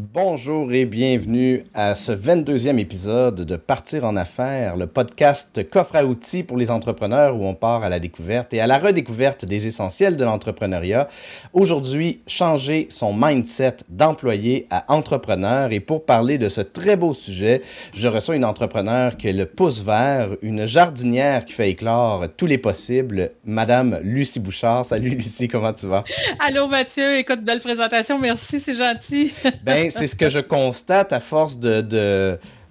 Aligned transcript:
Bonjour 0.00 0.72
et 0.72 0.84
bienvenue 0.84 1.64
à 1.74 1.96
ce 1.96 2.12
22e 2.12 2.78
épisode 2.78 3.40
de 3.40 3.56
Partir 3.56 4.04
en 4.04 4.14
affaires, 4.14 4.76
le 4.76 4.86
podcast 4.86 5.68
coffre 5.68 5.96
à 5.96 6.04
outils 6.04 6.44
pour 6.44 6.56
les 6.56 6.70
entrepreneurs 6.70 7.34
où 7.34 7.44
on 7.44 7.56
part 7.56 7.82
à 7.82 7.88
la 7.88 7.98
découverte 7.98 8.54
et 8.54 8.60
à 8.60 8.68
la 8.68 8.78
redécouverte 8.78 9.44
des 9.44 9.66
essentiels 9.66 10.16
de 10.16 10.22
l'entrepreneuriat. 10.22 11.08
Aujourd'hui, 11.52 12.20
changer 12.28 12.86
son 12.90 13.12
mindset 13.12 13.78
d'employé 13.88 14.68
à 14.70 14.84
entrepreneur 14.86 15.72
et 15.72 15.80
pour 15.80 16.04
parler 16.04 16.38
de 16.38 16.48
ce 16.48 16.60
très 16.60 16.96
beau 16.96 17.12
sujet, 17.12 17.62
je 17.96 18.06
reçois 18.06 18.36
une 18.36 18.44
entrepreneur 18.44 19.16
qui 19.16 19.26
est 19.26 19.32
le 19.32 19.46
pouce 19.46 19.82
vert, 19.82 20.28
une 20.42 20.68
jardinière 20.68 21.44
qui 21.44 21.54
fait 21.54 21.70
éclore 21.70 22.26
tous 22.36 22.46
les 22.46 22.58
possibles, 22.58 23.32
Madame 23.44 23.98
Lucie 24.04 24.38
Bouchard. 24.38 24.86
Salut 24.86 25.08
Lucie, 25.10 25.48
comment 25.48 25.72
tu 25.72 25.86
vas? 25.86 26.04
Allô 26.38 26.68
Mathieu, 26.68 27.16
écoute, 27.18 27.42
belle 27.44 27.60
présentation, 27.60 28.16
merci, 28.20 28.60
c'est 28.60 28.74
gentil. 28.74 29.34
ben, 29.64 29.87
c'est 29.90 30.06
ce 30.06 30.16
que 30.16 30.30
je 30.30 30.38
constate 30.38 31.12
à 31.12 31.20
force 31.20 31.58
de, 31.58 31.80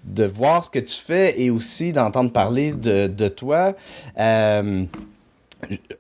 de, 0.04 0.26
voir 0.26 0.64
ce 0.64 0.70
que 0.70 0.80
tu 0.80 0.96
fais 0.96 1.40
et 1.42 1.50
aussi 1.50 1.94
d'entendre 1.94 2.32
parler 2.32 2.72
de, 2.72 3.28
toi. 3.28 3.76
Euh, 4.20 4.84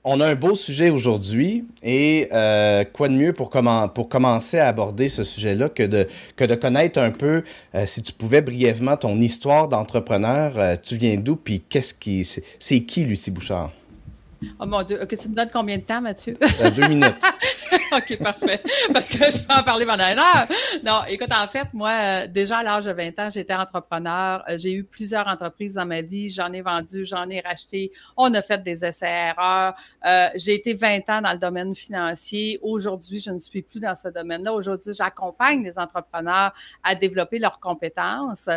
on 0.03 0.21
a 0.21 0.27
un 0.27 0.35
beau 0.35 0.53
sujet 0.53 0.91
aujourd'hui 0.91 1.65
et 1.81 2.27
euh, 2.31 2.83
quoi 2.85 3.09
de 3.09 3.15
mieux 3.15 3.33
pour, 3.33 3.49
pour 3.95 4.07
commencer 4.07 4.59
à 4.59 4.67
aborder 4.67 5.09
ce 5.09 5.23
sujet-là 5.23 5.69
que 5.69 5.83
de, 5.83 6.07
que 6.35 6.45
de 6.45 6.53
connaître 6.53 6.99
un 6.99 7.11
peu, 7.11 7.43
euh, 7.73 7.85
si 7.87 8.03
tu 8.03 8.13
pouvais 8.13 8.41
brièvement, 8.41 8.97
ton 8.97 9.19
histoire 9.19 9.67
d'entrepreneur. 9.67 10.79
tu 10.81 10.97
viens 10.97 11.17
d'où 11.17 11.35
puis 11.35 11.61
qu'est-ce 11.67 11.93
qui. 11.93 12.23
C'est 12.59 12.81
qui, 12.81 13.05
Lucie 13.05 13.31
Bouchard? 13.31 13.71
Oh 14.59 14.65
mon 14.65 14.83
Dieu, 14.83 14.99
tu 15.07 15.29
me 15.29 15.35
donnes 15.35 15.49
combien 15.51 15.77
de 15.77 15.83
temps, 15.83 16.01
Mathieu? 16.01 16.37
deux 16.75 16.87
minutes. 16.87 17.15
OK, 17.91 18.17
parfait. 18.17 18.61
Parce 18.93 19.09
que 19.09 19.17
je 19.17 19.45
peux 19.45 19.53
en 19.53 19.63
parler 19.63 19.85
pendant 19.85 20.03
une 20.03 20.19
heure. 20.19 20.47
Non, 20.83 21.01
écoute, 21.07 21.31
en 21.33 21.47
fait, 21.47 21.67
moi, 21.73 21.89
euh, 21.89 22.27
déjà 22.27 22.57
à 22.57 22.63
l'âge 22.63 22.85
de 22.85 22.91
20 22.91 23.19
ans, 23.19 23.29
j'étais 23.29 23.53
entrepreneur. 23.53 24.43
Euh, 24.49 24.57
j'ai 24.57 24.73
eu 24.73 24.83
plusieurs 24.83 25.27
entreprises 25.27 25.73
dans 25.75 25.85
ma 25.85 26.01
vie. 26.01 26.29
J'en 26.29 26.51
ai 26.53 26.61
vendu, 26.61 27.05
j'en 27.05 27.29
ai 27.29 27.39
racheté. 27.39 27.91
On 28.15 28.33
a 28.33 28.41
fait 28.41 28.61
des 28.61 28.85
essais-erreurs. 28.85 29.73
Euh, 30.05 30.27
j'ai 30.35 30.55
été 30.55 30.73
20 30.73 31.09
ans 31.09 31.21
dans 31.21 31.31
le 31.31 31.39
domaine 31.39 31.75
financier. 31.75 32.59
Aujourd'hui, 32.61 33.19
je 33.19 33.31
ne 33.31 33.39
suis 33.39 33.61
plus 33.61 33.79
dans 33.79 33.95
ce 33.95 34.09
domaine-là. 34.09 34.53
Aujourd'hui, 34.53 34.93
j'accompagne 34.93 35.63
les 35.63 35.77
entrepreneurs 35.77 36.53
à 36.83 36.95
développer 36.95 37.39
leurs 37.39 37.59
compétences. 37.59 38.49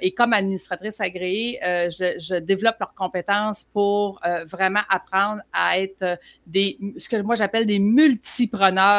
et 0.00 0.14
comme 0.14 0.32
administratrice 0.32 1.00
agréée, 1.00 1.58
je, 1.62 2.18
je, 2.18 2.34
développe 2.36 2.76
leurs 2.80 2.94
compétences 2.94 3.64
pour 3.64 4.20
vraiment 4.46 4.80
apprendre 4.88 5.03
à 5.52 5.78
être 5.78 6.18
des, 6.46 6.78
ce 6.96 7.08
que 7.08 7.20
moi 7.22 7.34
j'appelle 7.34 7.66
des 7.66 7.78
multi 7.78 8.48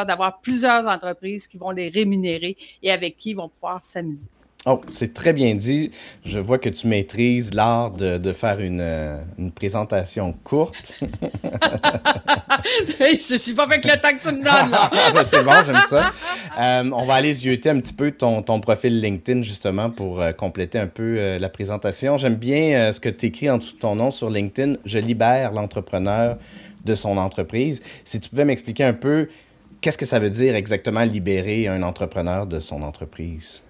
d'avoir 0.06 0.40
plusieurs 0.42 0.88
entreprises 0.88 1.48
qui 1.48 1.58
vont 1.58 1.72
les 1.72 1.90
rémunérer 1.90 2.58
et 2.82 2.92
avec 2.92 3.18
qui 3.18 3.32
ils 3.32 3.36
vont 3.36 3.50
pouvoir 3.50 3.82
s'amuser. 3.82 4.30
Oh, 4.68 4.82
c'est 4.90 5.14
très 5.14 5.32
bien 5.32 5.54
dit. 5.54 5.92
Je 6.26 6.40
vois 6.40 6.58
que 6.58 6.70
tu 6.70 6.88
maîtrises 6.88 7.54
l'art 7.54 7.92
de, 7.92 8.34
faire 8.34 8.60
une, 8.60 8.82
euh, 8.82 9.20
une, 9.38 9.52
présentation 9.52 10.34
courte. 10.44 10.92
je 12.98 13.34
ne 13.34 13.38
suis 13.38 13.54
pas 13.54 13.66
avec 13.66 13.86
le 13.86 13.92
temps 14.02 14.10
que 14.18 14.28
tu 14.28 14.34
me 14.34 14.44
donnes, 14.44 14.72
là. 14.72 14.90
C'est 15.24 15.44
bon, 15.44 15.52
j'aime 15.64 15.84
ça. 15.88 16.12
Euh, 16.60 16.90
on 16.92 17.06
va 17.06 17.14
aller 17.14 17.32
zioter 17.32 17.70
un 17.70 17.80
petit 17.80 17.94
peu 17.94 18.10
ton, 18.10 18.42
ton 18.42 18.60
profil 18.60 19.00
LinkedIn, 19.02 19.44
justement, 19.44 19.92
pour 19.92 20.20
euh, 20.20 20.32
compléter 20.32 20.80
un 20.80 20.88
peu 20.88 21.38
la 21.38 21.50
présentation. 21.50 22.18
J'aime 22.18 22.36
bien 22.36 22.92
ce 22.92 23.00
que 23.00 23.10
tu 23.10 23.28
écris 23.28 23.52
en 23.52 23.60
dessous 23.60 23.76
de 23.76 23.80
ton 23.82 23.96
nom 23.96 24.10
sur 24.10 24.32
LinkedIn. 24.32 24.78
Je 24.84 24.98
libère 24.98 25.52
l'entrepreneur 25.52 26.40
de 26.84 26.96
son 26.96 27.18
entreprise. 27.18 27.84
Si 28.04 28.20
tu 28.20 28.30
pouvais 28.30 28.46
m'expliquer 28.46 28.84
un 28.84 28.94
peu 28.94 29.28
qu'est-ce 29.80 29.98
que 30.00 30.06
ça 30.06 30.18
veut 30.18 30.32
dire 30.32 30.56
exactement 30.56 31.04
libérer 31.04 31.68
un 31.68 31.84
entrepreneur 31.84 32.48
de 32.48 32.60
son 32.60 32.82
entreprise? 32.82 33.62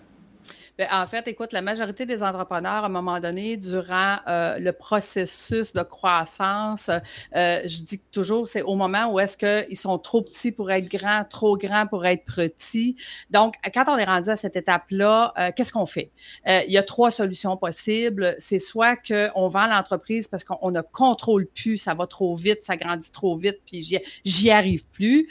Ben, 0.78 0.88
en 0.92 1.08
fait, 1.08 1.26
écoute, 1.30 1.54
la 1.54 1.62
majorité 1.62 2.06
des 2.06 2.22
entrepreneurs, 2.22 2.84
à 2.84 2.88
un 2.88 2.90
moment 2.90 3.22
donné, 3.22 3.56
durant 3.56 4.18
euh, 4.28 4.60
le 4.60 4.74
processus 4.74 5.72
de 5.72 5.82
croissance, 5.84 6.90
euh, 6.90 7.62
je 7.64 7.80
dis 7.80 8.02
toujours, 8.12 8.46
c'est 8.46 8.62
au 8.62 8.76
moment 8.76 9.06
où 9.14 9.20
est-ce 9.20 9.38
qu'ils 9.38 9.78
sont 9.78 9.98
trop 9.98 10.22
petits 10.22 10.52
pour 10.52 10.70
être 10.72 10.90
grands, 10.90 11.24
trop 11.30 11.58
grands 11.58 11.88
pour 11.88 12.06
être 12.06 12.26
petits. 12.26 12.98
Donc, 13.30 13.56
quand 13.74 13.86
on 13.88 13.98
est 13.98 14.04
rendu 14.04 14.30
à 14.30 14.36
cette 14.36 14.58
étape-là, 14.58 15.34
euh, 15.40 15.52
qu'est-ce 15.56 15.72
qu'on 15.72 15.86
fait? 15.86 16.12
il 16.46 16.72
y 16.72 16.78
a 16.78 16.84
trois 16.84 17.12
solutions 17.12 17.56
possibles. 17.58 18.36
C'est 18.40 18.60
soit 18.60 18.98
qu'on 18.98 19.48
vend 19.48 19.68
l'entreprise 19.68 20.28
parce 20.28 20.44
qu'on 20.44 20.72
ne 20.72 20.82
contrôle 20.82 21.48
plus, 21.48 21.78
ça 21.78 21.94
va 21.94 22.08
trop 22.08 22.36
vite, 22.36 22.64
ça 22.64 22.76
grandit 22.76 23.12
trop 23.12 23.38
vite, 23.38 23.60
puis 23.66 24.00
j'y 24.26 24.52
arrive 24.52 24.86
plus. 24.88 25.30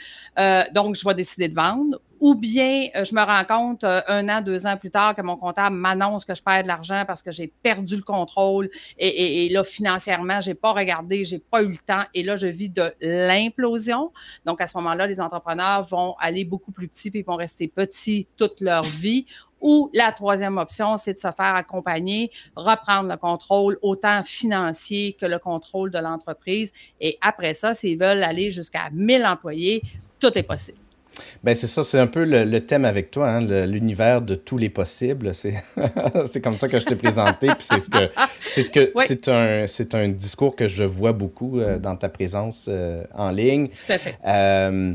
donc, 0.73 0.95
je 0.95 1.07
vais 1.07 1.13
décider 1.13 1.47
de 1.47 1.55
vendre 1.55 1.99
ou 2.25 2.33
bien 2.33 2.87
euh, 2.95 3.05
je 3.05 3.13
me 3.13 3.21
rends 3.21 3.43
compte 3.43 3.83
euh, 3.83 4.01
un 4.07 4.27
an, 4.29 4.41
deux 4.41 4.65
ans 4.65 4.77
plus 4.77 4.89
tard 4.89 5.13
que 5.13 5.21
mon 5.21 5.37
comptable 5.37 5.75
m'annonce 5.75 6.25
que 6.25 6.33
je 6.33 6.41
perds 6.41 6.63
de 6.63 6.67
l'argent 6.67 7.03
parce 7.05 7.21
que 7.21 7.31
j'ai 7.31 7.53
perdu 7.61 7.97
le 7.97 8.01
contrôle 8.01 8.71
et, 8.97 9.47
là, 9.49 9.63
financièrement, 9.63 10.41
je 10.41 10.49
n'ai 10.49 10.53
pas 10.55 10.71
regardé, 10.71 11.23
je 11.23 11.35
n'ai 11.35 11.39
pas 11.39 11.61
eu 11.61 11.73
le 11.73 11.77
temps 11.77 12.01
et 12.15 12.23
là, 12.23 12.35
je 12.35 12.47
vis 12.47 12.69
de 12.69 12.91
l'implosion. 12.99 14.11
Donc, 14.43 14.59
à 14.59 14.65
ce 14.65 14.75
moment-là, 14.77 15.05
les 15.05 15.21
entrepreneurs 15.21 15.83
vont 15.83 16.15
aller 16.17 16.45
beaucoup 16.45 16.71
plus 16.71 16.87
petits 16.87 17.11
puis 17.11 17.19
ils 17.19 17.25
vont 17.25 17.35
rester 17.35 17.67
petits 17.67 18.27
toute 18.37 18.59
leur 18.59 18.85
vie. 18.85 19.27
Ou 19.61 19.91
la 19.93 20.11
troisième 20.11 20.57
option, 20.57 20.97
c'est 20.97 21.13
de 21.13 21.19
se 21.19 21.31
faire 21.31 21.53
accompagner, 21.53 22.31
reprendre 22.55 23.07
le 23.07 23.17
contrôle 23.17 23.77
autant 23.83 24.23
financier 24.23 25.15
que 25.21 25.27
le 25.27 25.37
contrôle 25.37 25.91
de 25.91 25.99
l'entreprise. 25.99 26.73
Et 26.99 27.19
après 27.21 27.53
ça, 27.53 27.75
s'ils 27.75 27.99
veulent 27.99 28.23
aller 28.23 28.49
jusqu'à 28.49 28.89
1000 28.91 29.23
employés, 29.27 29.83
tout 30.19 30.35
est 30.35 30.43
possible. 30.43 30.79
Ben 31.43 31.55
c'est 31.55 31.67
ça, 31.67 31.83
c'est 31.83 31.99
un 31.99 32.07
peu 32.07 32.23
le, 32.25 32.59
thème 32.59 32.85
avec 32.85 33.11
toi, 33.11 33.29
hein, 33.29 33.65
l'univers 33.65 34.21
de 34.21 34.35
tous 34.35 34.57
les 34.57 34.69
possibles. 34.69 35.33
C'est 35.35 36.41
comme 36.41 36.57
ça 36.57 36.67
que 36.67 36.79
je 36.79 36.85
t'ai 36.85 36.95
présenté, 36.95 37.47
puis 37.47 37.57
c'est 37.59 37.79
ce 37.79 37.89
que 37.89 38.09
c'est 38.47 38.63
ce 38.63 38.71
que 38.71 38.91
c'est 39.05 39.27
un 39.27 39.67
c'est 39.67 39.95
un 39.95 40.09
discours 40.09 40.55
que 40.55 40.67
je 40.67 40.83
vois 40.83 41.13
beaucoup 41.13 41.59
euh, 41.59 41.77
dans 41.77 41.95
ta 41.95 42.09
présence 42.09 42.67
euh, 42.69 43.03
en 43.13 43.31
ligne. 43.31 43.67
Tout 43.67 43.93
à 43.93 43.97
fait. 43.97 44.17
Euh, 44.25 44.93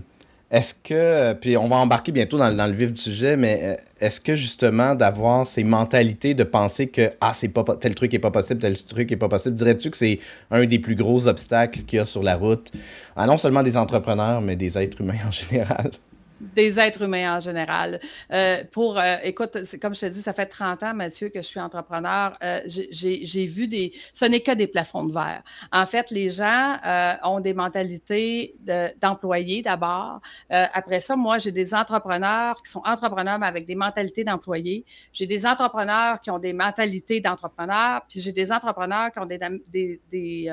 est-ce 0.51 0.75
que, 0.75 1.35
puis 1.35 1.57
on 1.57 1.69
va 1.69 1.77
embarquer 1.77 2.11
bientôt 2.11 2.37
dans, 2.37 2.51
dans 2.53 2.67
le 2.67 2.73
vif 2.73 2.93
du 2.93 3.01
sujet, 3.01 3.37
mais 3.37 3.79
est-ce 4.01 4.21
que 4.21 4.35
justement 4.35 4.97
d'avoir 4.97 5.47
ces 5.47 5.63
mentalités 5.63 6.35
de 6.35 6.43
penser 6.43 6.89
que 6.89 7.13
ah 7.21 7.31
c'est 7.33 7.51
pas 7.51 7.63
tel 7.81 7.95
truc 7.95 8.13
est 8.15 8.19
pas 8.19 8.33
possible, 8.33 8.59
tel 8.61 8.77
truc 8.83 9.13
est 9.13 9.17
pas 9.17 9.29
possible, 9.29 9.55
dirais-tu 9.55 9.91
que 9.91 9.97
c'est 9.97 10.19
un 10.51 10.65
des 10.65 10.81
plus 10.81 10.97
gros 10.97 11.29
obstacles 11.29 11.83
qu'il 11.83 11.99
y 11.99 12.01
a 12.01 12.05
sur 12.05 12.25
la 12.25 12.35
route, 12.35 12.73
à 13.15 13.27
non 13.27 13.37
seulement 13.37 13.63
des 13.63 13.77
entrepreneurs 13.77 14.41
mais 14.41 14.57
des 14.57 14.77
êtres 14.77 15.01
humains 15.01 15.15
en 15.29 15.31
général? 15.31 15.93
Des 16.41 16.79
êtres 16.79 17.03
humains 17.03 17.37
en 17.37 17.41
général. 17.41 18.01
Euh, 18.33 18.65
pour, 18.73 18.99
euh, 18.99 19.17
écoute, 19.23 19.57
comme 19.81 19.95
je 19.95 20.01
te 20.01 20.07
dis, 20.07 20.23
ça 20.23 20.33
fait 20.33 20.47
30 20.47 20.83
ans, 20.83 20.95
Mathieu, 20.95 21.29
que 21.29 21.41
je 21.41 21.47
suis 21.47 21.61
entrepreneur. 21.61 22.37
Euh, 22.43 22.61
j'ai 22.67 23.47
vu 23.47 23.69
des. 23.69 23.93
Ce 24.13 24.25
n'est 24.25 24.41
que 24.41 24.53
des 24.53 24.67
plafonds 24.67 25.05
de 25.05 25.13
verre. 25.13 25.43
En 25.73 25.87
fait, 25.87 26.11
les 26.11 26.31
gens 26.31 26.79
ont 27.25 27.41
des 27.41 27.55
mentalités 27.55 28.55
d'employés 29.01 29.63
d'abord. 29.63 30.21
après 30.49 31.01
ça, 31.01 31.17
moi, 31.17 31.39
j'ai 31.39 31.53
des 31.53 31.75
entrepreneurs 31.75 32.63
qui 32.63 32.71
sont 32.71 32.83
entrepreneurs, 32.85 33.39
mais 33.39 33.47
avec 33.47 33.67
des 33.67 33.75
mentalités 33.75 34.25
d'employés. 34.25 34.85
J'ai 35.13 35.27
des 35.27 35.47
entrepreneurs 35.47 36.21
qui 36.21 36.31
ont 36.31 36.39
des 36.39 36.53
mentalités 36.53 37.21
d'entrepreneurs, 37.21 38.03
puis 38.09 38.21
j'ai 38.21 38.33
des 38.33 38.51
entrepreneurs 38.53 39.11
qui 39.13 39.19
ont 39.19 39.27
des, 39.27 40.01
des, 40.11 40.49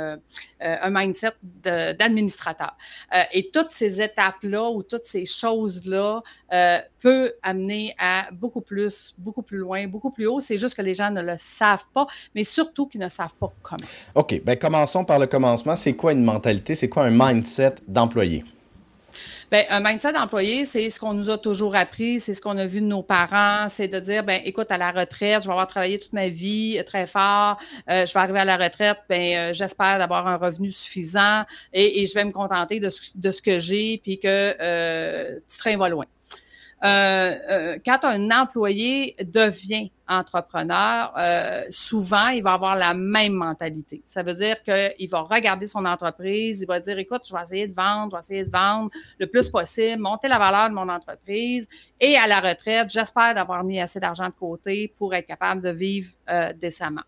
un 0.60 0.90
mindset 0.90 1.34
d'administrateur. 1.42 2.76
et 3.34 3.50
toutes 3.52 3.72
ces 3.72 4.02
étapes-là 4.02 4.70
ou 4.70 4.84
toutes 4.84 5.06
ces 5.06 5.26
choses 5.26 5.77
là 5.86 6.22
euh, 6.54 6.78
peut 7.00 7.34
amener 7.42 7.96
à 7.98 8.30
beaucoup 8.32 8.62
plus, 8.62 9.14
beaucoup 9.18 9.42
plus 9.42 9.58
loin, 9.58 9.88
beaucoup 9.88 10.12
plus 10.12 10.28
haut. 10.28 10.40
C'est 10.40 10.58
juste 10.58 10.76
que 10.76 10.82
les 10.82 10.94
gens 10.94 11.12
ne 11.12 11.22
le 11.22 11.36
savent 11.38 11.86
pas, 11.94 12.08
mais 12.36 12.44
surtout 12.44 12.88
qu'ils 12.88 13.02
ne 13.02 13.10
savent 13.10 13.36
pas 13.36 13.52
comment. 13.62 13.88
OK, 14.16 14.42
bien 14.44 14.56
commençons 14.56 15.06
par 15.06 15.20
le 15.20 15.28
commencement. 15.28 15.76
C'est 15.76 15.94
quoi 15.94 16.14
une 16.14 16.24
mentalité? 16.24 16.76
C'est 16.76 16.90
quoi 16.90 17.04
un 17.04 17.12
mindset 17.12 17.76
d'employé? 17.88 18.44
Bien, 19.50 19.64
un 19.70 19.80
mindset 19.80 20.12
d'employé, 20.12 20.66
c'est 20.66 20.90
ce 20.90 21.00
qu'on 21.00 21.14
nous 21.14 21.30
a 21.30 21.38
toujours 21.38 21.74
appris, 21.78 22.20
c'est 22.20 22.34
ce 22.34 22.42
qu'on 22.42 22.58
a 22.58 22.66
vu 22.66 22.82
de 22.82 22.86
nos 22.86 23.02
parents, 23.02 23.70
c'est 23.70 23.88
de 23.88 23.98
dire, 23.98 24.26
ben 24.26 24.42
écoute, 24.44 24.70
à 24.72 24.78
la 24.78 24.92
retraite, 24.92 25.42
je 25.42 25.48
vais 25.48 25.54
avoir 25.54 25.68
travaillé 25.68 26.00
toute 26.00 26.12
ma 26.12 26.28
vie 26.28 26.84
très 26.86 27.08
fort, 27.08 27.58
euh, 27.90 28.06
je 28.06 28.14
vais 28.14 28.20
arriver 28.20 28.40
à 28.40 28.46
la 28.46 28.58
retraite, 28.58 28.98
ben 29.08 29.38
euh, 29.38 29.54
j'espère 29.54 30.00
d'avoir 30.00 30.28
un 30.28 30.36
revenu 30.36 30.70
suffisant 30.70 31.44
et, 31.72 32.06
je 32.06 32.14
vais 32.14 32.26
me 32.26 32.32
contenter 32.32 32.82
de 32.82 32.90
ce, 32.90 33.42
que 33.42 33.58
j'ai, 33.60 34.02
puis 34.04 34.20
que 34.20 34.28
euh, 34.28 35.40
tu 35.48 35.58
train 35.58 35.78
va 35.78 35.88
loin. 35.88 36.06
Euh, 36.84 37.36
euh, 37.50 37.80
quand 37.84 38.04
un 38.04 38.30
employé 38.30 39.16
devient 39.24 39.92
entrepreneur, 40.08 41.12
euh, 41.18 41.64
souvent, 41.70 42.28
il 42.28 42.44
va 42.44 42.54
avoir 42.54 42.76
la 42.76 42.94
même 42.94 43.34
mentalité. 43.34 44.04
Ça 44.06 44.22
veut 44.22 44.36
dire 44.36 44.62
qu'il 44.64 45.10
va 45.10 45.22
regarder 45.22 45.66
son 45.66 45.84
entreprise, 45.86 46.62
il 46.62 46.68
va 46.68 46.80
dire, 46.80 46.98
écoute, 47.00 47.22
je 47.28 47.34
vais 47.34 47.42
essayer 47.42 47.68
de 47.68 47.74
vendre, 47.74 48.12
je 48.12 48.16
vais 48.16 48.20
essayer 48.20 48.46
de 48.46 48.52
vendre 48.52 48.92
le 49.20 49.26
plus 49.26 49.50
possible, 49.50 50.02
monter 50.02 50.28
la 50.28 50.38
valeur 50.38 50.70
de 50.70 50.76
mon 50.76 50.88
entreprise 50.88 51.68
et 52.00 52.16
à 52.16 52.28
la 52.28 52.40
retraite, 52.40 52.90
j'espère 52.90 53.34
d'avoir 53.34 53.64
mis 53.64 53.82
assez 53.82 54.00
d'argent 54.00 54.28
de 54.28 54.34
côté 54.40 54.94
pour 54.98 55.14
être 55.16 55.28
capable 55.28 55.62
de 55.62 55.70
vivre 55.70 56.14
décemment. 56.56 57.04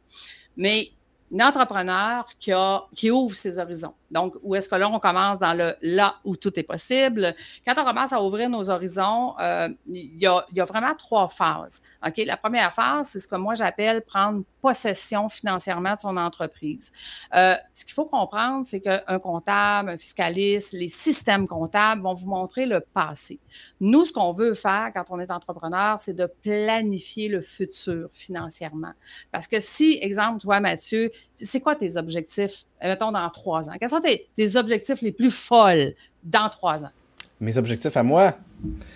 Mais 0.58 0.90
un 1.34 1.48
entrepreneur 1.48 2.28
qui, 2.40 2.52
a, 2.52 2.86
qui 2.96 3.12
ouvre 3.12 3.36
ses 3.36 3.60
horizons, 3.60 3.94
Donc, 4.12 4.36
où 4.42 4.56
est-ce 4.56 4.68
que 4.68 4.76
là, 4.76 4.90
on 4.90 5.00
commence 5.00 5.40
dans 5.40 5.54
le 5.54 5.74
là 5.82 6.16
où 6.24 6.36
tout 6.36 6.58
est 6.60 6.64
possible? 6.64 7.36
Quand 7.66 7.74
on 7.82 7.86
commence 7.86 8.14
à 8.14 8.22
ouvrir 8.22 8.50
nos 8.50 8.70
horizons, 8.70 9.36
euh, 9.40 9.70
il 9.88 10.18
y, 10.22 10.28
a, 10.28 10.66
vraiment 10.66 10.94
trois 10.96 11.30
phases. 11.30 11.82
La 12.02 12.38
première 12.38 12.74
phase, 12.74 13.10
c'est 13.10 13.20
ce 13.20 13.28
que 13.28 13.36
moi 13.36 13.56
j'appelle 13.56 14.02
prendre 14.02 14.44
possession 14.62 15.30
financièrement 15.30 15.96
de 15.96 16.00
son 16.00 16.18
entreprise. 16.18 16.92
Euh, 17.36 17.56
ce 17.74 17.86
qu'il 17.86 17.94
faut 17.94 18.06
comprendre, 18.06 18.66
c'est 18.66 18.82
qu'un 18.82 19.20
comptable, 19.20 19.90
un 19.90 19.98
fiscaliste, 19.98 20.74
les 20.74 20.90
systèmes 20.90 21.48
comptables 21.48 22.02
vont 22.02 22.14
vous 22.14 22.28
montrer 22.28 22.66
le 22.66 22.82
passé. 22.82 23.40
Nous, 23.80 24.06
ce 24.06 24.14
qu'on 24.14 24.34
veut 24.34 24.54
faire 24.54 24.92
quand 24.94 25.06
on 25.10 25.20
est 25.20 25.32
entrepreneur, 25.32 26.00
c'est 26.00 26.14
de 26.14 26.26
planifier 26.42 27.30
le 27.30 27.42
futur 27.42 28.10
financièrement. 28.12 28.94
Parce 29.32 29.48
que 29.48 29.60
si, 29.60 29.98
exemple, 30.02 30.42
toi, 30.42 30.60
Mathieu, 30.60 31.12
c'est 31.36 31.62
quoi 31.62 31.76
tes 31.76 31.98
objectifs, 31.98 32.66
mettons, 32.82 33.12
dans 33.12 33.30
trois 33.30 33.70
ans? 33.70 33.74
Quels 33.80 33.90
sont 33.90 34.02
tes, 34.02 34.56
objectifs 34.56 35.02
les 35.02 35.12
plus 35.12 35.32
folles 35.32 35.94
dans 36.24 36.50
trois 36.50 36.84
ans? 36.84 36.92
Mes 37.40 37.58
objectifs 37.58 37.96
à 37.96 38.04
moi? 38.04 38.34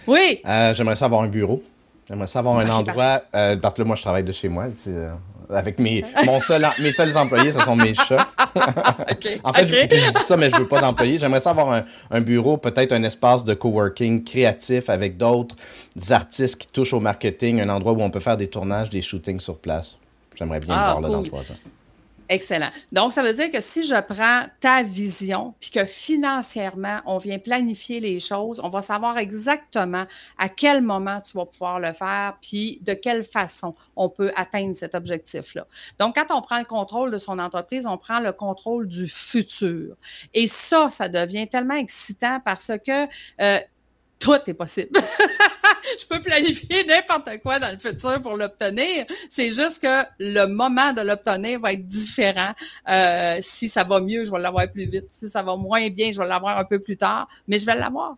Oui. 0.07 0.41
Euh, 0.45 0.73
j'aimerais 0.75 0.95
ça 0.95 1.05
avoir 1.05 1.21
un 1.21 1.27
bureau. 1.27 1.63
J'aimerais 2.07 2.27
ça 2.27 2.39
avoir 2.39 2.59
un 2.59 2.69
endroit. 2.69 3.21
Euh, 3.33 3.55
parce 3.57 3.73
que 3.73 3.81
là, 3.81 3.87
moi, 3.87 3.95
je 3.95 4.01
travaille 4.01 4.23
de 4.23 4.31
chez 4.31 4.49
moi. 4.49 4.65
Euh, 4.87 5.13
avec 5.49 5.79
mes, 5.79 6.03
mon 6.25 6.39
seul, 6.39 6.67
mes 6.79 6.91
seuls 6.91 7.15
employés, 7.17 7.51
ce 7.51 7.59
sont 7.59 7.75
mes 7.75 7.93
chats. 7.93 8.27
en 9.43 9.53
fait, 9.53 9.67
je, 9.67 9.87
dis 9.87 10.19
ça, 10.19 10.35
mais 10.35 10.49
je 10.49 10.57
veux 10.57 10.67
pas 10.67 10.81
d'employés. 10.81 11.19
J'aimerais 11.19 11.41
ça 11.41 11.51
avoir 11.51 11.83
un, 12.11 12.21
bureau, 12.21 12.57
peut-être 12.57 12.91
un 12.91 13.03
espace 13.03 13.43
de 13.43 13.53
coworking 13.53 14.23
créatif 14.23 14.89
avec 14.89 15.17
d'autres 15.17 15.55
artistes 16.09 16.57
qui 16.57 16.67
touchent 16.67 16.93
au 16.93 16.99
marketing, 16.99 17.61
un 17.61 17.69
endroit 17.69 17.93
où 17.93 18.01
on 18.01 18.09
peut 18.09 18.19
faire 18.19 18.37
des 18.37 18.47
tournages, 18.47 18.89
des 18.89 19.01
shootings 19.01 19.39
sur 19.39 19.57
place. 19.57 19.97
J'aimerais 20.35 20.59
bien 20.59 20.75
ah, 20.75 20.91
voir 20.91 21.01
là 21.01 21.09
dans 21.09 21.23
trois 21.23 21.51
ans. 21.51 21.57
Excellent. 22.33 22.71
Donc, 22.91 23.13
ça 23.13 23.21
veut 23.21 23.33
dire 23.33 23.51
que 23.51 23.61
si 23.61 23.83
je 23.83 23.93
prends 23.93 24.47
ta 24.59 24.81
vision, 24.81 25.53
puis 25.59 25.69
que 25.69 25.85
financièrement, 25.85 26.99
on 27.05 27.19
vient 27.19 27.37
planifier 27.37 27.99
les 27.99 28.19
choses, 28.19 28.59
on 28.63 28.69
va 28.69 28.81
savoir 28.81 29.19
exactement 29.19 30.05
à 30.39 30.49
quel 30.49 30.81
moment 30.81 31.21
tu 31.21 31.37
vas 31.37 31.45
pouvoir 31.45 31.79
le 31.79 31.93
faire, 31.93 32.35
puis 32.41 32.79
de 32.81 32.95
quelle 32.95 33.23
façon 33.23 33.75
on 33.95 34.09
peut 34.09 34.31
atteindre 34.35 34.75
cet 34.75 34.95
objectif-là. 34.95 35.67
Donc, 35.99 36.15
quand 36.15 36.35
on 36.35 36.41
prend 36.41 36.57
le 36.57 36.65
contrôle 36.65 37.11
de 37.11 37.19
son 37.19 37.37
entreprise, 37.37 37.85
on 37.85 37.99
prend 37.99 38.19
le 38.19 38.31
contrôle 38.31 38.87
du 38.87 39.07
futur. 39.07 39.95
Et 40.33 40.47
ça, 40.47 40.89
ça 40.89 41.09
devient 41.09 41.47
tellement 41.47 41.75
excitant 41.75 42.39
parce 42.43 42.71
que 42.83 43.03
euh, 43.41 43.59
tout 44.19 44.39
est 44.47 44.53
possible. 44.53 44.99
je 45.99 46.05
peux 46.05 46.21
planifier 46.21 46.85
n'importe 46.85 47.41
quoi 47.41 47.59
dans 47.59 47.71
le 47.71 47.77
futur 47.77 48.21
pour 48.21 48.35
l'obtenir. 48.35 49.05
C'est 49.29 49.51
juste 49.51 49.81
que 49.81 50.03
le 50.19 50.45
moment 50.45 50.93
de 50.93 51.01
l'obtenir 51.01 51.59
va 51.59 51.73
être 51.73 51.85
différent. 51.85 52.53
Euh, 52.89 53.37
si 53.41 53.69
ça 53.69 53.83
va 53.83 53.99
mieux, 53.99 54.25
je 54.25 54.31
vais 54.31 54.39
l'avoir 54.39 54.71
plus 54.71 54.85
vite. 54.85 55.07
Si 55.09 55.29
ça 55.29 55.43
va 55.43 55.55
moins 55.55 55.89
bien, 55.89 56.11
je 56.11 56.19
vais 56.19 56.27
l'avoir 56.27 56.57
un 56.57 56.65
peu 56.65 56.79
plus 56.79 56.97
tard, 56.97 57.27
mais 57.47 57.59
je 57.59 57.65
vais 57.65 57.75
l'avoir. 57.75 58.15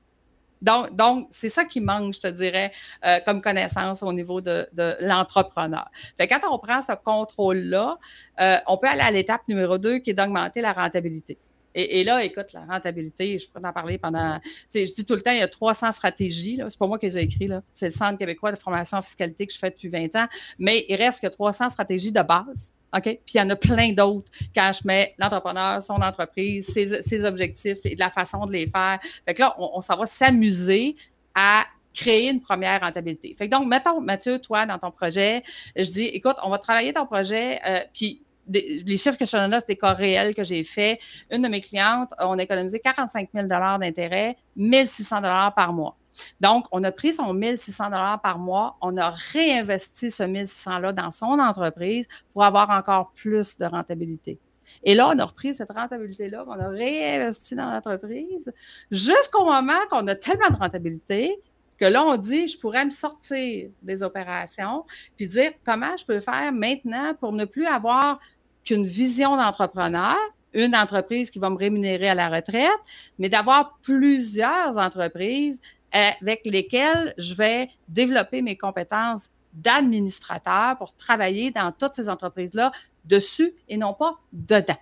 Donc, 0.61 0.95
donc 0.95 1.27
c'est 1.31 1.49
ça 1.49 1.65
qui 1.65 1.81
manque, 1.81 2.13
je 2.13 2.19
te 2.21 2.27
dirais, 2.27 2.71
euh, 3.05 3.19
comme 3.25 3.41
connaissance 3.41 4.01
au 4.03 4.13
niveau 4.13 4.41
de, 4.41 4.67
l'entrepreneur. 4.99 5.89
Fait 6.17 6.27
quand 6.27 6.39
on 6.49 6.57
prend 6.57 6.81
ce 6.81 6.93
contrôle-là, 6.93 7.97
euh, 8.39 8.57
on 8.67 8.77
peut 8.77 8.87
aller 8.87 9.01
à 9.01 9.11
l'étape 9.11 9.41
numéro 9.47 9.77
deux 9.77 9.99
qui 9.99 10.11
est 10.11 10.13
d'augmenter 10.13 10.61
la 10.61 10.73
rentabilité. 10.73 11.37
Et, 11.77 12.05
là, 12.05 12.23
écoute, 12.23 12.53
la 12.53 12.61
rentabilité, 12.61 13.37
je 13.37 13.49
pourrais 13.49 13.67
en 13.67 13.73
parler 13.73 13.97
pendant. 13.97 14.39
Je 14.73 14.93
dis 14.93 15.03
tout 15.03 15.15
le 15.15 15.21
temps, 15.21 15.31
il 15.31 15.39
y 15.39 15.41
a 15.41 15.47
300 15.47 15.91
stratégies. 15.91 16.61
C'est 16.69 16.79
pas 16.79 16.87
moi 16.87 16.97
qui 16.97 17.05
les 17.05 17.17
ai 17.17 17.23
écrites. 17.23 17.51
C'est 17.73 17.87
le 17.87 17.91
Centre 17.91 18.17
québécois 18.17 18.53
de 18.53 18.57
formation 18.57 18.97
en 18.97 19.01
fiscalité 19.01 19.45
que 19.45 19.51
je 19.53 19.59
fais 19.59 19.71
depuis 19.71 19.89
20 19.89 20.15
ans. 20.15 20.27
Mais 20.57 20.85
il 20.87 20.95
reste 20.95 21.21
que 21.21 21.27
300 21.27 21.69
stratégies 21.71 22.13
de 22.13 22.21
base. 22.21 22.75
OK? 22.95 23.03
Puis 23.03 23.19
il 23.33 23.37
y 23.37 23.41
en 23.41 23.49
a 23.49 23.57
plein 23.57 23.91
d'autres 23.91 24.31
quand 24.55 24.71
je 24.73 24.87
mets 24.87 25.13
l'entrepreneur, 25.17 25.83
son 25.83 25.95
entreprise, 25.95 26.67
ses, 26.67 27.25
objectifs 27.25 27.79
et 27.83 27.95
de 27.95 27.99
la 27.99 28.09
façon 28.09 28.45
de 28.45 28.53
les 28.53 28.67
faire. 28.67 28.99
Fait 29.25 29.33
que 29.33 29.41
là, 29.41 29.53
on, 29.57 29.81
s'en 29.81 29.97
va 29.97 30.05
s'amuser 30.05 30.95
à 31.33 31.65
créer 31.93 32.29
une 32.29 32.41
première 32.41 32.79
rentabilité. 32.81 33.35
Fait 33.37 33.49
que 33.49 33.55
donc, 33.55 33.67
mettons, 33.67 33.99
Mathieu, 33.99 34.39
toi, 34.39 34.65
dans 34.65 34.79
ton 34.79 34.91
projet, 34.91 35.43
je 35.75 35.83
dis, 35.83 36.05
écoute, 36.05 36.35
on 36.43 36.49
va 36.49 36.57
travailler 36.57 36.93
ton 36.93 37.05
projet, 37.05 37.59
euh, 37.67 37.79
puis 37.93 38.21
les 38.47 38.97
chiffres 38.97 39.17
que 39.17 39.25
je 39.25 39.31
te 39.31 39.37
donne 39.37 39.51
là, 39.51 39.59
c'est 39.59 39.69
des 39.69 39.75
cas 39.77 39.93
réels 39.93 40.35
que 40.35 40.43
j'ai 40.43 40.63
faits. 40.63 40.99
Une 41.31 41.41
de 41.41 41.47
mes 41.47 41.61
clientes, 41.61 42.11
on 42.19 42.37
a 42.37 42.43
économisé 42.43 42.79
45 42.79 43.29
000 43.33 43.47
d'intérêt, 43.47 44.37
1 44.59 44.85
600 44.85 45.21
par 45.55 45.73
mois. 45.73 45.97
Donc, 46.39 46.65
on 46.71 46.83
a 46.83 46.91
pris 46.91 47.13
son 47.13 47.35
1 47.41 47.55
600 47.55 47.89
par 48.23 48.39
mois, 48.39 48.77
on 48.81 48.95
a 48.97 49.09
réinvesti 49.09 50.11
ce 50.11 50.23
1 50.23 50.27
600-là 50.27 50.93
dans 50.93 51.11
son 51.11 51.39
entreprise 51.39 52.07
pour 52.33 52.43
avoir 52.43 52.69
encore 52.69 53.11
plus 53.13 53.57
de 53.57 53.65
rentabilité. 53.65 54.39
Et 54.83 54.95
là, 54.95 55.09
on 55.09 55.19
a 55.19 55.25
repris 55.25 55.53
cette 55.53 55.71
rentabilité-là, 55.71 56.43
on 56.47 56.59
a 56.59 56.67
réinvesti 56.69 57.55
dans 57.55 57.69
l'entreprise 57.69 58.51
jusqu'au 58.89 59.45
moment 59.45 59.73
qu'on 59.89 60.07
a 60.07 60.15
tellement 60.15 60.49
de 60.49 60.57
rentabilité 60.57 61.39
que 61.77 61.85
là, 61.85 62.05
on 62.05 62.17
dit, 62.17 62.47
je 62.47 62.57
pourrais 62.57 62.85
me 62.85 62.91
sortir 62.91 63.69
des 63.81 64.01
opérations, 64.01 64.85
puis 65.17 65.27
dire 65.27 65.51
comment 65.65 65.95
je 65.97 66.05
peux 66.05 66.19
faire 66.21 66.51
maintenant 66.53 67.13
pour 67.15 67.33
ne 67.33 67.45
plus 67.45 67.65
avoir 67.65 68.19
qu'une 68.65 68.85
vision 68.85 69.37
d'entrepreneur, 69.37 70.15
une 70.53 70.75
entreprise 70.75 71.29
qui 71.29 71.39
va 71.39 71.49
me 71.49 71.57
rémunérer 71.57 72.09
à 72.09 72.15
la 72.15 72.29
retraite, 72.29 72.71
mais 73.19 73.29
d'avoir 73.29 73.77
plusieurs 73.81 74.77
entreprises 74.77 75.61
avec 75.91 76.41
lesquelles 76.45 77.13
je 77.17 77.33
vais 77.35 77.69
développer 77.87 78.41
mes 78.41 78.57
compétences 78.57 79.29
d'administrateur 79.53 80.77
pour 80.77 80.95
travailler 80.95 81.51
dans 81.51 81.71
toutes 81.71 81.93
ces 81.93 82.09
entreprises-là 82.09 82.71
dessus 83.05 83.53
et 83.69 83.77
non 83.77 83.93
pas 83.93 84.15
dedans. 84.33 84.77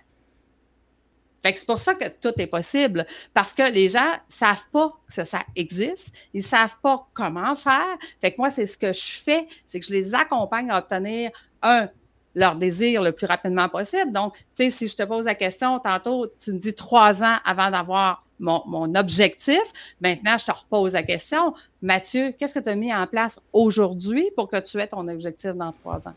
c'est 1.44 1.66
pour 1.66 1.78
ça 1.78 1.94
que 1.94 2.08
tout 2.08 2.32
est 2.38 2.46
possible, 2.46 3.06
parce 3.32 3.54
que 3.54 3.70
les 3.70 3.88
gens 3.88 4.00
ne 4.00 4.34
savent 4.34 4.68
pas 4.72 4.92
que 5.06 5.24
ça, 5.24 5.40
existe, 5.54 6.12
ils 6.32 6.38
ne 6.38 6.44
savent 6.46 6.76
pas 6.82 7.06
comment 7.12 7.54
faire. 7.54 7.96
Fait 8.20 8.32
que 8.32 8.38
moi, 8.38 8.50
c'est 8.50 8.66
ce 8.66 8.78
que 8.78 8.92
je 8.92 9.20
fais, 9.22 9.46
c'est 9.66 9.78
que 9.78 9.86
je 9.86 9.92
les 9.92 10.14
accompagne 10.14 10.70
à 10.70 10.78
obtenir 10.78 11.30
un 11.62 11.88
leur 12.34 12.56
désir 12.56 13.02
le 13.02 13.12
plus 13.12 13.26
rapidement 13.26 13.68
possible. 13.68 14.12
Donc, 14.12 14.34
tu 14.34 14.64
sais, 14.64 14.70
si 14.70 14.88
je 14.88 14.96
te 14.96 15.02
pose 15.02 15.26
la 15.26 15.34
question, 15.34 15.78
tantôt, 15.78 16.26
tu 16.38 16.52
me 16.52 16.58
dis 16.58 16.74
trois 16.74 17.22
ans 17.22 17.36
avant 17.44 17.70
d'avoir 17.70 18.24
mon, 18.38 18.94
objectif. 18.94 19.62
Maintenant, 20.00 20.36
je 20.38 20.44
te 20.44 20.52
repose 20.52 20.92
la 20.92 21.02
question. 21.02 21.54
Mathieu, 21.82 22.34
qu'est-ce 22.38 22.54
que 22.54 22.60
tu 22.60 22.68
as 22.68 22.74
mis 22.74 22.92
en 22.92 23.06
place 23.06 23.38
aujourd'hui 23.52 24.30
pour 24.36 24.48
que 24.48 24.58
tu 24.60 24.78
aies 24.78 24.86
ton 24.86 25.06
objectif 25.08 25.52
dans 25.52 25.72
trois 25.72 26.08
ans? 26.08 26.14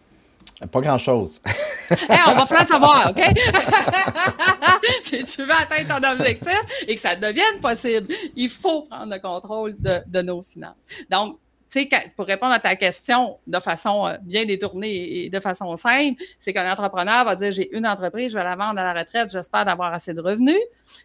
Pas 0.72 0.82
grand-chose. 0.82 1.40
on 1.92 2.34
va 2.34 2.46
faire 2.48 2.68
savoir, 2.68 3.12
OK? 3.12 3.24
si 5.04 5.24
tu 5.24 5.44
veux 5.44 5.52
atteindre 5.52 6.02
ton 6.02 6.14
objectif 6.14 6.60
et 6.88 6.96
que 6.96 7.02
ça 7.02 7.16
devienne 7.16 7.60
possible, 7.62 8.12
il 8.36 8.50
faut 8.50 8.84
prendre 8.84 9.14
le 9.14 9.20
contrôle 9.20 9.76
de, 9.78 10.00
de 10.08 10.22
nos 10.24 10.42
finances. 10.42 10.76
Donc, 11.12 11.38
tu 11.70 11.82
sais, 11.82 11.90
pour 12.16 12.26
répondre 12.26 12.54
à 12.54 12.60
ta 12.60 12.76
question 12.76 13.40
de 13.46 13.60
façon 13.60 14.08
euh, 14.08 14.18
bien 14.22 14.46
détournée 14.46 15.26
et 15.26 15.30
de 15.30 15.40
façon 15.40 15.76
simple, 15.76 16.22
c'est 16.40 16.54
qu'un 16.54 16.72
entrepreneur 16.72 17.26
va 17.26 17.36
dire 17.36 17.52
j'ai 17.52 17.76
une 17.76 17.86
entreprise, 17.86 18.32
je 18.32 18.38
vais 18.38 18.44
la 18.44 18.56
vendre 18.56 18.80
à 18.80 18.94
la 18.94 19.00
retraite, 19.00 19.30
j'espère 19.32 19.66
d'avoir 19.66 19.94
assez 19.94 20.14
de 20.14 20.22
revenus. 20.22 20.60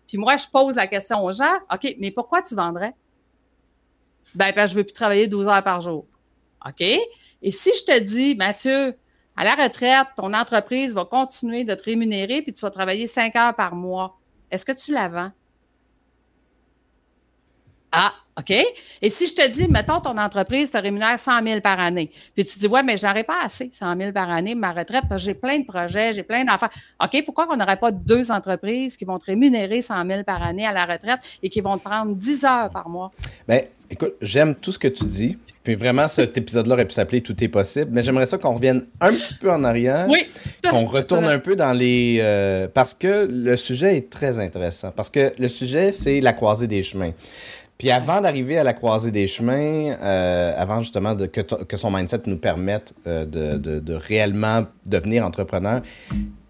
Puis 0.06 0.18
moi, 0.18 0.36
je 0.36 0.46
pose 0.46 0.76
la 0.76 0.86
question 0.86 1.24
aux 1.24 1.32
gens 1.32 1.58
OK, 1.72 1.96
mais 1.98 2.10
pourquoi 2.10 2.42
tu 2.42 2.54
vendrais? 2.54 2.94
Ben, 4.34 4.52
ben 4.54 4.66
je 4.66 4.72
ne 4.72 4.78
veux 4.78 4.84
plus 4.84 4.92
travailler 4.92 5.26
12 5.26 5.48
heures 5.48 5.64
par 5.64 5.80
jour. 5.80 6.06
OK? 6.66 6.80
Et 6.80 7.50
si 7.50 7.70
je 7.76 7.84
te 7.84 7.98
dis, 7.98 8.34
Mathieu, 8.36 8.94
à 9.36 9.44
la 9.44 9.54
retraite, 9.54 10.08
ton 10.16 10.32
entreprise 10.32 10.94
va 10.94 11.04
continuer 11.04 11.64
de 11.64 11.74
te 11.74 11.82
rémunérer 11.82 12.42
puis 12.42 12.52
tu 12.52 12.60
vas 12.60 12.70
travailler 12.70 13.06
5 13.06 13.34
heures 13.36 13.54
par 13.54 13.74
mois, 13.74 14.18
est-ce 14.50 14.64
que 14.64 14.72
tu 14.72 14.92
la 14.92 15.08
vends? 15.08 15.32
Ah, 17.92 18.12
OK? 18.38 18.50
Et 19.02 19.10
si 19.10 19.26
je 19.26 19.34
te 19.34 19.46
dis, 19.50 19.68
mettons, 19.68 20.00
ton 20.00 20.16
entreprise 20.16 20.70
te 20.70 20.78
rémunère 20.78 21.18
100 21.18 21.44
000 21.44 21.60
par 21.60 21.78
année, 21.78 22.10
puis 22.34 22.44
tu 22.46 22.58
dis, 22.58 22.66
ouais, 22.66 22.82
mais 22.82 22.96
j'aurais 22.96 23.24
pas 23.24 23.44
assez 23.44 23.70
100 23.70 23.98
000 23.98 24.12
par 24.12 24.30
année, 24.30 24.54
ma 24.54 24.72
retraite, 24.72 25.04
parce 25.08 25.20
que 25.20 25.26
j'ai 25.26 25.34
plein 25.34 25.58
de 25.58 25.66
projets, 25.66 26.14
j'ai 26.14 26.22
plein 26.22 26.42
d'affaires. 26.42 26.70
OK, 27.02 27.22
pourquoi 27.26 27.46
on 27.50 27.56
n'aurait 27.56 27.76
pas 27.76 27.92
deux 27.92 28.30
entreprises 28.30 28.96
qui 28.96 29.04
vont 29.04 29.18
te 29.18 29.26
rémunérer 29.26 29.82
100 29.82 30.06
000 30.06 30.24
par 30.24 30.42
année 30.42 30.66
à 30.66 30.72
la 30.72 30.86
retraite 30.86 31.20
et 31.42 31.50
qui 31.50 31.60
vont 31.60 31.76
te 31.76 31.84
prendre 31.84 32.14
10 32.14 32.44
heures 32.44 32.70
par 32.70 32.88
mois? 32.88 33.12
Bien, 33.46 33.60
écoute, 33.90 34.14
j'aime 34.22 34.54
tout 34.54 34.72
ce 34.72 34.78
que 34.78 34.88
tu 34.88 35.04
dis. 35.04 35.36
Puis 35.62 35.76
vraiment, 35.76 36.08
cet 36.08 36.36
épisode-là 36.36 36.74
aurait 36.74 36.84
pu 36.86 36.94
s'appeler 36.94 37.20
Tout 37.20 37.42
est 37.42 37.48
possible. 37.48 37.90
Mais 37.92 38.02
j'aimerais 38.02 38.26
ça 38.26 38.36
qu'on 38.36 38.54
revienne 38.54 38.84
un 39.00 39.12
petit 39.12 39.34
peu 39.34 39.50
en 39.50 39.62
arrière. 39.62 40.06
Oui. 40.08 40.26
Qu'on 40.68 40.86
retourne 40.86 41.26
un 41.26 41.38
peu 41.38 41.54
dans 41.54 41.72
les. 41.72 42.18
Euh, 42.20 42.66
parce 42.72 42.94
que 42.94 43.28
le 43.30 43.56
sujet 43.56 43.96
est 43.96 44.10
très 44.10 44.40
intéressant. 44.40 44.90
Parce 44.90 45.08
que 45.08 45.32
le 45.38 45.48
sujet, 45.48 45.92
c'est 45.92 46.20
la 46.20 46.32
croisée 46.32 46.66
des 46.66 46.82
chemins. 46.82 47.12
Puis 47.82 47.90
avant 47.90 48.20
d'arriver 48.20 48.58
à 48.58 48.62
la 48.62 48.74
croisée 48.74 49.10
des 49.10 49.26
chemins, 49.26 49.96
euh, 50.00 50.54
avant 50.56 50.82
justement 50.82 51.16
de, 51.16 51.26
que, 51.26 51.76
son 51.76 51.90
mindset 51.90 52.20
nous 52.26 52.36
permette 52.36 52.94
euh, 53.08 53.24
de, 53.24 53.94
réellement 53.94 54.66
devenir 54.86 55.26
entrepreneur, 55.26 55.82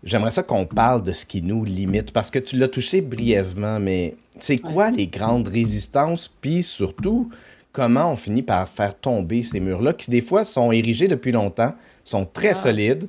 j'aimerais 0.05 0.31
ça 0.31 0.43
qu'on 0.43 0.67
parle 0.67 1.03
de 1.03 1.13
ce 1.13 1.25
qui 1.25 1.41
nous 1.41 1.65
limite, 1.65 2.13
parce 2.13 2.31
que 2.31 2.39
tu 2.39 2.59
l'as 2.59 2.69
touché 2.69 3.01
brièvement, 3.01 3.81
mais 3.81 4.15
c'est 4.41 4.59
quoi 4.59 4.91
les 4.91 5.07
grandes 5.07 5.49
résistances, 5.49 6.29
puis 6.43 6.63
surtout, 6.63 7.31
comment 7.73 8.13
on 8.13 8.17
finit 8.17 8.43
par 8.43 8.69
faire 8.69 8.95
tomber 8.95 9.43
ces 9.43 9.59
murs-là, 9.59 9.95
qui 9.95 10.11
des 10.11 10.21
fois 10.21 10.45
sont 10.45 10.71
érigés 10.71 11.09
depuis 11.09 11.33
longtemps, 11.33 11.73
sont 12.05 12.27
très 12.27 12.51
ah. 12.51 12.55
solides, 12.55 13.09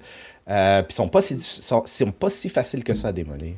euh, 0.50 0.82
puis 0.82 0.96
sont 0.96 1.10
pas, 1.10 1.22
si, 1.22 1.38
sont 1.42 2.12
pas 2.18 2.30
si 2.30 2.48
faciles 2.48 2.86
que 2.86 2.94
ça 2.94 3.10
à 3.10 3.12
démolir? 3.12 3.58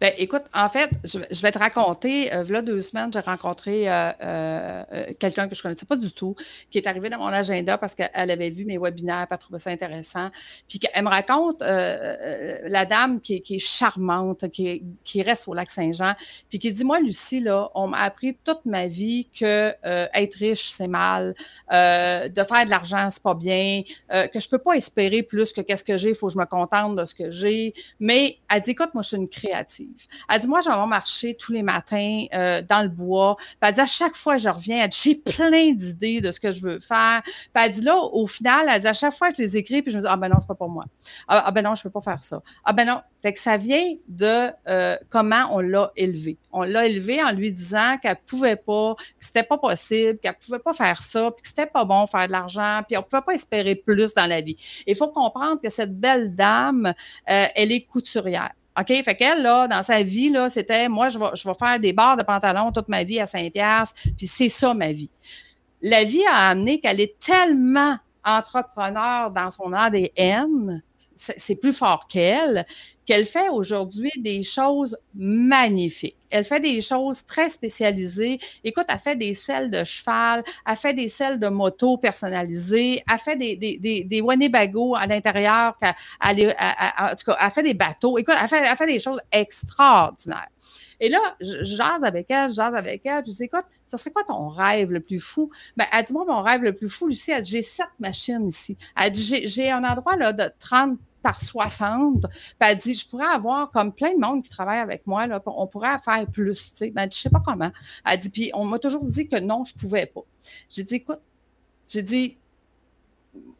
Ben, 0.00 0.12
écoute, 0.18 0.42
en 0.54 0.68
fait, 0.68 0.90
je, 1.04 1.42
vais 1.42 1.50
te 1.50 1.58
raconter. 1.58 2.32
Euh, 2.34 2.44
là, 2.48 2.62
deux 2.62 2.80
semaines, 2.80 3.12
j'ai 3.12 3.20
rencontré 3.20 3.88
euh, 3.88 4.10
euh, 4.22 4.84
quelqu'un 5.18 5.48
que 5.48 5.54
je 5.54 5.60
ne 5.60 5.62
connaissais 5.62 5.86
pas 5.86 5.96
du 5.96 6.12
tout, 6.12 6.36
qui 6.70 6.78
est 6.78 6.86
arrivé 6.86 7.10
dans 7.10 7.18
mon 7.18 7.26
agenda 7.26 7.78
parce 7.78 7.94
qu'elle 7.94 8.30
avait 8.30 8.50
vu 8.50 8.64
mes 8.64 8.78
webinaires, 8.78 9.26
elle 9.30 9.38
trouvait 9.38 9.58
ça 9.58 9.70
intéressant. 9.70 10.30
Puis 10.68 10.80
elle 10.92 11.04
me 11.04 11.08
raconte 11.08 11.60
la 11.60 12.84
dame 12.84 13.20
qui, 13.20 13.42
est 13.48 13.58
charmante, 13.58 14.50
qui, 14.50 14.82
qui, 15.04 15.22
reste 15.22 15.48
au 15.48 15.54
lac 15.54 15.70
Saint-Jean, 15.70 16.14
puis 16.48 16.58
qui 16.58 16.72
dit 16.72 16.84
Moi, 16.84 17.00
Lucie, 17.00 17.40
là, 17.40 17.70
on 17.74 17.88
m'a 17.88 17.98
appris 17.98 18.36
toute 18.44 18.64
ma 18.64 18.86
vie 18.86 19.28
que 19.38 19.74
être 19.84 20.34
riche, 20.34 20.70
c'est 20.70 20.88
mal, 20.88 21.34
de 21.70 22.44
faire 22.44 22.64
de 22.64 22.70
l'argent, 22.70 23.08
c'est 23.10 23.22
pas 23.22 23.34
bien, 23.34 23.82
que 24.10 24.40
je 24.40 24.46
ne 24.46 24.50
peux 24.50 24.58
pas 24.58 24.74
espérer 24.74 25.22
plus 25.22 25.52
que 25.52 25.60
qu'est-ce 25.60 25.84
que 25.84 25.96
j'ai, 25.98 26.10
il 26.10 26.14
faut 26.14 26.28
que 26.28 26.32
je 26.32 26.38
me 26.38 26.46
contente 26.46 26.96
de 26.96 27.04
ce 27.04 27.14
que 27.14 27.30
j'ai. 27.30 27.74
Mais 28.00 28.38
elle 28.48 28.60
dit 28.60 28.70
Écoute, 28.70 28.90
moi, 28.94 29.02
je 29.02 29.08
suis 29.08 29.16
une 29.16 29.28
créative. 29.28 29.75
Elle 30.28 30.40
dit, 30.40 30.46
moi, 30.46 30.60
je 30.60 30.70
vais 30.70 30.86
marcher 30.86 31.34
tous 31.34 31.52
les 31.52 31.62
matins 31.62 32.24
euh, 32.34 32.62
dans 32.62 32.82
le 32.82 32.88
bois. 32.88 33.36
Puis 33.38 33.56
elle 33.62 33.74
dit, 33.74 33.80
à 33.80 33.86
chaque 33.86 34.16
fois 34.16 34.36
que 34.36 34.42
je 34.42 34.48
reviens, 34.48 34.84
elle 34.84 34.90
dit, 34.90 35.00
j'ai 35.02 35.14
plein 35.14 35.72
d'idées 35.72 36.20
de 36.20 36.30
ce 36.30 36.40
que 36.40 36.50
je 36.50 36.60
veux 36.60 36.80
faire. 36.80 37.22
Puis 37.24 37.64
elle 37.64 37.70
dit, 37.72 37.82
là, 37.82 37.96
au 37.96 38.26
final, 38.26 38.66
elle 38.68 38.80
dit, 38.80 38.86
à 38.86 38.92
chaque 38.92 39.14
fois 39.14 39.30
que 39.30 39.36
je 39.38 39.42
les 39.42 39.56
écris, 39.56 39.82
puis 39.82 39.90
je 39.90 39.96
me 39.96 40.02
dis, 40.02 40.08
ah 40.10 40.16
ben 40.16 40.28
non, 40.28 40.36
c'est 40.40 40.48
pas 40.48 40.54
pour 40.54 40.68
moi. 40.68 40.84
Ah, 41.28 41.44
ah 41.46 41.50
ben 41.52 41.62
non, 41.62 41.74
je 41.74 41.82
peux 41.82 41.90
pas 41.90 42.00
faire 42.00 42.22
ça. 42.22 42.42
Ah 42.64 42.72
ben 42.72 42.86
non. 42.86 43.00
Fait 43.22 43.32
que 43.32 43.40
ça 43.40 43.56
vient 43.56 43.94
de 44.08 44.50
euh, 44.68 44.96
comment 45.10 45.48
on 45.50 45.60
l'a 45.60 45.90
élevé. 45.96 46.38
On 46.52 46.62
l'a 46.62 46.86
élevé 46.86 47.22
en 47.22 47.32
lui 47.32 47.52
disant 47.52 47.96
qu'elle 48.00 48.16
pouvait 48.24 48.56
pas, 48.56 48.94
que 48.94 49.24
c'était 49.24 49.42
pas 49.42 49.58
possible, 49.58 50.18
qu'elle 50.18 50.34
pouvait 50.34 50.58
pas 50.58 50.72
faire 50.72 51.02
ça, 51.02 51.30
puis 51.32 51.42
que 51.42 51.48
c'était 51.48 51.66
pas 51.66 51.84
bon 51.84 52.06
faire 52.06 52.26
de 52.26 52.32
l'argent, 52.32 52.82
puis 52.86 52.96
on 52.96 53.02
pouvait 53.02 53.22
pas 53.22 53.34
espérer 53.34 53.74
plus 53.74 54.14
dans 54.14 54.26
la 54.26 54.40
vie. 54.40 54.56
Il 54.86 54.94
faut 54.94 55.08
comprendre 55.08 55.60
que 55.60 55.70
cette 55.70 55.98
belle 55.98 56.34
dame, 56.34 56.86
euh, 56.86 57.46
elle 57.54 57.72
est 57.72 57.82
couturière. 57.82 58.52
OK? 58.78 58.88
Fait 59.02 59.16
qu'elle, 59.16 59.42
là, 59.42 59.68
dans 59.68 59.82
sa 59.82 60.02
vie, 60.02 60.28
là, 60.28 60.50
c'était 60.50 60.88
moi, 60.88 61.08
je 61.08 61.18
vais, 61.18 61.30
je 61.34 61.48
vais 61.48 61.54
faire 61.58 61.80
des 61.80 61.92
barres 61.92 62.16
de 62.16 62.24
pantalon 62.24 62.72
toute 62.72 62.88
ma 62.88 63.04
vie 63.04 63.20
à 63.20 63.24
5$, 63.24 63.92
puis 64.16 64.26
c'est 64.26 64.48
ça 64.48 64.74
ma 64.74 64.92
vie. 64.92 65.10
La 65.82 66.04
vie 66.04 66.24
a 66.26 66.48
amené 66.48 66.80
qu'elle 66.80 67.00
est 67.00 67.18
tellement 67.18 67.96
entrepreneur 68.24 69.30
dans 69.30 69.50
son 69.50 69.72
ADN 69.72 70.82
c'est 71.16 71.56
plus 71.56 71.72
fort 71.72 72.06
qu'elle, 72.08 72.66
qu'elle 73.04 73.26
fait 73.26 73.48
aujourd'hui 73.48 74.12
des 74.18 74.42
choses 74.42 74.96
magnifiques. 75.14 76.16
Elle 76.36 76.44
fait 76.44 76.60
des 76.60 76.80
choses 76.80 77.24
très 77.24 77.48
spécialisées. 77.48 78.38
Écoute, 78.62 78.84
elle 78.88 78.98
fait 78.98 79.16
des 79.16 79.34
selles 79.34 79.70
de 79.70 79.84
cheval, 79.84 80.44
elle 80.66 80.76
fait 80.76 80.92
des 80.92 81.08
selles 81.08 81.38
de 81.38 81.48
moto 81.48 81.96
personnalisées, 81.96 83.02
elle 83.10 83.18
fait 83.18 83.36
des, 83.36 83.56
des, 83.56 84.04
des, 84.04 84.22
à 84.96 85.06
l'intérieur, 85.06 85.78
elle, 85.80 86.54
en 86.98 87.14
tout 87.14 87.24
cas, 87.30 87.36
elle 87.40 87.50
fait 87.50 87.62
des 87.62 87.74
bateaux. 87.74 88.18
Écoute, 88.18 88.34
elle 88.40 88.48
fait, 88.48 88.76
fait 88.76 88.86
des 88.86 89.00
choses 89.00 89.20
extraordinaires. 89.32 90.48
Et 91.00 91.08
là, 91.08 91.18
je 91.40 91.64
jase 91.64 92.04
avec 92.04 92.30
elle, 92.30 92.48
je 92.50 92.54
jase 92.54 92.74
avec 92.74 93.04
elle, 93.04 93.22
je 93.26 93.32
dis, 93.32 93.44
écoute, 93.44 93.64
ça 93.86 93.98
serait 93.98 94.10
quoi 94.10 94.24
ton 94.24 94.48
rêve 94.48 94.90
le 94.90 95.00
plus 95.00 95.20
fou? 95.20 95.50
Ben, 95.76 95.84
elle 95.92 96.04
dit, 96.04 96.12
moi, 96.12 96.24
mon 96.26 96.42
rêve 96.42 96.62
le 96.62 96.74
plus 96.74 96.88
fou, 96.88 97.06
Lucie, 97.06 97.32
elle 97.32 97.44
j'ai 97.44 97.62
sept 97.62 97.86
machines 97.98 98.48
ici. 98.48 98.76
J'ai 99.12 99.70
un 99.70 99.84
endroit 99.84 100.16
là, 100.16 100.32
de 100.32 100.50
30 100.58 100.98
par 101.22 101.40
60. 101.40 102.22
Puis 102.22 102.30
elle 102.60 102.76
dit, 102.76 102.94
je 102.94 103.08
pourrais 103.08 103.26
avoir 103.26 103.70
comme 103.70 103.92
plein 103.92 104.14
de 104.14 104.20
monde 104.20 104.42
qui 104.42 104.50
travaille 104.50 104.78
avec 104.78 105.06
moi, 105.06 105.26
on 105.46 105.66
pourrait 105.66 105.98
faire 106.04 106.26
plus, 106.26 106.70
tu 106.70 106.76
sais. 106.76 106.90
Ben, 106.90 107.10
je 107.10 107.18
sais 107.18 107.30
pas 107.30 107.42
comment. 107.44 107.70
Elle 108.04 108.18
dit, 108.18 108.30
puis 108.30 108.50
on 108.54 108.64
m'a 108.64 108.78
toujours 108.78 109.04
dit 109.04 109.28
que 109.28 109.38
non, 109.40 109.64
je 109.64 109.74
pouvais 109.74 110.06
pas. 110.06 110.22
J'ai 110.70 110.84
dit, 110.84 110.96
écoute, 110.96 111.20
j'ai 111.88 112.02
dit, 112.02 112.38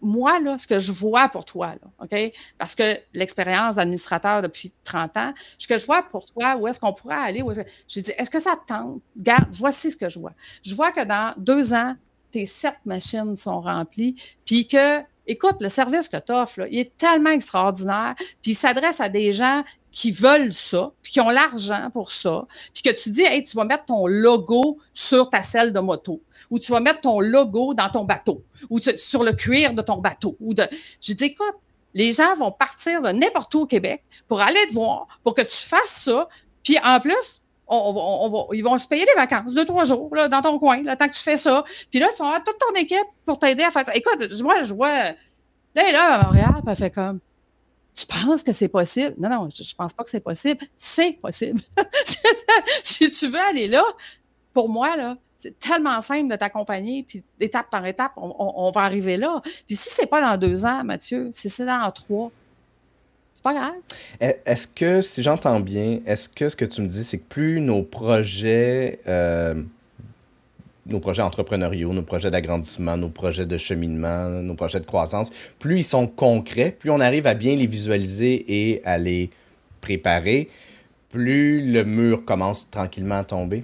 moi, 0.00 0.40
là, 0.40 0.56
ce 0.56 0.66
que 0.66 0.78
je 0.78 0.92
vois 0.92 1.28
pour 1.28 1.44
toi, 1.44 1.74
OK? 2.00 2.14
Parce 2.56 2.74
que 2.74 2.96
l'expérience 3.12 3.76
d'administrateur 3.76 4.40
depuis 4.40 4.72
30 4.84 5.16
ans, 5.16 5.34
ce 5.58 5.66
que 5.66 5.76
je 5.76 5.84
vois 5.84 6.02
pour 6.02 6.24
toi, 6.26 6.56
où 6.56 6.66
est-ce 6.66 6.80
qu'on 6.80 6.92
pourrait 6.92 7.16
aller? 7.16 7.44
J'ai 7.88 8.02
dit, 8.02 8.12
est-ce 8.16 8.30
que 8.30 8.40
ça 8.40 8.56
te 8.56 8.66
tente? 8.72 9.02
Voici 9.50 9.90
ce 9.90 9.96
que 9.96 10.08
je 10.08 10.18
vois. 10.18 10.32
Je 10.62 10.74
vois 10.74 10.92
que 10.92 11.04
dans 11.04 11.34
deux 11.36 11.74
ans, 11.74 11.94
tes 12.30 12.46
sept 12.46 12.76
machines 12.84 13.36
sont 13.36 13.60
remplies, 13.60 14.20
puis 14.44 14.66
que, 14.66 15.00
écoute, 15.26 15.56
le 15.60 15.68
service 15.68 16.08
que 16.08 16.16
tu 16.16 16.32
offres, 16.32 16.66
il 16.70 16.78
est 16.78 16.96
tellement 16.96 17.30
extraordinaire, 17.30 18.14
puis 18.42 18.52
il 18.52 18.54
s'adresse 18.54 19.00
à 19.00 19.08
des 19.08 19.32
gens 19.32 19.62
qui 19.92 20.10
veulent 20.10 20.52
ça, 20.52 20.92
puis 21.02 21.12
qui 21.12 21.20
ont 21.20 21.30
l'argent 21.30 21.88
pour 21.90 22.12
ça, 22.12 22.46
puis 22.74 22.82
que 22.82 22.90
tu 22.90 23.08
dis, 23.08 23.22
hey, 23.22 23.42
tu 23.42 23.56
vas 23.56 23.64
mettre 23.64 23.86
ton 23.86 24.06
logo 24.06 24.78
sur 24.92 25.30
ta 25.30 25.40
selle 25.42 25.72
de 25.72 25.80
moto, 25.80 26.20
ou 26.50 26.58
tu 26.58 26.70
vas 26.70 26.80
mettre 26.80 27.00
ton 27.00 27.18
logo 27.18 27.72
dans 27.72 27.88
ton 27.88 28.04
bateau, 28.04 28.42
ou 28.68 28.78
sur 28.78 29.22
le 29.22 29.32
cuir 29.32 29.72
de 29.72 29.80
ton 29.80 29.96
bateau. 29.96 30.36
Ou 30.40 30.52
de... 30.52 30.64
Je 31.00 31.14
dis, 31.14 31.24
écoute, 31.24 31.56
les 31.94 32.12
gens 32.12 32.34
vont 32.36 32.52
partir 32.52 33.00
de 33.00 33.08
n'importe 33.08 33.54
où 33.54 33.60
au 33.60 33.66
Québec 33.66 34.04
pour 34.28 34.42
aller 34.42 34.66
te 34.68 34.74
voir, 34.74 35.06
pour 35.24 35.34
que 35.34 35.40
tu 35.40 35.56
fasses 35.56 36.02
ça, 36.04 36.28
puis 36.62 36.76
en 36.84 37.00
plus, 37.00 37.40
on, 37.68 38.48
ils 38.52 38.62
vont 38.62 38.78
se 38.78 38.86
payer 38.86 39.04
des 39.04 39.14
vacances, 39.16 39.54
deux, 39.54 39.64
trois 39.64 39.84
jours, 39.84 40.14
là, 40.14 40.28
dans 40.28 40.42
ton 40.42 40.58
coin, 40.58 40.82
le 40.82 40.96
temps 40.96 41.08
que 41.08 41.14
tu 41.14 41.22
fais 41.22 41.36
ça. 41.36 41.64
Puis 41.90 41.98
là, 41.98 42.08
tu 42.14 42.18
vas 42.22 42.28
avoir 42.28 42.44
toute 42.44 42.58
ton 42.58 42.74
équipe 42.80 43.06
pour 43.24 43.38
t'aider 43.38 43.64
à 43.64 43.70
faire 43.70 43.84
ça. 43.84 43.94
Écoute, 43.94 44.28
moi, 44.42 44.62
je 44.62 44.72
vois. 44.72 44.92
Là, 45.74 45.92
là, 45.92 46.14
à 46.14 46.24
Montréal, 46.24 46.62
elle 46.66 46.76
fait 46.76 46.90
comme. 46.90 47.20
Tu 47.94 48.06
penses 48.06 48.42
que 48.42 48.52
c'est 48.52 48.68
possible? 48.68 49.14
Non, 49.18 49.30
non, 49.30 49.48
je 49.54 49.62
ne 49.62 49.76
pense 49.76 49.92
pas 49.94 50.04
que 50.04 50.10
c'est 50.10 50.20
possible. 50.20 50.66
C'est 50.76 51.12
possible. 51.12 51.62
si 52.84 53.10
tu 53.10 53.28
veux 53.28 53.40
aller 53.40 53.68
là, 53.68 53.82
pour 54.52 54.68
moi, 54.68 54.96
là, 54.96 55.16
c'est 55.38 55.58
tellement 55.58 56.00
simple 56.02 56.30
de 56.30 56.36
t'accompagner, 56.36 57.04
puis 57.04 57.22
étape 57.40 57.70
par 57.70 57.84
étape, 57.86 58.12
on, 58.16 58.70
va 58.70 58.82
arriver 58.82 59.16
là. 59.16 59.40
Puis 59.66 59.76
si 59.76 59.88
c'est 59.90 60.06
pas 60.06 60.20
dans 60.20 60.36
deux 60.36 60.64
ans, 60.64 60.82
Mathieu, 60.84 61.30
si 61.32 61.48
c'est 61.48 61.66
dans 61.66 61.90
trois, 61.90 62.30
pas 63.46 63.54
grave. 63.54 63.74
Est-ce 64.44 64.66
que, 64.66 65.00
si 65.00 65.22
j'entends 65.22 65.60
bien, 65.60 66.00
est-ce 66.04 66.28
que 66.28 66.48
ce 66.48 66.56
que 66.56 66.64
tu 66.64 66.80
me 66.82 66.88
dis, 66.88 67.04
c'est 67.04 67.18
que 67.18 67.28
plus 67.28 67.60
nos 67.60 67.82
projets, 67.84 68.98
euh, 69.06 69.62
nos 70.86 70.98
projets 70.98 71.22
entrepreneuriaux, 71.22 71.92
nos 71.92 72.02
projets 72.02 72.30
d'agrandissement, 72.30 72.96
nos 72.96 73.08
projets 73.08 73.46
de 73.46 73.56
cheminement, 73.56 74.28
nos 74.28 74.54
projets 74.54 74.80
de 74.80 74.84
croissance, 74.84 75.30
plus 75.60 75.78
ils 75.78 75.84
sont 75.84 76.08
concrets, 76.08 76.72
plus 76.76 76.90
on 76.90 76.98
arrive 76.98 77.28
à 77.28 77.34
bien 77.34 77.54
les 77.54 77.68
visualiser 77.68 78.44
et 78.48 78.82
à 78.84 78.98
les 78.98 79.30
préparer, 79.80 80.48
plus 81.10 81.72
le 81.72 81.84
mur 81.84 82.24
commence 82.24 82.68
tranquillement 82.68 83.18
à 83.18 83.24
tomber? 83.24 83.62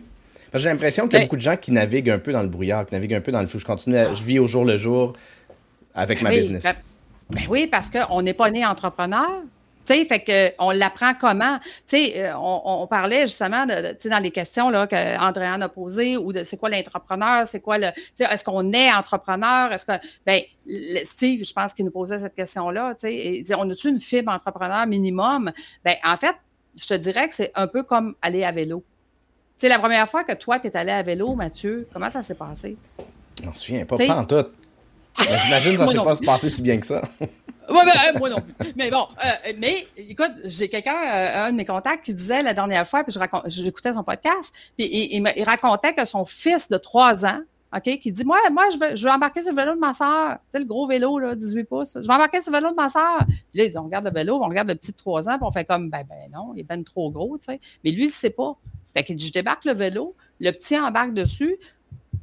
J'ai 0.55 0.69
l'impression 0.69 1.09
qu'il 1.09 1.15
y 1.15 1.17
a 1.17 1.21
ben 1.21 1.25
beaucoup 1.25 1.37
de 1.37 1.43
gens 1.43 1.57
qui 1.57 1.73
naviguent 1.73 2.11
un 2.11 2.19
peu 2.19 2.31
dans 2.31 2.43
le 2.43 2.49
brouillard, 2.49 2.87
qui 2.87 2.95
naviguent 2.95 3.15
un 3.15 3.21
peu 3.21 3.33
dans 3.33 3.41
le 3.41 3.49
flou. 3.49 3.59
Je 3.59 3.65
continue, 3.65 3.97
ah. 3.97 4.15
je 4.15 4.23
vis 4.23 4.39
au 4.39 4.47
jour 4.47 4.65
le 4.65 4.77
jour 4.77 5.15
avec 5.93 6.23
ma 6.23 6.31
business. 6.31 6.63
Ben, 6.63 6.75
ben, 7.31 7.43
oui, 7.49 7.67
parce 7.67 7.91
qu'on 7.91 8.23
n'est 8.23 8.35
pas 8.35 8.51
né 8.51 8.65
entrepreneur. 8.65 9.43
Tu 9.85 9.95
sais, 9.95 10.05
fait 10.05 10.21
que 10.21 10.55
on 10.59 10.71
l'apprend 10.71 11.15
comment. 11.15 11.59
Tu 11.59 11.73
sais, 11.87 12.13
euh, 12.29 12.37
on, 12.37 12.87
parlait 12.87 13.27
justement 13.27 13.67
de, 13.67 14.09
dans 14.09 14.23
les 14.23 14.31
questions 14.31 14.71
là 14.71 14.87
qu'Andréane 14.87 15.63
a 15.63 15.69
posées 15.69 16.17
ou 16.17 16.33
de 16.33 16.45
c'est 16.45 16.57
quoi 16.57 16.69
l'entrepreneur, 16.69 17.47
c'est 17.47 17.61
quoi 17.61 17.79
le, 17.79 17.87
est-ce 18.19 18.45
qu'on 18.45 18.73
est 18.73 18.93
entrepreneur, 18.93 19.73
est-ce 19.73 19.87
que, 19.87 19.93
ben, 20.25 20.41
Steve, 21.05 21.45
je 21.45 21.53
pense 21.53 21.75
qu'il 21.75 21.85
nous 21.85 21.91
posait 21.91 22.19
cette 22.19 22.35
question-là. 22.35 22.95
Tu 22.95 23.45
sais, 23.45 23.55
on 23.57 23.69
a-tu 23.71 23.89
une 23.89 24.01
fibre 24.01 24.33
entrepreneur 24.33 24.87
minimum? 24.87 25.51
Ben, 25.85 25.97
en 26.05 26.17
fait, 26.17 26.37
je 26.77 26.87
te 26.87 26.95
dirais 26.95 27.29
que 27.29 27.35
c'est 27.35 27.51
un 27.55 27.67
peu 27.67 27.83
comme 27.83 28.15
aller 28.23 28.45
à 28.45 28.53
vélo. 28.53 28.85
C'est 29.57 29.69
la 29.69 29.79
première 29.79 30.09
fois 30.09 30.25
que 30.25 30.33
toi, 30.33 30.59
tu 30.59 30.67
es 30.67 30.77
allé 30.77 30.91
à 30.91 31.03
vélo, 31.03 31.35
Mathieu. 31.35 31.89
Comment 31.93 32.11
ça 32.11 32.23
s'est 32.23 32.35
passé? 32.35 32.77
Je 33.41 33.47
m'en 33.47 33.55
souviens 33.55 33.85
pas, 33.85 33.97
pas 33.97 34.17
en 34.17 34.25
tout. 34.25 34.45
J'imagine 35.19 35.73
que 35.73 35.79
ça 35.79 35.85
ne 35.85 35.91
s'est 35.91 35.97
pas 35.99 36.17
passé 36.17 36.49
si 36.49 36.63
bien 36.63 36.79
que 36.79 36.87
ça. 36.87 37.03
Euh, 37.71 38.19
moi 38.19 38.31
non 38.31 38.41
plus. 38.41 38.73
Mais 38.77 38.91
bon, 38.91 39.07
euh, 39.25 39.53
mais 39.59 39.87
écoute, 39.97 40.33
j'ai 40.45 40.69
quelqu'un, 40.69 40.97
euh, 40.97 41.47
un 41.47 41.53
de 41.53 41.57
mes 41.57 41.65
contacts, 41.65 42.05
qui 42.05 42.15
disait 42.15 42.43
la 42.43 42.55
dernière 42.55 42.87
fois, 42.87 43.05
puis 43.05 43.15
j'écoutais 43.47 43.93
son 43.93 44.05
podcast, 44.05 44.55
puis 44.77 44.89
il, 44.91 45.45
racontait 45.45 45.95
que 45.95 46.05
son 46.05 46.27
fils 46.27 46.69
de 46.69 46.77
3 46.77 47.25
ans, 47.25 47.41
OK, 47.75 47.99
qui 48.01 48.13
dit 48.13 48.25
Moi, 48.25 48.39
moi 48.51 48.65
je, 48.73 48.79
veux, 48.79 48.97
je 48.97 49.05
veux 49.05 49.11
embarquer 49.11 49.43
sur 49.43 49.53
le 49.53 49.57
vélo 49.57 49.75
de 49.75 49.81
ma 49.81 49.95
soeur. 49.95 50.33
Tu 50.33 50.39
sais, 50.53 50.59
le 50.59 50.67
gros 50.67 50.87
vélo, 50.87 51.19
là, 51.19 51.35
18 51.35 51.65
pouces. 51.65 51.93
Je 51.95 52.07
vais 52.07 52.15
embarquer 52.15 52.43
sur 52.43 52.53
le 52.53 52.59
vélo 52.59 52.71
de 52.71 52.77
ma 52.77 52.91
soeur. 52.91 53.25
Puis 53.27 53.39
là, 53.55 53.65
ils 53.65 53.79
on 53.79 53.85
regarde 53.85 54.05
le 54.05 54.11
vélo, 54.11 54.41
on 54.43 54.49
regarde 54.49 54.69
le 54.69 54.75
petit 54.75 54.93
de 54.93 54.97
3 54.97 55.29
ans, 55.29 55.39
puis 55.39 55.47
on 55.47 55.53
fait 55.53 55.65
comme 55.65 55.89
Ben, 55.89 56.05
ben 56.09 56.31
non, 56.33 56.53
il 56.55 56.61
est 56.61 56.65
ben 56.65 56.83
trop 56.85 57.11
gros, 57.11 57.39
tu 57.39 57.53
sais. 57.53 57.61
Mais 57.85 57.91
lui, 57.91 58.05
il 58.05 58.09
ne 58.09 58.13
sait 58.13 58.31
pas. 58.31 58.57
Fait 58.95 59.05
qu'il 59.05 59.17
dit, 59.17 59.27
je 59.27 59.33
débarque 59.33 59.65
le 59.65 59.73
vélo, 59.73 60.15
le 60.39 60.51
petit 60.51 60.79
embarque 60.79 61.15
dessus. 61.15 61.57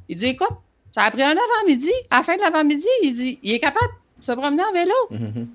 Il 0.08 0.16
dit, 0.16 0.26
écoute, 0.26 0.56
ça 0.92 1.02
a 1.02 1.10
pris 1.10 1.22
un 1.22 1.30
avant-midi. 1.30 1.92
À 2.10 2.18
la 2.18 2.22
fin 2.22 2.36
de 2.36 2.40
l'avant-midi, 2.40 2.88
il 3.02 3.14
dit, 3.14 3.38
il 3.42 3.52
est 3.52 3.60
capable 3.60 3.92
de 4.18 4.24
se 4.24 4.32
promener 4.32 4.62
en 4.62 4.72
vélo. 4.72 4.94
Mm-hmm. 5.10 5.46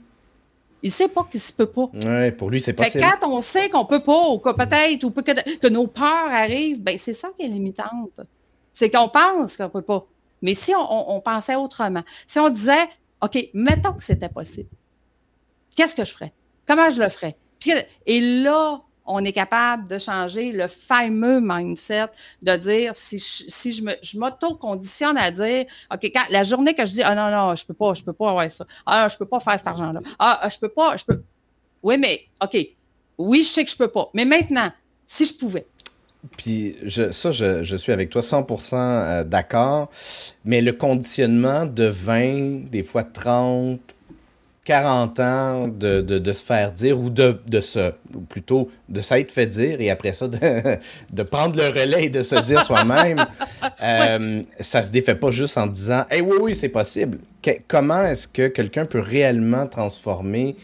Il 0.84 0.89
ne 0.89 0.92
sait 0.92 1.08
pas 1.08 1.24
qu'il 1.30 1.39
ne 1.39 1.44
se 1.44 1.54
peut 1.54 1.65
pas. 1.65 1.89
Oui, 1.94 2.32
pour 2.32 2.50
lui, 2.50 2.62
c'est 2.62 2.74
possible. 2.74 3.04
Fait 3.04 3.18
quand 3.20 3.27
on 3.27 3.42
sait 3.42 3.70
qu'on 3.70 3.84
ne 3.84 3.88
peut 3.88 4.04
pas, 4.04 4.30
ou 4.30 4.38
que 4.38 4.51
peut-être, 4.51 5.04
ou 5.04 5.12
que, 5.12 5.58
que, 5.58 5.68
nos 5.68 5.88
peurs 5.88 6.30
arrivent, 6.30 6.82
ben 6.82 6.98
c'est 6.98 7.13
ça 7.13 7.30
qui 7.38 7.46
est 7.46 7.50
limitante. 7.50 8.12
C'est 8.74 8.92
qu'on 8.92 9.10
pense 9.10 9.58
qu'on 9.58 9.63
ne 9.63 9.70
peut 9.70 9.82
pas. 9.82 10.06
Mais 10.42 10.54
si 10.54 10.74
on, 10.77 11.22
pensait 11.22 11.56
autrement, 11.56 12.04
si 12.27 12.38
on 12.39 12.50
disait, 12.50 12.88
OK, 13.22 13.50
mettons 13.54 13.94
que 13.94 14.04
c'était 14.04 14.30
possible, 14.30 14.70
qu'est-ce 15.75 15.96
que 15.96 16.06
je 16.06 16.12
ferais? 16.12 16.34
Comment 16.68 16.89
je 16.89 17.01
le 17.01 17.10
ferais? 17.10 17.36
et 18.06 18.22
là, 18.44 18.84
on 19.06 19.24
est 19.24 19.34
capable 19.34 19.88
de 19.88 20.00
changer 20.00 20.52
le 20.52 20.68
fameux 20.68 21.40
mindset 21.42 22.08
de 22.42 22.56
dire 22.56 22.94
si 22.96 23.18
je, 23.18 23.44
si 23.48 23.72
je, 23.72 23.84
me, 23.84 23.94
je 24.02 24.18
m'auto-conditionne 24.18 25.18
à 25.18 25.32
dire 25.32 25.66
OK, 25.94 26.12
quand, 26.14 26.24
la 26.30 26.44
journée 26.44 26.74
que 26.74 26.86
je 26.86 26.92
dis 26.92 27.04
Ah 27.04 27.16
non, 27.16 27.30
non, 27.30 27.56
je 27.56 27.66
peux 27.66 27.74
pas, 27.74 27.94
je 27.94 28.04
peux 28.04 28.14
pas 28.14 28.30
avoir 28.30 28.50
ça. 28.50 28.66
Ah, 28.86 29.08
je 29.10 29.18
peux 29.18 29.26
pas 29.26 29.40
faire 29.40 29.58
cet 29.58 29.68
argent-là. 29.68 30.00
Ah, 30.20 30.48
je 30.52 30.58
peux 30.58 30.70
pas, 30.70 30.98
je 30.98 31.06
peux. 31.06 31.22
Oui, 31.84 31.98
mais 31.98 32.22
OK. 32.44 32.58
Oui, 33.18 33.44
je 33.44 33.48
sais 33.48 33.64
que 33.64 33.72
je 33.72 33.78
peux 33.78 33.88
pas. 33.88 34.10
Mais 34.14 34.26
maintenant, 34.26 34.72
si 35.06 35.26
je 35.26 35.34
pouvais. 35.34 35.66
Puis 36.38 36.76
je, 36.84 37.12
ça, 37.12 37.32
je, 37.32 37.64
je, 37.64 37.76
suis 37.76 37.92
avec 37.92 38.10
toi 38.10 38.22
100% 38.22 38.74
euh, 38.74 39.24
d'accord. 39.24 39.90
Mais 40.44 40.62
le 40.62 40.74
conditionnement 40.74 41.66
de 41.66 41.86
20, 41.86 42.70
des 42.70 42.84
fois 42.84 43.04
30, 43.04 43.80
40 44.66 45.20
ans 45.20 45.68
de, 45.68 46.02
de, 46.02 46.18
de 46.18 46.32
se 46.34 46.44
faire 46.44 46.72
dire 46.72 47.00
ou 47.00 47.12
de, 47.12 47.40
de 47.48 47.62
se, 47.62 47.94
ou 48.16 48.22
plutôt 48.22 48.72
de 48.90 49.00
s'être 49.00 49.32
fait 49.32 49.46
dire 49.46 49.80
et 49.80 49.92
après 49.92 50.14
ça 50.14 50.28
de, 50.28 50.78
de 51.12 51.24
prendre 51.24 51.58
le 51.58 51.68
relais 51.68 52.06
et 52.06 52.10
de 52.10 52.24
se 52.24 52.36
dire 52.42 52.64
soi-même, 52.64 53.24
euh, 53.82 54.42
ça 54.60 54.82
se 54.82 54.92
défait 54.92 55.16
pas 55.16 55.30
juste 55.30 55.58
en 55.58 55.68
disant 55.68 56.06
Eh 56.10 56.22
oui, 56.22 56.38
oui, 56.42 56.56
c'est 56.56 56.70
possible. 56.70 57.20
comment 57.68 58.06
est-ce 58.06 58.28
que 58.28 58.48
quelqu'un 58.48 58.86
peut 58.86 59.00
réellement 59.00 59.68
transformer 59.68 60.56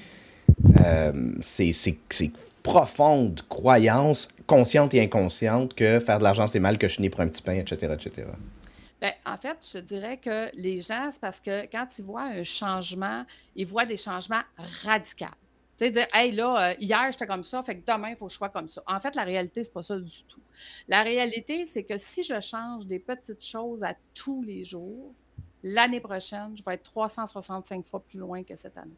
euh, 0.84 1.12
ses, 1.42 1.72
ses, 1.72 2.00
ses 2.10 2.32
profondes 2.64 3.42
croyances 3.50 4.30
consciente 4.48 4.94
et 4.96 5.02
inconsciente 5.02 5.74
que 5.76 6.00
faire 6.00 6.20
de 6.20 6.24
l'argent, 6.24 6.48
c'est 6.48 6.60
mal, 6.60 6.78
que 6.78 6.88
je 6.88 7.02
n'ai 7.02 7.10
pour 7.10 7.22
un 7.22 7.28
petit 7.28 7.42
pain, 7.42 7.54
etc., 7.54 7.94
etc. 7.94 8.28
Bien, 9.02 9.14
en 9.26 9.36
fait, 9.36 9.68
je 9.74 9.80
dirais 9.80 10.18
que 10.18 10.56
les 10.56 10.80
gens, 10.80 11.10
c'est 11.12 11.20
parce 11.20 11.40
que 11.40 11.66
quand 11.72 11.88
ils 11.98 12.06
voient 12.06 12.26
un 12.26 12.44
changement, 12.44 13.26
ils 13.56 13.66
voient 13.66 13.88
des 13.88 13.98
changements 13.98 14.44
radicaux. 14.84 15.26
Tu 15.80 15.86
sais, 15.86 15.92
dire, 15.92 16.08
hey, 16.14 16.32
là, 16.32 16.70
euh, 16.70 16.76
hier, 16.80 17.12
j'étais 17.12 17.26
comme 17.26 17.44
ça, 17.44 17.64
fait 17.64 17.80
que 17.80 17.92
demain, 17.92 18.10
il 18.10 18.16
faut 18.16 18.28
que 18.28 18.32
je 18.32 18.38
sois 18.38 18.50
comme 18.50 18.68
ça. 18.68 18.84
En 18.86 19.00
fait, 19.00 19.16
la 19.16 19.24
réalité, 19.24 19.64
c'est 19.64 19.74
pas 19.74 19.82
ça 19.82 20.00
du 20.00 20.24
tout. 20.26 20.42
La 20.88 21.02
réalité, 21.02 21.66
c'est 21.66 21.84
que 21.84 21.98
si 21.98 22.22
je 22.22 22.40
change 22.40 22.86
des 22.86 23.00
petites 23.00 23.44
choses 23.44 23.82
à 23.82 23.96
tous 24.14 24.44
les 24.44 24.64
jours, 24.64 25.16
l'année 25.64 26.00
prochaine, 26.00 26.56
je 26.56 26.64
vais 26.64 26.76
être 26.76 26.84
365 26.84 27.84
fois 27.84 28.02
plus 28.02 28.20
loin 28.20 28.44
que 28.44 28.56
cette 28.56 28.78
année. 28.78 28.92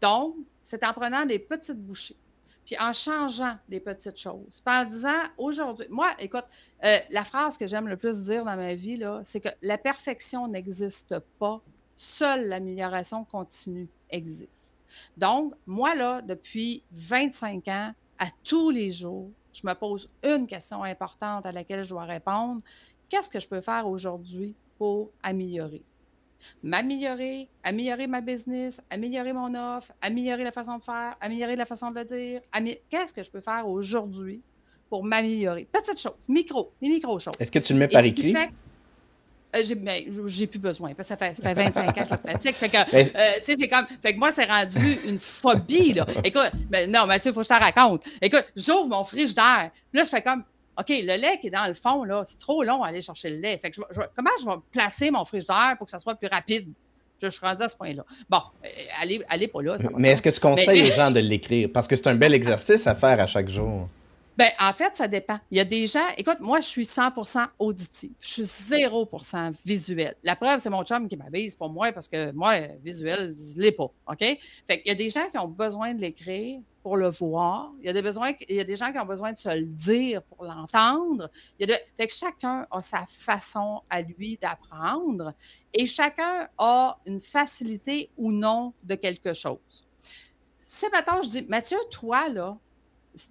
Donc, 0.00 0.36
c'est 0.62 0.84
en 0.84 0.92
prenant 0.92 1.26
des 1.26 1.40
petites 1.40 1.78
bouchées 1.78 2.16
puis 2.64 2.76
en 2.78 2.92
changeant 2.92 3.56
des 3.68 3.80
petites 3.80 4.18
choses. 4.18 4.62
Puis 4.64 4.74
en 4.74 4.84
disant, 4.84 5.22
aujourd'hui, 5.36 5.86
moi, 5.90 6.10
écoute, 6.18 6.44
euh, 6.84 6.96
la 7.10 7.24
phrase 7.24 7.58
que 7.58 7.66
j'aime 7.66 7.88
le 7.88 7.96
plus 7.96 8.22
dire 8.22 8.44
dans 8.44 8.56
ma 8.56 8.74
vie, 8.74 9.00
c'est 9.24 9.40
que 9.40 9.48
la 9.62 9.78
perfection 9.78 10.48
n'existe 10.48 11.18
pas, 11.38 11.60
seule 11.96 12.48
l'amélioration 12.48 13.24
continue 13.24 13.88
existe. 14.10 14.74
Donc, 15.16 15.54
moi, 15.66 15.94
là, 15.94 16.22
depuis 16.22 16.82
25 16.92 17.68
ans, 17.68 17.94
à 18.18 18.26
tous 18.44 18.70
les 18.70 18.92
jours, 18.92 19.30
je 19.52 19.66
me 19.66 19.74
pose 19.74 20.08
une 20.22 20.46
question 20.46 20.82
importante 20.82 21.46
à 21.46 21.52
laquelle 21.52 21.82
je 21.82 21.90
dois 21.90 22.04
répondre. 22.04 22.62
Qu'est-ce 23.08 23.28
que 23.28 23.40
je 23.40 23.48
peux 23.48 23.60
faire 23.60 23.86
aujourd'hui 23.86 24.54
pour 24.78 25.10
améliorer? 25.22 25.82
M'améliorer, 26.62 27.48
améliorer 27.62 28.06
ma 28.06 28.20
business, 28.20 28.80
améliorer 28.90 29.32
mon 29.32 29.54
offre, 29.54 29.92
améliorer 30.00 30.44
la 30.44 30.52
façon 30.52 30.78
de 30.78 30.82
faire, 30.82 31.16
améliorer 31.20 31.56
la 31.56 31.64
façon 31.64 31.90
de 31.90 31.98
le 31.98 32.04
dire. 32.04 32.40
Qu'est-ce 32.90 33.12
que 33.12 33.22
je 33.22 33.30
peux 33.30 33.40
faire 33.40 33.68
aujourd'hui 33.68 34.42
pour 34.88 35.04
m'améliorer? 35.04 35.68
Petites 35.70 36.00
choses, 36.00 36.28
micro, 36.28 36.72
des 36.80 36.88
micro-choses. 36.88 37.34
Est-ce 37.38 37.52
que 37.52 37.58
tu 37.58 37.72
le 37.72 37.78
mets 37.78 37.88
par 37.88 38.04
écrit? 38.04 38.34
Euh, 39.54 39.62
ben, 39.76 40.04
j'ai 40.26 40.46
plus 40.46 40.58
besoin, 40.58 40.94
parce 40.94 41.08
que 41.08 41.16
ça 41.16 41.16
fait, 41.16 41.54
25 41.54 41.88
ans 41.88 41.92
que 41.92 42.00
je 42.00 42.22
pratique. 42.22 42.54
Fait 42.56 42.68
que, 42.68 42.76
euh, 42.96 43.38
c'est 43.42 43.68
comme, 43.68 43.86
fait 44.02 44.14
que 44.14 44.18
moi, 44.18 44.32
c'est 44.32 44.46
rendu 44.46 44.98
une 45.06 45.20
phobie, 45.20 45.92
là. 45.92 46.06
Écoute, 46.24 46.50
ben, 46.68 46.90
non, 46.90 47.06
Mathieu, 47.06 47.30
il 47.30 47.34
faut 47.34 47.40
que 47.40 47.46
je 47.46 47.54
te 47.54 47.60
raconte. 47.60 48.04
Écoute, 48.20 48.44
j'ouvre 48.56 48.88
mon 48.88 49.04
frigidaire. 49.04 49.70
Là, 49.92 50.02
je 50.02 50.08
fais 50.08 50.22
comme, 50.22 50.42
OK, 50.78 50.88
le 50.88 51.16
lait 51.16 51.38
qui 51.40 51.48
est 51.48 51.50
dans 51.50 51.66
le 51.66 51.74
fond, 51.74 52.04
là, 52.04 52.24
c'est 52.26 52.38
trop 52.38 52.62
long 52.62 52.82
à 52.82 52.88
aller 52.88 53.00
chercher 53.00 53.30
le 53.30 53.36
lait. 53.36 53.56
Fait 53.58 53.70
que 53.70 53.80
je, 53.90 54.00
comment 54.16 54.30
je 54.40 54.46
vais 54.46 54.56
placer 54.72 55.10
mon 55.10 55.24
frigidaire 55.24 55.74
pour 55.78 55.86
que 55.86 55.90
ça 55.90 55.98
soit 55.98 56.14
plus 56.14 56.28
rapide? 56.28 56.68
Je, 57.22 57.28
suis 57.28 57.40
rendu 57.40 57.62
à 57.62 57.68
ce 57.68 57.76
point-là. 57.76 58.04
Bon, 58.28 58.40
euh, 58.64 58.68
allez, 59.00 59.22
allez 59.28 59.48
pas 59.48 59.62
là. 59.62 59.76
Mais 59.96 60.10
est-ce 60.10 60.20
que 60.20 60.30
tu 60.30 60.40
conseilles 60.40 60.82
aux 60.82 60.94
gens 60.94 61.10
de 61.10 61.20
l'écrire? 61.20 61.70
Parce 61.72 61.86
que 61.86 61.96
c'est 61.96 62.08
un 62.08 62.14
bel 62.14 62.34
exercice 62.34 62.86
à 62.86 62.94
faire 62.94 63.18
à 63.18 63.26
chaque 63.26 63.48
jour. 63.48 63.88
Bien, 64.36 64.48
en 64.60 64.72
fait, 64.72 64.96
ça 64.96 65.06
dépend. 65.06 65.38
Il 65.50 65.58
y 65.58 65.60
a 65.60 65.64
des 65.64 65.86
gens, 65.86 66.00
écoute, 66.18 66.38
moi, 66.40 66.60
je 66.60 66.66
suis 66.66 66.82
100% 66.82 67.46
auditif. 67.60 68.10
Je 68.20 68.28
suis 68.28 68.42
0% 68.42 69.52
visuel. 69.64 70.16
La 70.24 70.34
preuve, 70.34 70.58
c'est 70.58 70.70
mon 70.70 70.82
chum 70.82 71.08
qui 71.08 71.16
m'avise 71.16 71.54
pour 71.54 71.70
moi 71.70 71.92
parce 71.92 72.08
que 72.08 72.32
moi, 72.32 72.54
visuel, 72.82 73.34
je 73.36 73.56
ne 73.56 73.62
l'ai 73.62 73.72
pas. 73.72 73.84
OK? 73.84 74.18
Fait 74.18 74.38
qu'il 74.80 74.88
y 74.88 74.90
a 74.90 74.96
des 74.96 75.08
gens 75.08 75.30
qui 75.30 75.38
ont 75.38 75.48
besoin 75.48 75.94
de 75.94 76.00
l'écrire 76.00 76.60
pour 76.84 76.98
le 76.98 77.08
voir. 77.08 77.72
Il 77.80 77.86
y, 77.86 77.88
a 77.88 77.94
des 77.94 78.02
besoins, 78.02 78.34
il 78.46 78.56
y 78.56 78.60
a 78.60 78.64
des 78.64 78.76
gens 78.76 78.92
qui 78.92 78.98
ont 78.98 79.06
besoin 79.06 79.32
de 79.32 79.38
se 79.38 79.48
le 79.48 79.64
dire 79.64 80.22
pour 80.22 80.44
l'entendre. 80.44 81.30
Fait 81.58 82.06
que 82.06 82.12
chacun 82.12 82.66
a 82.70 82.82
sa 82.82 83.06
façon 83.08 83.80
à 83.88 84.02
lui 84.02 84.36
d'apprendre 84.36 85.32
et 85.72 85.86
chacun 85.86 86.46
a 86.58 86.98
une 87.06 87.20
facilité 87.20 88.10
ou 88.18 88.30
non 88.30 88.74
de 88.82 88.96
quelque 88.96 89.32
chose. 89.32 89.86
C'est 90.62 90.92
maintenant, 90.92 91.22
je 91.22 91.28
dis, 91.30 91.46
Mathieu, 91.48 91.78
toi, 91.90 92.28
là, 92.28 92.54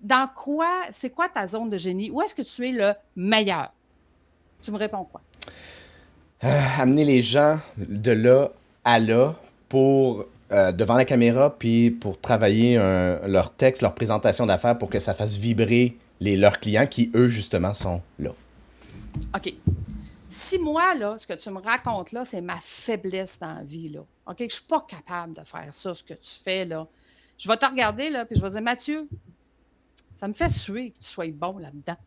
dans 0.02 0.28
quoi, 0.34 0.72
c'est 0.90 1.12
quoi 1.12 1.30
ta 1.30 1.46
zone 1.46 1.70
de 1.70 1.78
génie? 1.78 2.10
Où 2.10 2.24
est-ce 2.24 2.34
que 2.34 2.42
tu 2.42 2.68
es 2.68 2.72
le 2.72 2.94
meilleur? 3.16 3.72
Tu 4.64 4.72
me 4.72 4.78
réponds 4.78 5.04
quoi? 5.04 5.22
Euh, 6.44 6.60
amener 6.80 7.06
les 7.06 7.22
gens 7.22 7.60
de 7.78 8.12
là 8.14 8.50
à 8.84 8.98
là 8.98 9.36
pour 9.70 10.26
euh, 10.54 10.72
devant 10.72 10.96
la 10.96 11.06
caméra, 11.06 11.58
puis 11.58 11.92
pour 11.92 12.20
travailler 12.22 12.76
leur 13.26 13.54
texte, 13.54 13.82
leur 13.82 13.96
présentation 13.96 14.46
d'affaires 14.46 14.78
pour 14.78 14.90
que 14.90 15.00
ça 15.00 15.14
fasse 15.14 15.36
vibrer 15.36 15.98
les, 16.20 16.38
leurs 16.38 16.60
clients 16.60 16.88
qui, 16.88 17.12
eux, 17.16 17.28
justement, 17.28 17.74
sont 17.74 18.02
là. 18.20 18.32
OK. 19.36 19.54
Si 20.30 20.58
moi, 20.58 20.96
là, 20.96 21.18
ce 21.18 21.28
que 21.28 21.34
tu 21.34 21.50
me 21.52 21.60
racontes 21.60 22.12
là, 22.12 22.26
c'est 22.26 22.42
ma 22.42 22.60
faiblesse 22.62 23.38
dans 23.40 23.54
la 23.54 23.64
vie, 23.64 23.90
là, 23.90 24.00
OK, 24.26 24.38
je 24.40 24.44
ne 24.46 24.50
suis 24.50 24.64
pas 24.64 24.86
capable 24.88 25.34
de 25.34 25.44
faire 25.44 25.72
ça, 25.72 25.94
ce 25.94 26.02
que 26.02 26.14
tu 26.14 26.32
fais, 26.44 26.66
là, 26.66 26.88
je 27.38 27.48
vais 27.48 27.58
te 27.58 27.66
regarder, 27.66 28.10
là, 28.10 28.26
puis 28.26 28.36
je 28.36 28.42
vais 28.42 28.50
dire, 28.50 28.62
Mathieu, 28.62 29.08
ça 30.16 30.28
me 30.28 30.34
fait 30.34 30.50
suer 30.50 30.92
que 30.92 31.00
tu 31.00 31.06
sois 31.06 31.32
bon 31.32 31.58
là-dedans. 31.58 31.98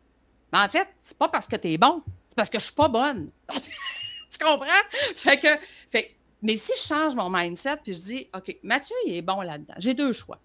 Mais 0.51 0.59
en 0.59 0.67
fait, 0.67 0.87
c'est 0.97 1.17
pas 1.17 1.29
parce 1.29 1.47
que 1.47 1.55
tu 1.55 1.71
es 1.71 1.77
bon, 1.77 2.01
c'est 2.27 2.35
parce 2.35 2.49
que 2.49 2.59
je 2.59 2.65
suis 2.65 2.73
pas 2.73 2.87
bonne. 2.87 3.29
tu 3.49 4.39
comprends? 4.39 4.67
Fait 5.15 5.39
que, 5.39 5.47
fait, 5.91 6.16
mais 6.41 6.57
si 6.57 6.71
je 6.75 6.87
change 6.87 7.15
mon 7.15 7.29
mindset 7.29 7.77
puis 7.83 7.93
je 7.93 7.99
dis, 7.99 8.29
OK, 8.35 8.57
Mathieu, 8.63 8.95
il 9.05 9.15
est 9.15 9.21
bon 9.21 9.41
là-dedans, 9.41 9.75
j'ai 9.77 9.93
deux 9.93 10.13
choix. 10.13 10.39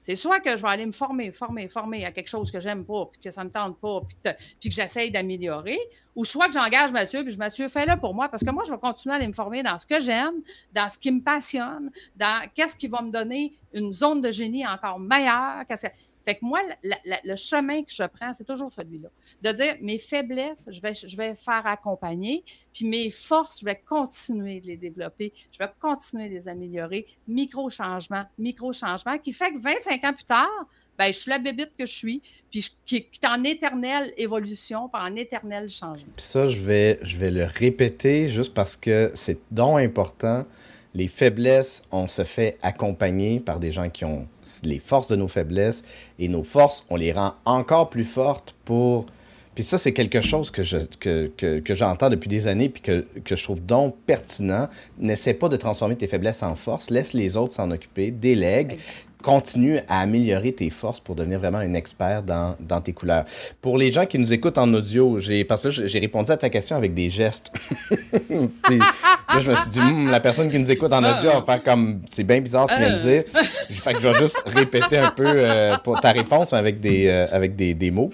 C'est 0.00 0.16
soit 0.16 0.40
que 0.40 0.56
je 0.56 0.62
vais 0.62 0.68
aller 0.68 0.86
me 0.86 0.92
former, 0.92 1.30
former, 1.30 1.68
former 1.68 2.04
à 2.04 2.12
quelque 2.12 2.28
chose 2.28 2.50
que 2.50 2.58
j'aime 2.58 2.84
pas, 2.84 3.06
puis 3.12 3.20
que 3.20 3.30
ça 3.30 3.44
me 3.44 3.50
tente 3.50 3.78
pas, 3.78 4.00
puis 4.00 4.16
que, 4.24 4.30
j'essaye 4.70 5.10
d'améliorer, 5.10 5.78
ou 6.16 6.24
soit 6.24 6.48
que 6.48 6.54
j'engage 6.54 6.90
Mathieu, 6.90 7.22
puis 7.22 7.32
je 7.32 7.38
Mathieu, 7.38 7.68
fais-le 7.68 7.96
pour 8.00 8.12
moi, 8.12 8.28
parce 8.28 8.42
que 8.42 8.50
moi, 8.50 8.64
je 8.66 8.72
vais 8.72 8.78
continuer 8.78 9.14
à 9.14 9.16
aller 9.16 9.28
me 9.28 9.32
former 9.32 9.62
dans 9.62 9.78
ce 9.78 9.86
que 9.86 10.00
j'aime, 10.00 10.42
dans 10.72 10.88
ce 10.88 10.98
qui 10.98 11.12
me 11.12 11.20
passionne, 11.20 11.90
dans 12.16 12.48
qu'est-ce 12.54 12.76
qui 12.76 12.88
va 12.88 13.00
me 13.00 13.12
donner 13.12 13.52
une 13.72 13.92
zone 13.92 14.20
de 14.20 14.32
génie 14.32 14.66
encore 14.66 14.98
meilleure. 14.98 15.64
Fait 16.24 16.34
que 16.36 16.44
moi, 16.44 16.60
le 16.82 17.36
chemin 17.36 17.82
que 17.82 17.92
je 17.92 18.04
prends, 18.04 18.32
c'est 18.32 18.44
toujours 18.44 18.72
celui-là. 18.72 19.08
De 19.42 19.52
dire 19.52 19.76
mes 19.80 19.98
faiblesses, 19.98 20.68
je 20.70 20.80
vais, 20.80 20.94
je 20.94 21.16
vais 21.16 21.34
faire 21.34 21.66
accompagner, 21.66 22.44
puis 22.72 22.86
mes 22.86 23.10
forces, 23.10 23.60
je 23.60 23.64
vais 23.64 23.76
continuer 23.76 24.60
de 24.60 24.68
les 24.68 24.76
développer, 24.76 25.32
je 25.52 25.58
vais 25.58 25.70
continuer 25.80 26.28
de 26.28 26.34
les 26.34 26.48
améliorer. 26.48 27.06
Micro-changement, 27.28 28.24
micro-changement, 28.38 29.18
qui 29.18 29.32
fait 29.32 29.52
que 29.52 29.58
25 29.58 30.04
ans 30.04 30.12
plus 30.12 30.24
tard, 30.24 30.66
ben, 30.98 31.06
je 31.06 31.18
suis 31.18 31.30
la 31.30 31.38
bébite 31.38 31.72
que 31.76 31.86
je 31.86 31.92
suis, 31.92 32.22
puis 32.50 32.68
qui, 32.84 32.96
est 32.96 33.26
en 33.26 33.42
éternelle 33.44 34.12
évolution, 34.16 34.88
puis 34.88 35.02
en 35.02 35.16
éternel 35.16 35.68
changement. 35.68 36.12
Puis 36.16 36.24
ça, 36.24 36.46
je 36.48 36.60
vais, 36.60 36.98
je 37.02 37.16
vais 37.16 37.30
le 37.30 37.44
répéter 37.44 38.28
juste 38.28 38.54
parce 38.54 38.76
que 38.76 39.10
c'est 39.14 39.38
donc 39.50 39.80
important 39.80 40.44
les 40.94 41.08
faiblesses, 41.08 41.82
on 41.90 42.08
se 42.08 42.24
fait 42.24 42.58
accompagner 42.62 43.40
par 43.40 43.58
des 43.58 43.72
gens 43.72 43.88
qui 43.88 44.04
ont 44.04 44.26
les 44.62 44.78
forces 44.78 45.08
de 45.08 45.16
nos 45.16 45.28
faiblesses 45.28 45.82
et 46.18 46.28
nos 46.28 46.42
forces, 46.42 46.84
on 46.90 46.96
les 46.96 47.12
rend 47.12 47.34
encore 47.44 47.90
plus 47.90 48.04
fortes 48.04 48.54
pour... 48.64 49.06
Puis 49.54 49.64
ça, 49.64 49.76
c'est 49.76 49.92
quelque 49.92 50.22
chose 50.22 50.50
que, 50.50 50.62
je, 50.62 50.78
que, 50.98 51.30
que, 51.36 51.58
que 51.58 51.74
j'entends 51.74 52.08
depuis 52.08 52.28
des 52.28 52.46
années 52.46 52.70
puis 52.70 52.80
que, 52.80 53.04
que 53.22 53.36
je 53.36 53.44
trouve 53.44 53.60
donc 53.60 53.96
pertinent. 54.06 54.68
N'essaie 54.98 55.34
pas 55.34 55.50
de 55.50 55.58
transformer 55.58 55.94
tes 55.94 56.06
faiblesses 56.06 56.42
en 56.42 56.56
force, 56.56 56.88
laisse 56.88 57.12
les 57.12 57.36
autres 57.36 57.52
s'en 57.52 57.70
occuper, 57.70 58.10
délègue 58.10 58.78
continue 59.22 59.78
à 59.88 60.00
améliorer 60.00 60.52
tes 60.52 60.68
forces 60.68 61.00
pour 61.00 61.14
devenir 61.14 61.38
vraiment 61.38 61.58
un 61.58 61.72
expert 61.74 62.22
dans, 62.22 62.56
dans 62.60 62.80
tes 62.80 62.92
couleurs. 62.92 63.24
Pour 63.62 63.78
les 63.78 63.90
gens 63.90 64.04
qui 64.04 64.18
nous 64.18 64.32
écoutent 64.32 64.58
en 64.58 64.72
audio, 64.74 65.18
j'ai, 65.18 65.44
parce 65.44 65.62
que 65.62 65.70
j'ai 65.70 65.98
répondu 65.98 66.30
à 66.30 66.36
ta 66.36 66.50
question 66.50 66.76
avec 66.76 66.92
des 66.92 67.08
gestes. 67.08 67.50
Puis, 68.28 68.80
là, 69.34 69.40
je 69.40 69.50
me 69.50 69.54
suis 69.54 69.70
dit, 69.70 69.80
hmm, 69.80 70.10
la 70.10 70.20
personne 70.20 70.50
qui 70.50 70.58
nous 70.58 70.70
écoute 70.70 70.92
en 70.92 70.98
audio 70.98 71.30
va 71.30 71.42
faire 71.42 71.62
comme, 71.62 72.02
c'est 72.10 72.24
bien 72.24 72.40
bizarre 72.40 72.68
ce 72.68 72.74
qu'il 72.74 72.84
vient 72.84 72.96
de 72.96 73.00
dire. 73.00 73.22
fait 73.70 73.94
que 73.94 74.00
je 74.00 74.08
vais 74.08 74.18
juste 74.18 74.42
répéter 74.46 74.98
un 74.98 75.10
peu 75.10 75.24
euh, 75.26 75.76
pour 75.78 76.00
ta 76.00 76.12
réponse 76.12 76.52
avec 76.52 76.80
des, 76.80 77.08
euh, 77.08 77.26
avec 77.32 77.56
des, 77.56 77.74
des 77.74 77.90
mots. 77.90 78.12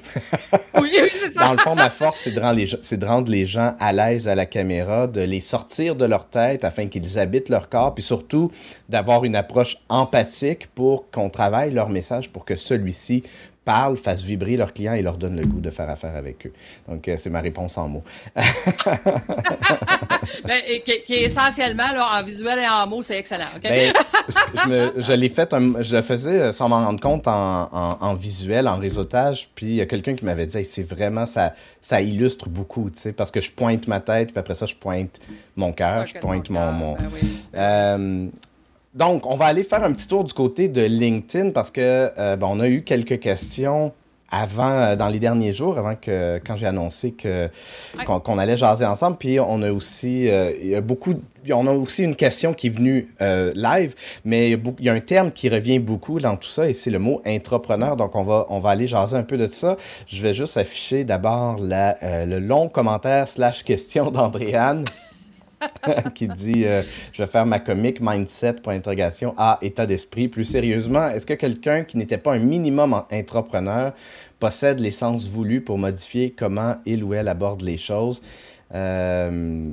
oui, 0.81 0.91
c'est 1.11 1.35
ça. 1.35 1.45
Dans 1.45 1.53
le 1.53 1.59
fond, 1.59 1.75
ma 1.75 1.91
force, 1.91 2.19
c'est 2.19 2.31
de, 2.31 2.41
rendre 2.41 2.59
les, 2.59 2.69
c'est 2.83 2.97
de 2.97 3.07
rendre 3.07 3.31
les 3.31 3.47
gens 3.47 3.75
à 3.81 3.93
l'aise 3.93 4.29
à 4.29 4.35
la 4.35 4.47
caméra, 4.47 5.07
de 5.07 5.21
les 5.21 5.41
sortir 5.41 5.95
de 5.95 6.05
leur 6.05 6.29
tête 6.29 6.65
afin 6.65 6.87
qu'ils 6.87 7.19
habitent 7.19 7.49
leur 7.49 7.69
corps, 7.69 7.95
puis 7.95 8.05
surtout 8.05 8.51
d'avoir 8.89 9.25
une 9.25 9.37
approche 9.37 9.79
empathique 9.89 10.69
pour 10.75 11.11
qu'on 11.11 11.31
travaille 11.31 11.73
leur 11.73 11.89
message 11.89 12.31
pour 12.31 12.45
que 12.45 12.57
celui-ci 12.57 13.23
parlent, 13.69 13.99
fassent 13.99 14.23
vibrer 14.23 14.57
leurs 14.57 14.73
clients 14.73 14.95
et 14.95 15.03
leur 15.03 15.19
donnent 15.19 15.37
le 15.37 15.45
goût 15.45 15.61
de 15.61 15.69
faire 15.69 15.91
affaire 15.91 16.17
avec 16.17 16.47
eux. 16.47 16.53
Donc, 16.89 17.07
euh, 17.07 17.17
c'est 17.19 17.29
ma 17.29 17.43
réponse 17.43 17.77
en 17.77 17.87
mots. 17.87 18.05
Ben, 20.45 20.61
qui, 20.85 21.15
est 21.15 21.23
essentiellement, 21.23 21.91
là, 21.93 22.19
en 22.19 22.23
visuel 22.23 22.59
et 22.59 22.69
en 22.69 22.87
mots, 22.87 23.03
c'est 23.03 23.19
excellent. 23.19 23.47
Ben, 23.63 23.93
je, 24.97 25.13
l'ai 25.13 25.29
fait, 25.29 25.55
je 25.81 25.97
le 25.97 26.03
faisais 26.03 26.41
euh, 26.41 26.53
sans 26.53 26.69
m'en 26.69 26.85
rendre 26.85 27.01
compte 27.01 27.27
en, 27.27 28.15
visuel, 28.15 28.69
en 28.69 28.79
réseautage. 28.79 29.49
Puis 29.55 29.67
il 29.67 29.75
y 29.75 29.81
a 29.81 29.87
quelqu'un 29.87 30.15
qui 30.15 30.25
m'avait 30.25 30.47
dit, 30.47 30.65
c'est 30.65 30.83
vraiment, 30.83 31.27
ça, 31.27 31.55
ça 31.81 32.01
illustre 32.01 32.49
beaucoup, 32.49 32.91
tu 32.91 32.99
sais, 32.99 33.13
parce 33.13 33.31
que 33.31 33.41
je 33.41 33.51
pointe 33.51 33.87
ma 33.87 34.01
tête, 34.01 34.29
puis 34.29 34.39
après 34.39 34.55
ça, 34.55 34.67
je 34.67 34.75
pointe 34.75 35.19
mon 35.57 35.73
cœur, 35.73 36.07
je 36.07 36.19
pointe 36.19 36.51
mon. 36.51 36.95
Ben 36.95 37.11
euh, 37.55 38.29
donc, 38.99 39.27
on 39.27 39.37
va 39.37 39.47
aller 39.47 39.63
faire 39.63 39.85
un 39.85 39.93
petit 39.93 40.09
tour 40.09 40.25
du 40.25 40.33
côté 40.33 40.69
de 40.69 40.83
LinkedIn 40.83 41.51
parce 41.51 41.71
que 41.71 42.11
ben, 42.37 42.47
on 42.47 42.61
a 42.61 42.69
eu 42.69 42.83
quelques 42.83 43.21
questions 43.21 43.93
avant, 44.31 44.71
euh, 44.71 44.97
dans 44.97 45.09
les 45.09 45.19
derniers 45.19 45.53
jours, 45.53 45.79
avant 45.79 45.95
que, 45.95 46.41
quand 46.47 46.57
j'ai 46.57 46.67
annoncé 46.67 47.13
que, 47.13 47.49
qu'on, 48.05 48.39
allait 48.39 48.57
jaser 48.57 48.85
ensemble. 48.85 49.17
Puis 49.17 49.41
on 49.41 49.63
a 49.63 49.73
aussi, 49.73 50.29
euh, 50.29 50.53
il 50.61 50.69
y 50.69 50.75
a 50.75 50.81
beaucoup, 50.81 51.15
on 51.51 51.67
a 51.67 51.73
aussi 51.73 52.05
une 52.05 52.17
question 52.17 52.53
qui 52.53 52.67
est 52.67 52.71
venue 52.71 53.15
euh, 53.21 53.53
live, 53.55 53.95
mais 54.25 54.51
il 54.51 54.61
y, 54.81 54.89
a 54.89 54.93
un 54.93 55.01
terme 55.01 55.33
qui 55.33 55.49
revient 55.49 55.79
beaucoup 55.79 56.21
dans 56.21 56.37
tout 56.37 56.49
ça 56.49 56.69
et 56.69 56.75
c'est 56.75 56.91
le 56.91 56.99
mot 56.99 57.23
entrepreneur. 57.27 57.97
Donc 57.97 58.15
on 58.15 58.23
va, 58.23 58.47
on 58.51 58.59
va 58.59 58.71
aller 58.71 58.87
jaser 58.87 59.17
un 59.17 59.23
peu 59.23 59.39
de 59.39 59.49
ça. 59.49 59.77
Je 60.07 60.23
vais 60.23 60.35
juste 60.35 60.57
afficher 60.57 61.05
d'abord 61.05 61.57
le 61.61 62.39
long 62.39 62.69
commentaire 62.69 63.29
slash 63.29 63.65
question 63.65 64.11
d'Andréane. 64.11 64.85
qui 66.15 66.29
dit 66.29 66.65
euh, 66.65 66.83
Je 67.13 67.23
vais 67.23 67.29
faire 67.29 67.47
ma 67.47 67.59
comique 67.59 68.01
mindset, 68.01 68.55
point 68.55 68.75
d'interrogation, 68.75 69.35
à 69.37 69.59
état 69.63 69.87
d'esprit. 69.87 70.29
Plus 70.29 70.45
sérieusement, 70.45 71.09
est-ce 71.09 71.27
que 71.27 71.35
quelqu'un 71.35 71.85
qui 71.85 71.97
n'était 71.97 72.19
pas 72.19 72.33
un 72.33 72.39
minimum 72.39 73.03
entrepreneur 73.11 73.93
possède 74.39 74.81
l'essence 74.81 75.29
voulue 75.29 75.61
pour 75.61 75.79
modifier 75.79 76.31
comment 76.31 76.77
il 76.87 77.05
ou 77.05 77.15
elle 77.15 77.29
aborde 77.29 77.63
les 77.63 77.79
choses? 77.79 78.23
Euh, 78.75 79.71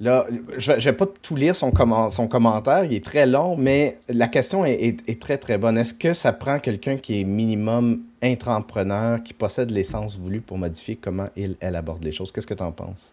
Là, 0.00 0.26
je 0.58 0.72
ne 0.72 0.78
vais 0.78 0.92
pas 0.92 1.06
tout 1.06 1.34
lire 1.34 1.56
son, 1.56 1.72
son, 2.10 2.28
commentaire, 2.28 2.84
il 2.84 2.94
est 2.94 3.04
très 3.04 3.26
long, 3.26 3.56
mais 3.56 3.98
la 4.08 4.28
question 4.28 4.64
est, 4.64 4.96
est 5.08 5.20
très 5.20 5.38
très 5.38 5.58
bonne. 5.58 5.76
Est-ce 5.76 5.92
que 5.92 6.12
ça 6.12 6.32
prend 6.32 6.60
quelqu'un 6.60 6.98
qui 6.98 7.20
est 7.20 7.24
minimum 7.24 8.02
entrepreneur, 8.22 9.20
qui 9.24 9.34
possède 9.34 9.72
l'essence 9.72 10.16
voulue 10.16 10.40
pour 10.40 10.56
modifier 10.56 10.94
comment 10.94 11.28
il, 11.34 11.56
elle 11.58 11.74
aborde 11.74 12.04
les 12.04 12.12
choses? 12.12 12.30
Qu'est-ce 12.30 12.46
que 12.46 12.54
tu 12.54 12.62
en 12.62 12.70
penses? 12.70 13.12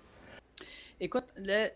Écoute, 1.02 1.26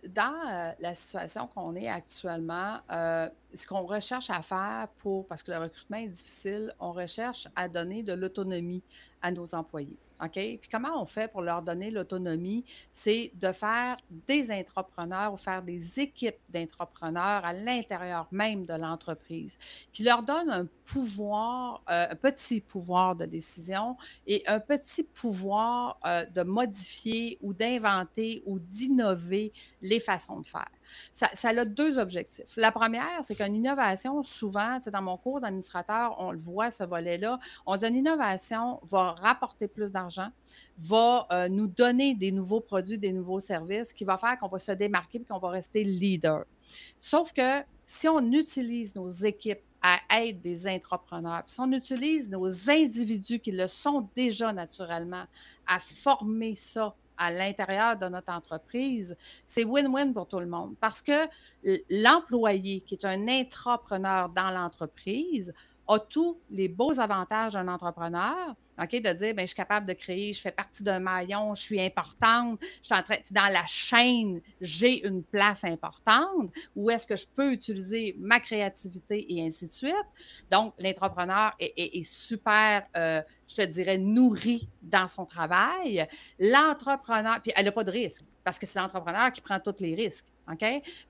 dans 0.08 0.34
euh, 0.50 0.72
la 0.80 0.96
situation 0.96 1.48
qu'on 1.48 1.76
est 1.76 1.90
actuellement, 1.90 2.78
euh, 2.90 3.28
ce 3.54 3.68
qu'on 3.68 3.86
recherche 3.86 4.30
à 4.30 4.42
faire 4.42 4.88
pour, 5.00 5.28
parce 5.28 5.44
que 5.44 5.52
le 5.52 5.58
recrutement 5.58 5.98
est 5.98 6.08
difficile, 6.08 6.74
on 6.80 6.94
recherche 6.94 7.48
à 7.54 7.68
donner 7.68 8.02
de 8.02 8.14
l'autonomie 8.14 8.82
à 9.22 9.32
nos 9.32 9.54
employés. 9.54 9.98
OK? 10.22 10.34
Puis 10.34 10.70
comment 10.72 11.02
on 11.02 11.06
fait 11.06 11.32
pour 11.32 11.42
leur 11.42 11.62
donner 11.62 11.92
l'autonomie? 11.92 12.66
C'est 12.92 13.32
de 13.36 13.52
faire 13.52 13.98
des 14.28 14.52
entrepreneurs 14.52 15.34
ou 15.34 15.38
faire 15.38 15.62
des 15.62 16.00
équipes 16.00 16.40
d'entrepreneurs 16.50 17.46
à 17.46 17.54
l'intérieur 17.54 18.28
même 18.32 18.66
de 18.66 18.74
l'entreprise 18.74 19.58
qui 19.94 20.04
leur 20.04 20.24
donnent 20.24 20.50
un 20.50 20.68
pouvoir, 20.86 21.84
euh, 21.90 22.08
un 22.12 22.16
petit 22.16 22.62
pouvoir 22.62 23.16
de 23.16 23.26
décision 23.26 23.96
et 24.28 24.44
un 24.48 24.60
petit 24.60 25.04
pouvoir 25.04 26.00
euh, 26.06 26.26
de 26.26 26.42
modifier 26.42 27.38
ou 27.42 27.54
d'inventer 27.54 28.44
ou 28.46 28.60
d'innover 28.60 29.54
les 29.82 30.00
façons 30.00 30.40
de 30.40 30.48
faire. 30.48 30.70
Ça, 31.14 31.30
ça, 31.34 31.50
a 31.50 31.66
deux 31.66 32.00
objectifs. 32.00 32.56
La 32.58 32.72
première, 32.72 33.24
c'est 33.24 33.36
qu'une 33.36 33.56
innovation, 33.56 34.24
souvent, 34.24 34.80
dans 34.92 35.02
mon 35.02 35.18
cours 35.18 35.42
d'administrateur, 35.42 36.16
on 36.20 36.32
le 36.32 36.40
voit, 36.40 36.72
ce 36.72 36.84
volet-là, 36.84 37.40
on 37.66 37.76
dit 37.76 37.86
une 37.86 37.98
innovation 37.98 38.80
va 38.84 39.12
rapporter 39.12 39.68
plus 39.68 39.92
d'argent, 39.92 40.09
va 40.78 41.28
euh, 41.32 41.50
nous 41.50 41.68
donner 41.68 42.16
des 42.16 42.32
nouveaux 42.32 42.62
produits, 42.62 42.98
des 42.98 43.14
nouveaux 43.14 43.40
services, 43.40 43.94
qui 43.94 44.04
va 44.04 44.18
faire 44.18 44.38
qu'on 44.40 44.48
va 44.48 44.60
se 44.60 44.72
démarquer 44.72 45.20
et 45.20 45.24
qu'on 45.24 45.40
va 45.40 45.50
rester 45.50 45.84
leader. 45.84 46.46
Sauf 47.00 47.34
que 47.34 47.64
si 47.86 48.08
on 48.08 48.32
utilise 48.32 48.96
nos 48.96 49.10
équipes 49.10 49.62
à 49.82 50.00
être 50.22 50.42
des 50.42 50.68
entrepreneurs. 50.68 51.44
si 51.48 51.60
on 51.60 51.72
utilise 51.72 52.30
nos 52.30 52.70
individus 52.70 53.40
qui 53.40 53.52
le 53.52 53.68
sont 53.68 54.10
déjà 54.16 54.52
naturellement 54.52 55.24
à 55.66 55.80
former 55.80 56.56
ça 56.56 56.96
à 57.18 57.32
l'intérieur 57.32 57.98
de 57.98 58.08
notre 58.08 58.32
entreprise, 58.32 59.16
c'est 59.46 59.66
win-win 59.66 60.14
pour 60.14 60.28
tout 60.28 60.40
le 60.40 60.48
monde 60.48 60.76
parce 60.80 61.02
que 61.02 61.28
l'employé 61.90 62.82
qui 62.82 62.96
est 62.96 63.06
un 63.06 63.28
entrepreneur 63.28 64.30
dans 64.30 64.50
l'entreprise 64.52 65.54
a 65.88 66.00
tous 66.00 66.38
les 66.52 66.68
beaux 66.68 67.00
avantages 67.00 67.54
d'un 67.54 67.68
entrepreneur, 67.68 68.56
OK, 68.82 68.92
de 68.92 69.14
dire, 69.14 69.34
bien, 69.34 69.44
je 69.44 69.48
suis 69.48 69.56
capable 69.56 69.86
de 69.86 69.94
créer, 69.94 70.34
je 70.34 70.42
fais 70.42 70.52
partie 70.52 70.84
d'un 70.84 71.00
maillon, 71.00 71.54
je 71.56 71.62
suis 71.62 71.82
importante, 71.82 72.60
je 72.82 72.94
suis 72.94 73.34
dans 73.34 73.52
la 73.52 73.66
chaîne, 73.66 74.42
j'ai 74.62 75.06
une 75.06 75.24
place 75.24 75.64
importante, 75.64 76.52
où 76.76 76.90
est-ce 76.90 77.06
que 77.06 77.16
je 77.16 77.26
peux 77.36 77.52
utiliser 77.52 78.16
ma 78.20 78.40
créativité 78.40 79.26
et 79.34 79.46
ainsi 79.46 79.68
de 79.68 79.74
suite. 79.74 79.96
Donc, 80.52 80.74
l'entrepreneur 80.80 81.54
est, 81.60 82.04
super, 82.04 82.86
euh, 82.96 83.22
je 83.48 83.56
te 83.56 83.62
dirais, 83.64 83.98
nourri 83.98 84.70
dans 84.82 85.08
son 85.08 85.26
travail. 85.26 86.08
L'entrepreneur, 86.40 87.42
puis 87.42 87.52
elle 87.56 87.66
n'a 87.66 87.72
pas 87.72 87.84
de 87.84 87.92
risque, 87.92 88.24
parce 88.44 88.58
que 88.58 88.66
c'est 88.66 88.80
l'entrepreneur 88.80 89.32
qui 89.32 89.42
prend 89.42 89.60
tous 89.60 89.76
les 89.80 89.96
risques. 89.96 90.26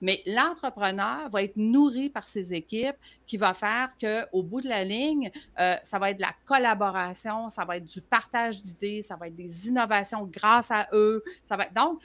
Mais 0.02 0.22
l'entrepreneur 0.26 1.30
va 1.30 1.44
être 1.44 1.58
nourri 1.58 2.10
par 2.10 2.28
ses 2.28 2.54
équipes 2.54 2.98
qui 3.26 3.38
va 3.38 3.54
faire 3.54 3.90
qu'au 4.00 4.44
bout 4.44 4.62
de 4.62 4.70
la 4.70 4.84
ligne, 4.84 5.32
euh, 5.60 5.76
ça 5.84 6.00
va 6.00 6.12
être 6.12 6.18
de 6.18 6.22
la 6.22 6.36
collaboration, 6.46 7.50
ça 7.50 7.66
va 7.66 7.78
être 7.78 7.86
du 7.86 8.02
partage 8.02 8.62
d'idées, 8.62 9.02
ça 9.02 9.16
va 9.16 9.28
être 9.28 9.36
des 9.36 9.68
innovations 9.68 10.30
grâce 10.32 10.72
à 10.72 10.88
eux. 10.94 11.24
Ça 11.44 11.58
va 11.58 11.66
Donc, 11.70 12.02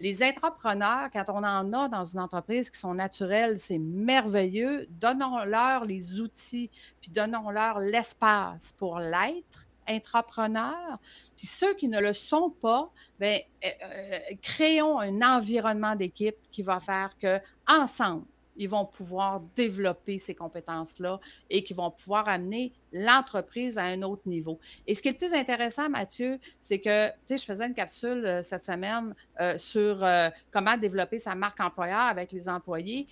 les 0.00 0.22
entrepreneurs, 0.22 1.10
quand 1.12 1.24
on 1.28 1.44
en 1.44 1.72
a 1.74 1.88
dans 1.88 2.04
une 2.04 2.20
entreprise 2.20 2.70
qui 2.70 2.78
sont 2.78 2.94
naturels, 2.94 3.58
c'est 3.58 3.78
merveilleux. 3.78 4.86
Donnons-leur 4.88 5.84
les 5.84 6.20
outils, 6.20 6.70
puis 7.02 7.10
donnons-leur 7.10 7.78
l'espace 7.78 8.74
pour 8.78 8.98
l'être 8.98 9.69
entrepreneurs. 9.90 10.98
Puis 11.36 11.46
ceux 11.46 11.74
qui 11.74 11.88
ne 11.88 12.00
le 12.00 12.14
sont 12.14 12.50
pas, 12.50 12.90
bien, 13.18 13.38
euh, 13.64 13.68
euh, 13.82 14.18
créons 14.42 14.98
un 14.98 15.22
environnement 15.22 15.96
d'équipe 15.96 16.36
qui 16.50 16.62
va 16.62 16.80
faire 16.80 17.16
que 17.18 17.38
ensemble, 17.68 18.24
ils 18.56 18.68
vont 18.68 18.84
pouvoir 18.84 19.40
développer 19.56 20.18
ces 20.18 20.34
compétences-là 20.34 21.18
et 21.48 21.62
qui 21.64 21.72
vont 21.72 21.90
pouvoir 21.90 22.28
amener 22.28 22.74
l'entreprise 22.92 23.78
à 23.78 23.84
un 23.84 24.02
autre 24.02 24.22
niveau. 24.26 24.58
Et 24.86 24.94
ce 24.94 25.00
qui 25.00 25.08
est 25.08 25.12
le 25.12 25.18
plus 25.18 25.32
intéressant, 25.32 25.88
Mathieu, 25.88 26.38
c'est 26.60 26.78
que, 26.78 27.08
tu 27.08 27.14
sais, 27.24 27.38
je 27.38 27.44
faisais 27.44 27.66
une 27.66 27.74
capsule 27.74 28.26
euh, 28.26 28.42
cette 28.42 28.64
semaine 28.64 29.14
sur 29.56 30.04
comment 30.50 30.76
développer 30.76 31.18
sa 31.18 31.34
marque 31.34 31.60
employeur 31.60 32.00
avec 32.00 32.32
les 32.32 32.48
employés. 32.48 33.06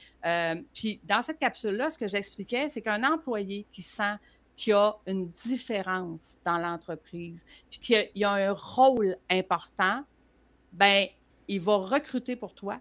puis 0.75 1.01
dans 1.05 1.23
cette 1.23 1.39
capsule-là, 1.39 1.91
ce 1.91 1.97
que 1.97 2.09
j'expliquais, 2.09 2.69
c'est 2.69 2.83
qu'un 2.83 3.03
employé 3.03 3.65
qui 3.73 3.81
sent 3.81 4.17
qu'il 4.59 4.73
y 4.73 4.75
a 4.75 4.95
une 5.07 5.29
différence 5.31 6.37
dans 6.45 6.59
l'entreprise, 6.59 7.47
puis 7.71 7.81
qu'il 7.81 8.11
y 8.15 8.25
a 8.25 8.33
un 8.33 8.53
rôle 8.53 9.17
important, 9.31 10.03
ben 10.73 11.07
il 11.49 11.61
va 11.61 11.77
recruter 11.77 12.37
pour 12.37 12.53
toi 12.53 12.79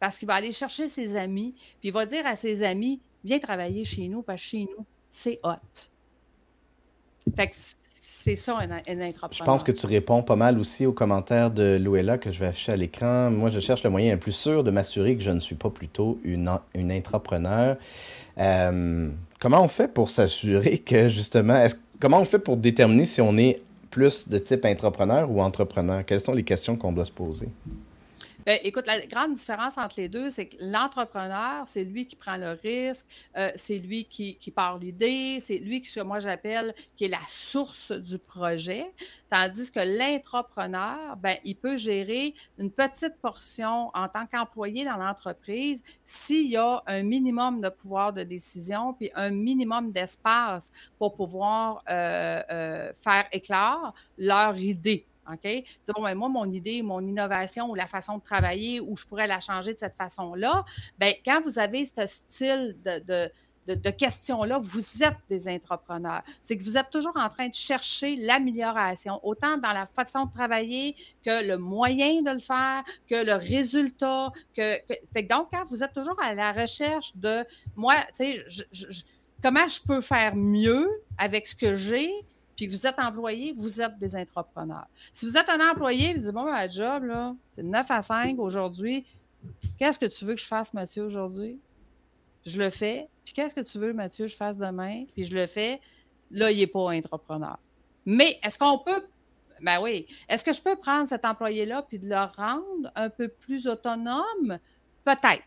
parce 0.00 0.18
qu'il 0.18 0.26
va 0.26 0.34
aller 0.34 0.52
chercher 0.52 0.88
ses 0.88 1.16
amis, 1.16 1.54
puis 1.80 1.90
il 1.90 1.92
va 1.92 2.06
dire 2.06 2.26
à 2.26 2.34
ses 2.34 2.64
amis 2.64 3.00
Viens 3.24 3.38
travailler 3.38 3.84
chez 3.84 4.08
nous, 4.08 4.22
parce 4.22 4.40
que 4.40 4.46
chez 4.48 4.60
nous, 4.64 4.86
c'est 5.10 5.40
hot. 5.42 5.90
Fait 7.34 7.48
que 7.48 7.56
c'est 7.56 8.36
ça, 8.36 8.56
un, 8.58 8.70
entrepreneur. 8.70 9.30
Je 9.32 9.44
pense 9.44 9.62
que 9.62 9.72
tu 9.72 9.86
réponds 9.86 10.22
pas 10.22 10.36
mal 10.36 10.58
aussi 10.58 10.86
aux 10.86 10.92
commentaires 10.92 11.50
de 11.50 11.76
Louella 11.76 12.18
que 12.18 12.30
je 12.30 12.38
vais 12.38 12.46
afficher 12.46 12.72
à 12.72 12.76
l'écran. 12.76 13.30
Moi, 13.30 13.50
je 13.50 13.60
cherche 13.60 13.82
le 13.82 13.90
moyen 13.90 14.12
le 14.12 14.20
plus 14.20 14.32
sûr 14.32 14.64
de 14.64 14.70
m'assurer 14.70 15.16
que 15.16 15.22
je 15.22 15.30
ne 15.30 15.40
suis 15.40 15.56
pas 15.56 15.70
plutôt 15.70 16.18
une, 16.24 16.50
une 16.74 16.92
intrapreneur. 16.92 17.76
Euh, 18.38 19.10
Comment 19.40 19.62
on 19.62 19.68
fait 19.68 19.86
pour 19.86 20.10
s'assurer 20.10 20.78
que 20.78 21.08
justement, 21.08 21.64
comment 22.00 22.20
on 22.20 22.24
fait 22.24 22.40
pour 22.40 22.56
déterminer 22.56 23.06
si 23.06 23.20
on 23.20 23.36
est 23.36 23.62
plus 23.88 24.28
de 24.28 24.38
type 24.38 24.64
entrepreneur 24.64 25.30
ou 25.30 25.40
entrepreneur? 25.40 26.04
Quelles 26.04 26.20
sont 26.20 26.34
les 26.34 26.42
questions 26.42 26.74
qu'on 26.76 26.90
doit 26.90 27.04
se 27.04 27.12
poser? 27.12 27.48
Ben, 28.48 28.58
écoute, 28.64 28.86
la 28.86 28.98
grande 29.04 29.34
différence 29.34 29.76
entre 29.76 29.96
les 30.00 30.08
deux, 30.08 30.30
c'est 30.30 30.46
que 30.46 30.56
l'entrepreneur, 30.60 31.64
c'est 31.66 31.84
lui 31.84 32.06
qui 32.06 32.16
prend 32.16 32.38
le 32.38 32.52
risque, 32.52 33.04
euh, 33.36 33.50
c'est 33.56 33.76
lui 33.76 34.06
qui, 34.06 34.36
qui 34.36 34.50
part 34.50 34.78
l'idée, 34.78 35.36
c'est 35.38 35.58
lui 35.58 35.82
que 35.82 36.00
moi 36.00 36.18
j'appelle 36.18 36.74
qui 36.96 37.04
est 37.04 37.08
la 37.08 37.20
source 37.26 37.92
du 37.92 38.16
projet. 38.16 38.90
Tandis 39.28 39.70
que 39.70 39.80
l'intrapreneur, 39.80 41.18
ben, 41.18 41.36
il 41.44 41.56
peut 41.56 41.76
gérer 41.76 42.34
une 42.56 42.70
petite 42.70 43.18
portion 43.20 43.90
en 43.92 44.08
tant 44.08 44.24
qu'employé 44.24 44.82
dans 44.86 44.96
l'entreprise 44.96 45.84
s'il 46.02 46.50
y 46.50 46.56
a 46.56 46.82
un 46.86 47.02
minimum 47.02 47.60
de 47.60 47.68
pouvoir 47.68 48.14
de 48.14 48.22
décision 48.22 48.94
puis 48.94 49.10
un 49.14 49.28
minimum 49.28 49.92
d'espace 49.92 50.72
pour 50.98 51.14
pouvoir 51.14 51.84
euh, 51.90 52.42
euh, 52.50 52.92
faire 53.04 53.26
éclore 53.30 53.92
leur 54.16 54.56
idée. 54.56 55.04
OK? 55.32 55.64
bon, 55.94 56.02
ben, 56.02 56.14
moi, 56.14 56.28
mon 56.28 56.50
idée, 56.50 56.82
mon 56.82 57.00
innovation 57.00 57.70
ou 57.70 57.74
la 57.74 57.86
façon 57.86 58.18
de 58.18 58.22
travailler, 58.22 58.80
où 58.80 58.96
je 58.96 59.04
pourrais 59.04 59.26
la 59.26 59.40
changer 59.40 59.74
de 59.74 59.78
cette 59.78 59.96
façon-là, 59.96 60.64
bien, 60.98 61.12
quand 61.24 61.40
vous 61.42 61.58
avez 61.58 61.84
ce 61.84 62.06
style 62.06 62.76
de, 62.84 63.90
questions-là, 63.90 64.58
vous 64.62 65.02
êtes 65.02 65.18
des 65.28 65.46
entrepreneurs. 65.46 66.22
C'est 66.40 66.56
que 66.56 66.64
vous 66.64 66.78
êtes 66.78 66.88
toujours 66.90 67.16
en 67.16 67.28
train 67.28 67.48
de 67.48 67.54
chercher 67.54 68.16
l'amélioration, 68.16 69.20
autant 69.22 69.58
dans 69.58 69.72
la 69.72 69.86
façon 69.86 70.24
de 70.24 70.32
travailler 70.32 70.96
que 71.22 71.46
le 71.46 71.58
moyen 71.58 72.22
de 72.22 72.30
le 72.30 72.40
faire, 72.40 72.82
que 73.10 73.26
le 73.26 73.34
résultat. 73.34 74.32
Donc, 74.56 75.48
quand 75.52 75.64
vous 75.68 75.84
êtes 75.84 75.92
toujours 75.92 76.16
à 76.22 76.32
la 76.32 76.52
recherche 76.52 77.14
de 77.14 77.44
moi, 77.76 77.94
tu 78.16 78.24
sais, 78.24 78.44
comment 79.42 79.68
je 79.68 79.80
peux 79.82 80.00
faire 80.00 80.34
mieux 80.34 80.88
avec 81.18 81.46
ce 81.46 81.54
que 81.54 81.74
j'ai, 81.74 82.10
puis 82.58 82.66
que 82.66 82.72
vous 82.72 82.88
êtes 82.88 82.98
employé, 82.98 83.54
vous 83.56 83.80
êtes 83.80 84.00
des 84.00 84.16
entrepreneurs. 84.16 84.88
Si 85.12 85.24
vous 85.24 85.36
êtes 85.36 85.48
un 85.48 85.70
employé, 85.70 86.12
vous 86.12 86.22
dites, 86.22 86.32
bon, 86.32 86.42
ma 86.42 86.68
job, 86.68 87.04
là, 87.04 87.36
c'est 87.52 87.62
9 87.62 87.88
à 87.88 88.02
5 88.02 88.36
aujourd'hui. 88.40 89.06
Qu'est-ce 89.78 89.96
que 89.96 90.06
tu 90.06 90.24
veux 90.24 90.34
que 90.34 90.40
je 90.40 90.46
fasse, 90.46 90.74
Mathieu, 90.74 91.04
aujourd'hui? 91.04 91.60
Je 92.44 92.60
le 92.60 92.70
fais. 92.70 93.08
Puis 93.24 93.32
qu'est-ce 93.32 93.54
que 93.54 93.60
tu 93.60 93.78
veux, 93.78 93.92
Mathieu, 93.92 94.24
que 94.24 94.32
je 94.32 94.36
fasse 94.36 94.56
demain? 94.56 95.04
Puis 95.14 95.26
je 95.26 95.36
le 95.36 95.46
fais. 95.46 95.80
Là, 96.32 96.50
il 96.50 96.58
n'est 96.58 96.66
pas 96.66 96.80
entrepreneur. 96.80 97.60
Mais 98.04 98.40
est-ce 98.42 98.58
qu'on 98.58 98.78
peut 98.78 99.06
ben 99.60 99.80
oui. 99.80 100.06
Est-ce 100.28 100.44
que 100.44 100.52
je 100.52 100.60
peux 100.60 100.74
prendre 100.74 101.08
cet 101.08 101.24
employé-là 101.24 101.82
puis 101.82 102.00
de 102.00 102.08
le 102.08 102.16
rendre 102.36 102.90
un 102.96 103.08
peu 103.08 103.28
plus 103.28 103.68
autonome? 103.68 104.58
Peut-être, 105.04 105.44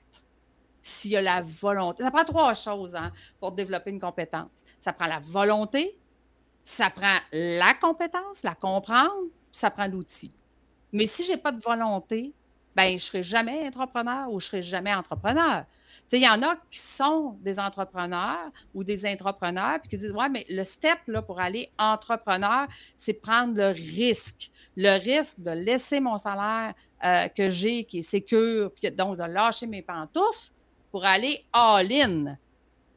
s'il 0.82 1.12
y 1.12 1.18
a 1.18 1.22
la 1.22 1.42
volonté. 1.42 2.04
Ça 2.04 2.12
prend 2.12 2.24
trois 2.24 2.54
choses 2.54 2.96
hein, 2.96 3.12
pour 3.40 3.52
développer 3.52 3.90
une 3.90 4.00
compétence. 4.00 4.50
Ça 4.80 4.94
prend 4.94 5.08
la 5.08 5.20
volonté, 5.20 5.98
ça 6.64 6.90
prend 6.90 7.18
la 7.32 7.74
compétence, 7.74 8.44
la 8.44 8.56
comprendre, 8.56 9.28
ça 9.52 9.72
prend 9.72 9.88
l'outil. 9.88 10.32
Mais 10.94 11.08
si 11.08 11.24
je 11.24 11.32
n'ai 11.32 11.38
pas 11.38 11.52
de 11.52 11.62
volonté, 11.62 12.34
ben, 12.76 12.90
je 12.90 12.94
ne 12.94 13.00
serai 13.00 13.24
jamais 13.24 13.68
entrepreneur 13.68 14.32
ou 14.32 14.40
je 14.40 14.46
ne 14.46 14.50
serai 14.50 14.62
jamais 14.62 14.94
entrepreneur. 14.94 15.66
Il 16.14 16.22
y 16.22 16.28
en 16.28 16.42
a 16.42 16.56
qui 16.70 16.80
sont 16.80 17.38
des 17.42 17.58
entrepreneurs 17.60 18.52
ou 18.74 18.84
des 18.84 19.06
entrepreneurs 19.06 19.80
puis 19.80 19.90
qui 19.90 19.98
disent 19.98 20.12
Ouais, 20.12 20.30
mais 20.30 20.46
le 20.50 20.64
step 20.64 21.00
là, 21.08 21.22
pour 21.22 21.40
aller 21.40 21.70
entrepreneur, 21.78 22.68
c'est 22.98 23.14
prendre 23.14 23.56
le 23.56 23.68
risque. 23.68 24.52
Le 24.76 25.00
risque 25.00 25.40
de 25.40 25.52
laisser 25.52 26.00
mon 26.00 26.18
salaire 26.18 26.74
euh, 27.04 27.28
que 27.30 27.50
j'ai, 27.50 27.86
qui 27.86 28.00
est 28.00 28.04
sécure, 28.04 28.72
puis 28.74 28.92
donc 28.92 29.18
de 29.18 29.24
lâcher 29.24 29.68
mes 29.68 29.82
pantoufles 29.82 30.52
pour 30.92 31.06
aller 31.06 31.46
all-in. 31.54 32.38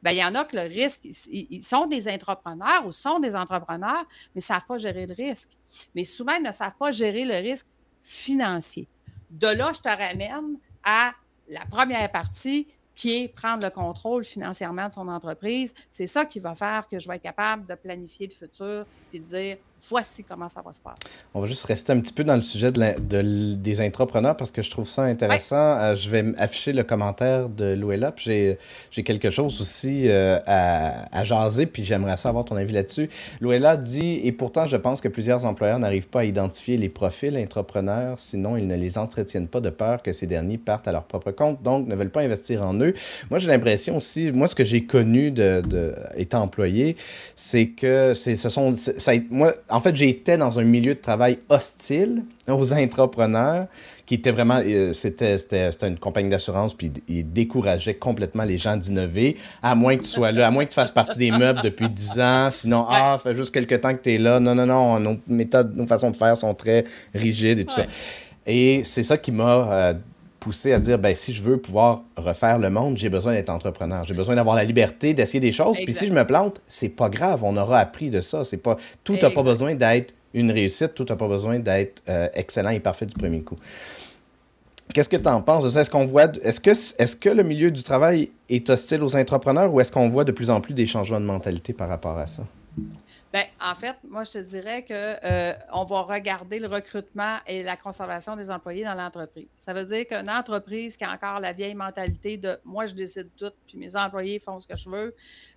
Bien, 0.05 0.13
il 0.13 0.19
y 0.19 0.23
en 0.23 0.35
a 0.35 0.45
que 0.45 0.55
le 0.55 0.63
risque, 0.63 0.99
ils, 1.31 1.63
sont 1.63 1.87
des 1.87 2.07
entrepreneurs 2.07 2.85
ou 2.85 2.91
sont 2.91 3.17
des 3.17 3.35
entrepreneurs, 3.35 4.05
mais 4.35 4.39
ne 4.39 4.41
savent 4.41 4.65
pas 4.67 4.77
gérer 4.77 5.07
le 5.07 5.15
risque. 5.15 5.49
Mais 5.95 6.03
souvent, 6.03 6.33
ils 6.33 6.43
ne 6.43 6.51
savent 6.51 6.75
pas 6.77 6.91
gérer 6.91 7.25
le 7.25 7.33
risque 7.37 7.65
financier. 8.03 8.87
De 9.31 9.47
là, 9.47 9.71
je 9.73 9.81
te 9.81 9.89
ramène 9.89 10.59
à 10.83 11.15
la 11.49 11.65
première 11.65 12.11
partie 12.11 12.67
qui 12.95 13.15
est 13.15 13.27
prendre 13.29 13.63
le 13.63 13.71
contrôle 13.71 14.23
financièrement 14.23 14.89
de 14.89 14.93
son 14.93 15.07
entreprise. 15.07 15.73
C'est 15.89 16.05
ça 16.05 16.23
qui 16.23 16.39
va 16.39 16.53
faire 16.53 16.87
que 16.87 16.99
je 16.99 17.07
vais 17.07 17.15
être 17.15 17.23
capable 17.23 17.65
de 17.65 17.73
planifier 17.73 18.27
le 18.27 18.33
futur 18.33 18.85
et 19.11 19.17
de 19.17 19.25
dire 19.25 19.57
voici 19.89 20.23
comment 20.23 20.49
ça 20.49 20.61
va 20.61 20.73
se 20.73 20.81
passer. 20.81 20.97
On 21.33 21.41
va 21.41 21.47
juste 21.47 21.65
rester 21.65 21.93
un 21.93 21.99
petit 21.99 22.13
peu 22.13 22.23
dans 22.23 22.35
le 22.35 22.41
sujet 22.41 22.71
de, 22.71 23.53
des 23.55 23.81
entrepreneurs 23.81 24.35
parce 24.35 24.51
que 24.51 24.61
je 24.61 24.69
trouve 24.69 24.87
ça 24.87 25.03
intéressant. 25.03 25.55
Euh, 25.55 25.95
je 25.95 26.09
vais 26.09 26.23
afficher 26.37 26.73
le 26.73 26.83
commentaire 26.83 27.49
de 27.49 27.73
Louella. 27.73 28.13
J'ai 28.17 28.57
quelque 29.03 29.29
chose 29.29 29.59
aussi 29.61 30.07
euh, 30.07 30.39
à, 30.45 31.23
jaser, 31.23 31.65
puis 31.65 31.83
j'aimerais 31.83 32.17
savoir 32.17 32.45
ton 32.45 32.55
avis 32.55 32.73
là-dessus. 32.73 33.09
Louella 33.41 33.77
dit 33.77 34.21
Et 34.23 34.31
pourtant, 34.31 34.65
je 34.65 34.77
pense 34.77 35.01
que 35.01 35.07
plusieurs 35.07 35.45
employeurs 35.45 35.79
n'arrivent 35.79 36.07
pas 36.07 36.21
à 36.21 36.23
identifier 36.23 36.77
les 36.77 36.89
profils 36.89 37.35
entrepreneurs, 37.37 38.19
sinon 38.19 38.57
ils 38.57 38.67
ne 38.67 38.75
les 38.75 38.97
entretiennent 38.97 39.47
pas 39.47 39.61
de 39.61 39.69
peur 39.69 40.01
que 40.01 40.11
ces 40.11 40.27
derniers 40.27 40.57
partent 40.57 40.87
à 40.87 40.91
leur 40.91 41.03
propre 41.03 41.31
compte, 41.31 41.61
donc 41.61 41.87
ne 41.87 41.95
veulent 41.95 42.11
pas 42.11 42.21
investir 42.21 42.65
en 42.65 42.73
eux. 42.75 42.93
Moi, 43.29 43.39
j'ai 43.39 43.47
l'impression 43.47 43.97
aussi, 43.97 44.31
moi, 44.31 44.47
ce 44.47 44.55
que 44.55 44.63
j'ai 44.63 44.85
connu 44.85 45.31
de, 45.31 45.61
de, 45.61 45.95
étant 46.15 46.41
employé, 46.41 46.95
c'est 47.35 47.67
que 47.67 48.13
ce 48.13 48.35
sont. 48.49 48.75
Ça, 48.75 49.11
moi, 49.29 49.53
en 49.75 49.81
fait, 49.81 49.93
j'étais 49.93 50.37
dans 50.37 50.57
un 50.57 50.63
milieu 50.63 50.95
de 50.95 51.01
travail 51.01 51.39
hostile 51.49 52.23
aux 52.47 52.71
entrepreneurs 52.71 53.67
qui 54.05 54.13
était 54.13 54.31
vraiment, 54.31 54.61
euh, 54.63 54.93
c'était, 54.93 55.35
une 55.81 55.97
compagnie 55.97 56.29
d'assurance, 56.29 56.73
puis 56.73 56.93
ils 57.09 57.29
décourageaient 57.29 57.95
complètement 57.95 58.45
les 58.45 58.57
gens 58.57 58.77
d'innover, 58.77 59.35
à 59.61 59.75
moins 59.75 59.97
que 59.97 60.03
tu 60.03 60.07
sois 60.07 60.31
là, 60.31 60.47
à 60.47 60.51
moins 60.51 60.63
que 60.63 60.69
tu 60.69 60.75
fasses 60.75 60.93
partie 60.93 61.17
des 61.17 61.31
meubles 61.31 61.59
depuis 61.61 61.89
10 61.89 62.19
ans, 62.21 62.47
sinon, 62.51 62.85
ah, 62.89 63.17
fait 63.21 63.35
juste 63.35 63.53
quelques 63.53 63.81
temps 63.81 63.93
que 63.93 64.01
tu 64.01 64.13
es 64.13 64.17
là, 64.17 64.39
non, 64.39 64.55
non, 64.55 64.65
non, 64.65 64.97
nos 64.97 65.17
méthodes, 65.27 65.75
nos 65.75 65.87
façons 65.87 66.09
de 66.09 66.15
faire 66.15 66.37
sont 66.37 66.53
très 66.53 66.85
rigides 67.13 67.59
et 67.59 67.65
tout 67.65 67.75
ça. 67.75 67.85
Et 68.47 68.81
c'est 68.85 69.03
ça 69.03 69.17
qui 69.17 69.33
m'a 69.33 69.73
euh, 69.73 69.93
poussé 70.45 70.73
à 70.73 70.79
dire, 70.79 70.99
ben, 70.99 71.15
si 71.15 71.33
je 71.33 71.41
veux 71.41 71.57
pouvoir 71.57 72.03
refaire 72.15 72.59
le 72.59 72.69
monde, 72.69 72.97
j'ai 72.97 73.09
besoin 73.09 73.33
d'être 73.33 73.49
entrepreneur. 73.49 74.03
J'ai 74.03 74.13
besoin 74.13 74.35
d'avoir 74.35 74.55
la 74.55 74.63
liberté 74.63 75.15
d'essayer 75.15 75.39
des 75.39 75.51
choses. 75.51 75.75
Puis 75.83 75.95
si 75.95 76.07
je 76.07 76.13
me 76.13 76.23
plante, 76.23 76.61
c'est 76.67 76.89
pas 76.89 77.09
grave. 77.09 77.43
On 77.43 77.57
aura 77.57 77.79
appris 77.79 78.11
de 78.11 78.21
ça. 78.21 78.45
C'est 78.45 78.57
pas 78.57 78.77
tout 79.03 79.17
n'a 79.19 79.31
pas 79.31 79.41
besoin 79.41 79.73
d'être 79.73 80.13
une 80.35 80.51
réussite. 80.51 80.93
Tout 80.93 81.07
n'a 81.09 81.15
pas 81.15 81.27
besoin 81.27 81.57
d'être 81.57 82.03
euh, 82.07 82.27
excellent 82.35 82.69
et 82.69 82.79
parfait 82.79 83.07
du 83.07 83.15
premier 83.15 83.41
coup. 83.41 83.55
Qu'est-ce 84.93 85.09
que 85.09 85.17
tu 85.17 85.27
en 85.27 85.41
penses 85.41 85.63
de 85.63 85.71
ça? 85.71 85.81
Est-ce 85.81 85.89
qu'on 85.89 86.05
voit 86.05 86.27
est-ce 86.43 86.61
que 86.61 86.69
est-ce 86.69 87.15
que 87.15 87.29
le 87.29 87.41
milieu 87.41 87.71
du 87.71 87.81
travail 87.81 88.29
est 88.47 88.69
hostile 88.69 89.01
aux 89.01 89.15
entrepreneurs 89.15 89.73
ou 89.73 89.81
est-ce 89.81 89.91
qu'on 89.91 90.09
voit 90.09 90.25
de 90.25 90.31
plus 90.31 90.51
en 90.51 90.61
plus 90.61 90.75
des 90.75 90.85
changements 90.85 91.19
de 91.19 91.25
mentalité 91.25 91.73
par 91.73 91.89
rapport 91.89 92.19
à 92.19 92.27
ça? 92.27 92.43
Bien, 93.35 93.47
en 93.59 93.75
fait, 93.75 93.97
moi, 94.07 94.23
je 94.23 94.31
te 94.31 94.37
dirais 94.37 94.85
qu'on 94.85 94.93
euh, 94.93 95.53
va 95.89 96.01
regarder 96.03 96.57
le 96.57 96.67
recrutement 96.67 97.35
et 97.45 97.63
la 97.63 97.75
conservation 97.75 98.37
des 98.37 98.49
employés 98.49 98.85
dans 98.85 98.93
l'entreprise. 98.93 99.49
Ça 99.59 99.73
veut 99.73 99.83
dire 99.83 100.07
qu'une 100.07 100.29
entreprise 100.29 100.95
qui 100.95 101.03
a 101.03 101.11
encore 101.11 101.41
la 101.41 101.51
vieille 101.51 101.75
mentalité 101.75 102.37
de 102.37 102.57
moi, 102.63 102.85
je 102.85 102.93
décide 102.93 103.29
tout, 103.35 103.51
puis 103.67 103.77
mes 103.77 103.93
employés 103.97 104.39
font 104.39 104.61
ce 104.61 104.67
que 104.67 104.77
je 104.77 104.89
veux, 104.89 105.13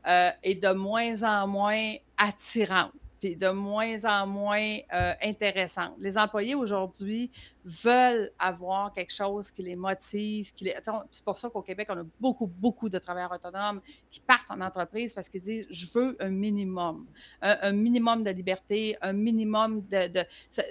euh, 0.08 0.30
est 0.42 0.56
de 0.56 0.72
moins 0.72 1.22
en 1.22 1.46
moins 1.46 1.94
attirante 2.16 2.90
puis 3.20 3.36
de 3.36 3.48
moins 3.50 4.04
en 4.04 4.26
moins 4.26 4.78
euh, 4.94 5.12
intéressante. 5.22 5.94
Les 5.98 6.16
employés 6.16 6.54
aujourd'hui 6.54 7.30
veulent 7.64 8.30
avoir 8.38 8.92
quelque 8.92 9.12
chose 9.12 9.50
qui 9.50 9.62
les 9.62 9.76
motive. 9.76 10.52
Qui 10.54 10.64
les... 10.64 10.76
C'est 11.10 11.24
pour 11.24 11.36
ça 11.36 11.50
qu'au 11.50 11.62
Québec, 11.62 11.88
on 11.90 11.98
a 11.98 12.04
beaucoup, 12.20 12.46
beaucoup 12.46 12.88
de 12.88 12.98
travailleurs 12.98 13.32
autonomes 13.32 13.80
qui 14.10 14.20
partent 14.20 14.50
en 14.50 14.60
entreprise 14.60 15.12
parce 15.14 15.28
qu'ils 15.28 15.40
disent 15.40 15.66
je 15.70 15.86
veux 15.92 16.16
un 16.20 16.30
minimum, 16.30 17.06
un, 17.42 17.72
minimum 17.72 18.22
de 18.22 18.30
liberté, 18.30 18.96
un 19.00 19.12
minimum 19.12 19.82
de, 19.88 20.24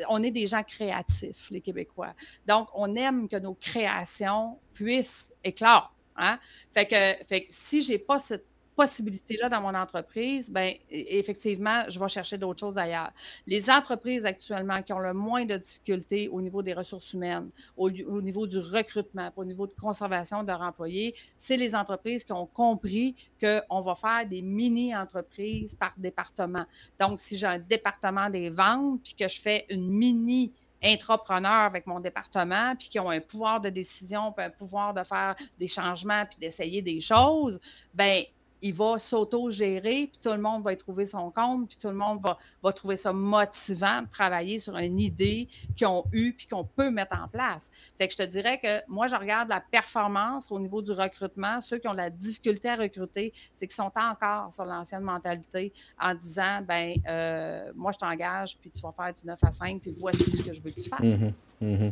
On 0.09 0.23
est 0.23 0.31
des 0.31 0.47
gens 0.47 0.63
créatifs, 0.63 1.49
les 1.51 1.61
Québécois. 1.61 2.13
Donc, 2.47 2.69
on 2.73 2.95
aime 2.95 3.27
que 3.27 3.37
nos 3.37 3.53
créations 3.53 4.57
puissent 4.73 5.33
éclore. 5.43 5.93
Hein? 6.15 6.39
Fait 6.73 6.85
que, 6.85 7.25
fait 7.25 7.41
que 7.41 7.47
si 7.49 7.83
je 7.83 7.93
n'ai 7.93 7.99
pas 7.99 8.19
cette 8.19 8.45
possibilité-là 8.77 9.49
dans 9.49 9.59
mon 9.59 9.73
entreprise, 9.73 10.51
bien, 10.51 10.71
effectivement, 10.91 11.83
je 11.89 11.99
vais 11.99 12.07
chercher 12.07 12.37
d'autres 12.37 12.59
choses 12.59 12.77
ailleurs. 12.77 13.11
Les 13.47 13.71
entreprises 13.71 14.23
actuellement 14.23 14.83
qui 14.83 14.93
ont 14.93 14.99
le 14.99 15.13
moins 15.13 15.45
de 15.45 15.57
difficultés 15.57 16.29
au 16.29 16.39
niveau 16.41 16.61
des 16.61 16.75
ressources 16.75 17.11
humaines, 17.13 17.49
au, 17.75 17.89
niveau 17.89 18.45
du 18.45 18.59
recrutement, 18.59 19.31
au 19.35 19.43
niveau 19.43 19.65
de 19.65 19.73
conservation 19.73 20.43
de 20.43 20.47
leurs 20.49 20.61
employés, 20.61 21.15
c'est 21.35 21.57
les 21.57 21.73
entreprises 21.73 22.23
qui 22.23 22.33
ont 22.33 22.45
compris 22.45 23.15
qu'on 23.41 23.81
va 23.81 23.95
faire 23.95 24.27
des 24.29 24.43
mini-entreprises 24.43 25.73
par 25.73 25.93
département. 25.97 26.65
Donc, 26.99 27.19
si 27.19 27.35
j'ai 27.35 27.47
un 27.47 27.59
département 27.59 28.29
des 28.29 28.51
ventes, 28.51 29.01
puis 29.03 29.15
que 29.15 29.27
je 29.27 29.41
fais 29.41 29.65
une 29.71 29.89
mini 29.89 30.53
entrepreneur 30.83 31.51
avec 31.51 31.87
mon 31.87 31.99
département, 31.99 32.75
puis 32.75 32.89
qui 32.89 32.99
ont 32.99 33.09
un 33.09 33.21
pouvoir 33.21 33.59
de 33.59 33.69
décision, 33.69 34.31
puis 34.31 34.45
un 34.45 34.51
pouvoir 34.51 34.93
de 34.93 35.03
faire 35.03 35.35
des 35.57 35.67
changements, 35.67 36.23
puis 36.25 36.37
d'essayer 36.39 36.83
des 36.83 37.01
choses, 37.01 37.59
ben 37.91 38.23
il 38.61 38.73
va 38.73 38.99
s'auto-gérer, 38.99 40.09
puis 40.11 40.19
tout 40.21 40.31
le 40.31 40.39
monde 40.39 40.63
va 40.63 40.73
y 40.73 40.77
trouver 40.77 41.05
son 41.05 41.31
compte, 41.31 41.67
puis 41.67 41.77
tout 41.77 41.89
le 41.89 41.95
monde 41.95 42.19
va, 42.63 42.73
trouver 42.73 42.97
ça 42.97 43.13
motivant 43.13 44.01
de 44.01 44.09
travailler 44.09 44.59
sur 44.59 44.75
une 44.77 44.99
idée 44.99 45.47
qu'ils 45.75 45.87
ont 45.87 46.03
eue, 46.11 46.33
puis 46.33 46.47
qu'on 46.47 46.63
peut 46.63 46.89
mettre 46.89 47.17
en 47.17 47.27
place. 47.27 47.69
Fait 47.97 48.07
que 48.07 48.13
je 48.13 48.17
te 48.17 48.29
dirais 48.29 48.59
que 48.59 48.81
moi, 48.87 49.07
je 49.07 49.15
regarde 49.15 49.49
la 49.49 49.61
performance 49.61 50.51
au 50.51 50.59
niveau 50.59 50.81
du 50.81 50.91
recrutement. 50.91 51.61
Ceux 51.61 51.77
qui 51.77 51.87
ont 51.87 51.93
la 51.93 52.09
difficulté 52.09 52.69
à 52.69 52.75
recruter, 52.75 53.33
c'est 53.55 53.67
qu'ils 53.67 53.75
sont 53.75 53.91
encore 53.95 54.51
sur 54.53 54.65
l'ancienne 54.65 55.03
mentalité 55.03 55.73
en 55.99 56.13
disant, 56.13 56.61
ben 56.67 56.95
euh, 57.07 57.71
moi, 57.75 57.91
je 57.91 57.97
t'engage, 57.97 58.57
puis 58.59 58.71
tu 58.71 58.81
vas 58.81 58.91
faire 58.91 59.13
du 59.13 59.25
9 59.25 59.39
à 59.43 59.51
5, 59.51 59.81
puis 59.81 59.95
voici 59.97 60.23
ce 60.35 60.41
que 60.41 60.53
je 60.53 60.61
veux 60.61 60.71
que 60.71 60.81
tu 60.81 60.89
fasses. 60.89 61.01
Mm-hmm. 61.01 61.33
Mm-hmm. 61.63 61.91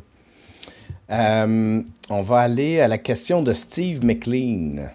Euh, 1.12 1.84
on 2.10 2.22
va 2.24 2.40
aller 2.40 2.80
à 2.80 2.88
la 2.88 2.98
question 2.98 3.44
de 3.44 3.54
Steve 3.54 4.04
McLean 4.04 4.90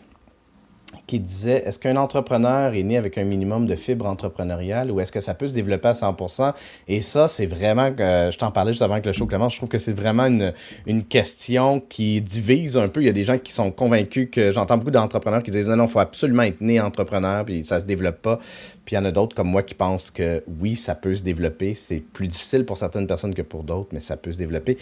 qui 1.11 1.19
disait 1.19 1.65
est-ce 1.67 1.81
qu'un 1.81 1.97
entrepreneur 1.97 2.73
est 2.73 2.85
né 2.85 2.97
avec 2.97 3.19
un 3.19 3.25
minimum 3.25 3.67
de 3.67 3.75
fibre 3.75 4.07
entrepreneuriale 4.07 4.93
ou 4.93 5.01
est-ce 5.01 5.11
que 5.11 5.21
ça 5.21 5.35
peut 5.35 5.49
se 5.49 5.55
développer 5.55 5.89
à 5.89 5.93
100% 5.93 6.55
Et 6.87 7.03
ça, 7.03 7.27
c'est 7.27 7.47
vraiment, 7.47 7.93
que 7.93 8.29
je 8.31 8.39
t'en 8.39 8.53
parlais 8.53 8.71
juste 8.71 8.83
avant 8.83 9.01
que 9.01 9.07
le 9.07 9.13
show 9.13 9.27
commence, 9.27 9.55
je 9.55 9.59
trouve 9.59 9.69
que 9.69 9.79
c'est 9.79 9.93
vraiment 9.93 10.27
une, 10.27 10.53
une, 10.87 11.03
question 11.03 11.81
qui 11.81 12.21
divise 12.21 12.77
un 12.77 12.87
peu. 12.87 13.03
Il 13.03 13.07
y 13.07 13.09
a 13.09 13.13
des 13.13 13.25
gens 13.25 13.39
qui 13.39 13.53
sont 13.53 13.73
convaincus 13.73 14.29
que 14.31 14.53
j'entends 14.53 14.79
beaucoup 14.79 14.93
d'entrepreneurs 14.93 15.43
qui 15.43 15.51
disent 15.51 15.69
non, 15.69 15.75
non, 15.75 15.87
il 15.87 15.91
faut 15.91 15.99
absolument 15.99 16.45
être 16.45 16.61
né 16.61 16.81
entrepreneur, 16.81 17.45
puis 17.45 17.65
ça 17.65 17.81
se 17.81 17.87
développe 17.87 18.23
pas. 18.23 18.39
Puis 18.85 18.95
il 18.95 18.99
y 18.99 18.99
en 18.99 19.05
a 19.05 19.11
d'autres 19.11 19.35
comme 19.35 19.49
moi 19.49 19.65
qui 19.65 19.75
pensent 19.75 20.13
que 20.13 20.45
oui, 20.61 20.77
ça 20.77 20.95
peut 20.95 21.17
se 21.17 21.25
développer. 21.25 21.75
C'est 21.75 22.01
plus 22.01 22.29
difficile 22.29 22.65
pour 22.65 22.77
certaines 22.77 23.09
personnes 23.09 23.35
que 23.35 23.43
pour 23.43 23.65
d'autres, 23.65 23.89
mais 23.91 24.01
ça 24.01 24.17
peut 24.17 24.31
se 24.31 24.39
développer. 24.39 24.79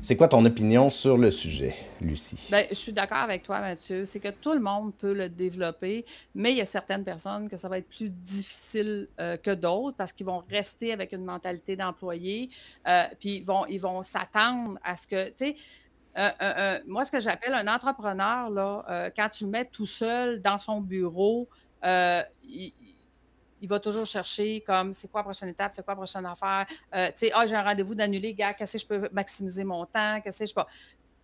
C'est 0.00 0.14
quoi 0.14 0.28
ton 0.28 0.44
opinion 0.44 0.90
sur 0.90 1.18
le 1.18 1.32
sujet, 1.32 1.74
Lucie? 2.00 2.46
Bien, 2.50 2.62
je 2.70 2.76
suis 2.76 2.92
d'accord 2.92 3.18
avec 3.18 3.42
toi, 3.42 3.60
Mathieu. 3.60 4.04
C'est 4.04 4.20
que 4.20 4.30
tout 4.40 4.52
le 4.52 4.60
monde 4.60 4.92
peut 4.94 5.12
le 5.12 5.28
développer 5.28 5.71
mais 6.34 6.52
il 6.52 6.58
y 6.58 6.60
a 6.60 6.66
certaines 6.66 7.04
personnes 7.04 7.48
que 7.48 7.56
ça 7.56 7.68
va 7.68 7.78
être 7.78 7.88
plus 7.88 8.10
difficile 8.10 9.08
euh, 9.20 9.36
que 9.36 9.50
d'autres 9.50 9.96
parce 9.96 10.12
qu'ils 10.12 10.26
vont 10.26 10.42
rester 10.48 10.92
avec 10.92 11.12
une 11.12 11.24
mentalité 11.24 11.76
d'employé, 11.76 12.50
euh, 12.88 13.04
puis 13.18 13.36
ils 13.36 13.44
vont, 13.44 13.66
ils 13.66 13.80
vont 13.80 14.02
s'attendre 14.02 14.78
à 14.82 14.96
ce 14.96 15.06
que, 15.06 15.28
tu 15.28 15.54
sais, 15.54 15.56
moi, 16.86 17.04
ce 17.04 17.10
que 17.10 17.20
j'appelle 17.20 17.54
un 17.54 17.66
entrepreneur, 17.66 18.50
là, 18.50 19.10
quand 19.16 19.28
tu 19.30 19.44
le 19.44 19.50
mets 19.50 19.64
tout 19.64 19.86
seul 19.86 20.42
dans 20.42 20.58
son 20.58 20.80
bureau, 20.80 21.48
il, 22.44 22.72
va 23.62 23.80
toujours 23.80 24.04
chercher 24.04 24.60
comme 24.60 24.92
c'est 24.92 25.08
quoi 25.08 25.20
la 25.20 25.24
prochaine 25.24 25.48
étape, 25.48 25.72
c'est 25.72 25.84
quoi 25.84 25.94
la 25.94 25.98
prochaine 25.98 26.26
affaire. 26.26 26.66
Euh, 26.94 27.06
tu 27.06 27.12
sais, 27.14 27.30
ah, 27.32 27.46
j'ai 27.46 27.54
un 27.54 27.62
rendez-vous 27.62 27.94
d'annuler, 27.94 28.34
gars, 28.34 28.52
qu'est-ce 28.52 28.72
que 28.72 28.78
je 28.78 28.86
peux 28.86 29.08
maximiser 29.12 29.64
mon 29.64 29.86
temps, 29.86 30.20
qu'est-ce 30.22 30.40
que 30.40 30.46
je 30.46 30.54
pas. 30.54 30.66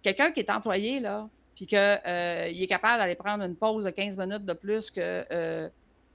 Quelqu'un 0.02 0.30
qui 0.30 0.40
est 0.40 0.50
employé, 0.50 1.00
là, 1.00 1.28
puis 1.58 1.66
qu'il 1.66 1.76
euh, 1.76 2.44
est 2.46 2.66
capable 2.68 2.98
d'aller 2.98 3.16
prendre 3.16 3.42
une 3.42 3.56
pause 3.56 3.84
de 3.84 3.90
15 3.90 4.16
minutes 4.16 4.44
de 4.44 4.52
plus 4.52 4.92
que, 4.92 5.26
euh, 5.32 5.68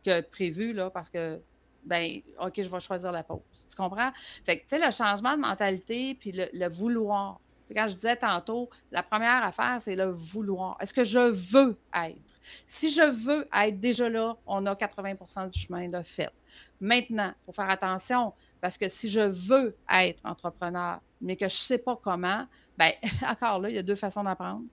que 0.05 0.21
prévu, 0.21 0.71
là, 0.71 0.89
parce 0.89 1.09
que 1.09 1.37
ben, 1.83 2.21
OK, 2.39 2.53
je 2.55 2.69
vais 2.69 2.79
choisir 2.79 3.11
la 3.11 3.23
pause. 3.23 3.41
Tu 3.69 3.75
comprends? 3.75 4.09
Fait 4.45 4.55
que, 4.55 4.61
tu 4.61 4.69
sais, 4.69 4.79
le 4.79 4.89
changement 4.89 5.35
de 5.35 5.41
mentalité, 5.41 6.15
puis 6.15 6.31
le, 6.31 6.69
vouloir. 6.69 7.41
C'est 7.65 7.73
quand 7.73 7.89
je 7.89 7.93
disais 7.93 8.15
tantôt, 8.15 8.69
la 8.89 9.03
première 9.03 9.43
affaire, 9.43 9.79
c'est 9.81 9.97
le 9.97 10.11
vouloir. 10.11 10.77
Est-ce 10.79 10.93
que 10.93 11.03
je 11.03 11.19
veux 11.19 11.77
être? 11.93 12.21
Si 12.65 12.89
je 12.89 13.01
veux 13.01 13.45
être 13.53 13.81
déjà 13.81 14.07
là, 14.07 14.37
on 14.47 14.65
a 14.65 14.75
80% 14.75 15.49
du 15.49 15.59
chemin 15.59 15.89
de 15.89 16.01
fait. 16.03 16.31
Maintenant, 16.79 17.33
il 17.41 17.45
faut 17.45 17.51
faire 17.51 17.69
attention 17.69 18.31
parce 18.61 18.77
que 18.77 18.87
si 18.87 19.09
je 19.09 19.19
veux 19.19 19.75
être 19.93 20.21
entrepreneur, 20.25 21.01
mais 21.19 21.35
que 21.35 21.49
je 21.49 21.55
ne 21.55 21.65
sais 21.65 21.77
pas 21.79 21.99
comment, 22.01 22.47
bien, 22.77 22.91
encore 23.27 23.59
là, 23.59 23.69
il 23.69 23.75
y 23.75 23.79
a 23.79 23.83
deux 23.83 23.95
façons 23.95 24.23
d'apprendre. 24.23 24.63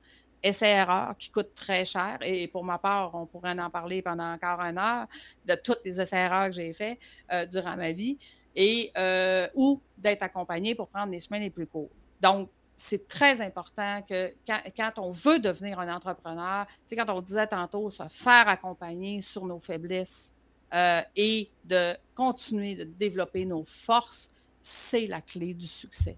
Essai-erreur 0.43 1.15
qui 1.19 1.31
coûte 1.31 1.55
très 1.55 1.85
cher. 1.85 2.19
Et 2.23 2.49
pour 2.49 2.65
ma 2.65 2.79
part, 2.79 3.15
on 3.15 3.27
pourrait 3.27 3.59
en 3.59 3.71
parler 3.71 4.03
pendant 4.03 4.33
encore 4.33 4.61
une 4.61 4.79
heure 4.79 5.07
de 5.45 5.55
toutes 5.55 5.81
les 5.85 6.01
essais-erreurs 6.01 6.47
que 6.47 6.53
j'ai 6.53 6.73
faits 6.73 6.99
euh, 7.33 7.47
durant 7.47 7.77
ma 7.77 7.93
vie. 7.93 8.19
Et, 8.57 8.91
euh, 8.97 9.47
ou 9.55 9.81
d'être 9.97 10.23
accompagné 10.23 10.75
pour 10.75 10.89
prendre 10.89 11.13
les 11.13 11.21
chemins 11.21 11.39
les 11.39 11.51
plus 11.51 11.67
courts. 11.67 11.91
Donc, 12.21 12.49
c'est 12.77 13.07
très 13.07 13.41
important 13.43 14.01
que 14.09 14.33
quand, 14.47 14.99
on 14.99 15.13
veut 15.13 15.39
devenir 15.39 15.79
un 15.79 15.95
entrepreneur, 15.95 16.67
c'est 16.85 16.97
quand 16.97 17.11
on 17.11 17.21
disait 17.21 17.47
tantôt, 17.47 17.91
se 17.91 18.03
faire 18.09 18.49
accompagner 18.49 19.21
sur 19.21 19.45
nos 19.45 19.61
faiblesses 19.61 20.33
euh, 20.73 21.03
et 21.15 21.51
de 21.65 21.95
continuer 22.15 22.75
de 22.75 22.85
développer 22.85 23.45
nos 23.45 23.65
forces, 23.65 24.31
c'est 24.63 25.07
la 25.07 25.21
clé 25.21 25.53
du 25.53 25.67
succès. 25.67 26.17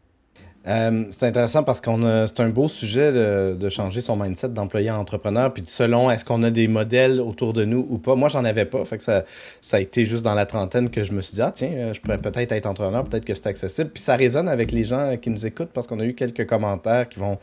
Euh, 0.69 1.07
c'est 1.11 1.27
intéressant 1.27 1.65
parce 1.65 1.81
qu'on 1.81 2.05
a, 2.05 2.27
c'est 2.27 2.41
un 2.41 2.51
beau 2.51 2.69
sujet 2.69 3.13
de, 3.13 3.69
changer 3.69 4.01
son 4.01 4.17
mindset 4.17 4.51
d'employé 4.51 4.91
à 4.91 4.99
entrepreneur. 4.99 5.53
Puis 5.53 5.65
selon 5.67 6.11
est-ce 6.11 6.25
qu'on 6.25 6.43
a 6.43 6.51
des 6.51 6.69
modèles 6.69 7.21
autour 7.21 7.53
de 7.53 7.65
nous 7.65 7.87
ou 7.89 7.99
pas? 7.99 8.15
Moi, 8.15 8.29
j'en 8.29 8.45
avais 8.45 8.65
pas. 8.65 8.85
Fait 8.85 8.99
que 8.99 9.03
ça, 9.03 9.25
ça 9.61 9.79
a 9.79 9.81
été 9.81 10.05
juste 10.05 10.25
dans 10.25 10.35
la 10.35 10.47
trentaine 10.47 10.91
que 10.91 11.05
je 11.05 11.13
me 11.13 11.21
suis 11.21 11.35
dit, 11.35 11.43
ah 11.43 11.53
tiens, 11.55 11.73
euh, 11.73 11.95
je 11.95 12.01
pourrais 12.01 12.19
peut-être 12.19 12.53
être 12.53 12.67
entrepreneur, 12.67 13.05
peut-être 13.05 13.25
que 13.25 13.35
c'est 13.35 13.47
accessible. 13.47 13.91
Puis 13.91 14.03
ça 14.03 14.17
résonne 14.17 14.49
avec 14.49 14.73
les 14.73 14.85
gens 14.85 15.17
qui 15.17 15.31
nous 15.31 15.47
écoutent 15.47 15.71
parce 15.73 15.87
qu'on 15.87 16.01
a 16.01 16.05
eu 16.05 16.15
quelques 16.15 16.47
commentaires 16.47 17.09
qui 17.09 17.19
vont 17.19 17.39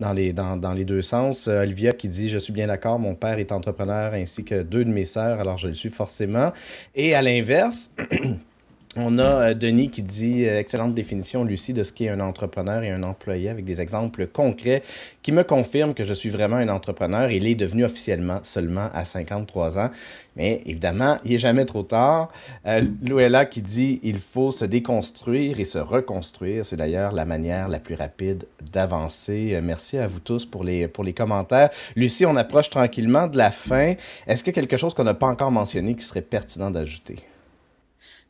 dans 0.00 0.12
les, 0.12 0.32
dans, 0.32 0.56
dans 0.56 0.72
les 0.72 0.84
deux 0.84 1.02
sens. 1.02 1.48
Euh, 1.48 1.62
Olivia 1.62 1.92
qui 1.92 2.08
dit 2.08 2.28
Je 2.28 2.38
suis 2.38 2.52
bien 2.52 2.66
d'accord, 2.66 2.98
mon 2.98 3.14
père 3.14 3.38
est 3.38 3.52
entrepreneur 3.52 4.14
ainsi 4.14 4.44
que 4.44 4.62
deux 4.62 4.84
de 4.84 4.90
mes 4.90 5.04
sœurs, 5.04 5.40
alors 5.40 5.58
je 5.58 5.68
le 5.68 5.74
suis 5.74 5.90
forcément. 5.90 6.52
Et 6.94 7.14
à 7.14 7.22
l'inverse, 7.22 7.90
On 8.98 9.18
a 9.18 9.50
euh, 9.50 9.54
Denis 9.54 9.90
qui 9.90 10.02
dit 10.02 10.46
euh, 10.46 10.58
excellente 10.58 10.94
définition, 10.94 11.44
Lucie, 11.44 11.74
de 11.74 11.82
ce 11.82 11.92
qu'est 11.92 12.08
un 12.08 12.20
entrepreneur 12.20 12.82
et 12.82 12.90
un 12.90 13.02
employé 13.02 13.50
avec 13.50 13.66
des 13.66 13.82
exemples 13.82 14.26
concrets 14.26 14.82
qui 15.20 15.32
me 15.32 15.42
confirment 15.42 15.92
que 15.92 16.04
je 16.04 16.14
suis 16.14 16.30
vraiment 16.30 16.56
un 16.56 16.70
entrepreneur. 16.70 17.30
Il 17.30 17.46
est 17.46 17.54
devenu 17.54 17.84
officiellement 17.84 18.40
seulement 18.42 18.88
à 18.94 19.04
53 19.04 19.78
ans. 19.78 19.90
Mais 20.34 20.62
évidemment, 20.64 21.18
il 21.26 21.32
n'est 21.32 21.38
jamais 21.38 21.66
trop 21.66 21.82
tard. 21.82 22.32
Euh, 22.66 22.86
Luella 23.02 23.44
qui 23.44 23.60
dit 23.60 24.00
il 24.02 24.18
faut 24.18 24.50
se 24.50 24.64
déconstruire 24.64 25.60
et 25.60 25.66
se 25.66 25.78
reconstruire. 25.78 26.64
C'est 26.64 26.76
d'ailleurs 26.76 27.12
la 27.12 27.26
manière 27.26 27.68
la 27.68 27.80
plus 27.80 27.96
rapide 27.96 28.46
d'avancer. 28.72 29.60
merci 29.62 29.98
à 29.98 30.06
vous 30.06 30.20
tous 30.20 30.46
pour 30.46 30.64
les, 30.64 30.88
pour 30.88 31.04
les 31.04 31.12
commentaires. 31.12 31.68
Lucie, 31.96 32.24
on 32.24 32.36
approche 32.36 32.70
tranquillement 32.70 33.26
de 33.26 33.36
la 33.36 33.50
fin. 33.50 33.94
Est-ce 34.26 34.42
qu'il 34.42 34.56
y 34.56 34.58
a 34.58 34.62
quelque 34.62 34.78
chose 34.78 34.94
qu'on 34.94 35.04
n'a 35.04 35.12
pas 35.12 35.26
encore 35.26 35.52
mentionné 35.52 35.94
qui 35.94 36.04
serait 36.04 36.22
pertinent 36.22 36.70
d'ajouter? 36.70 37.16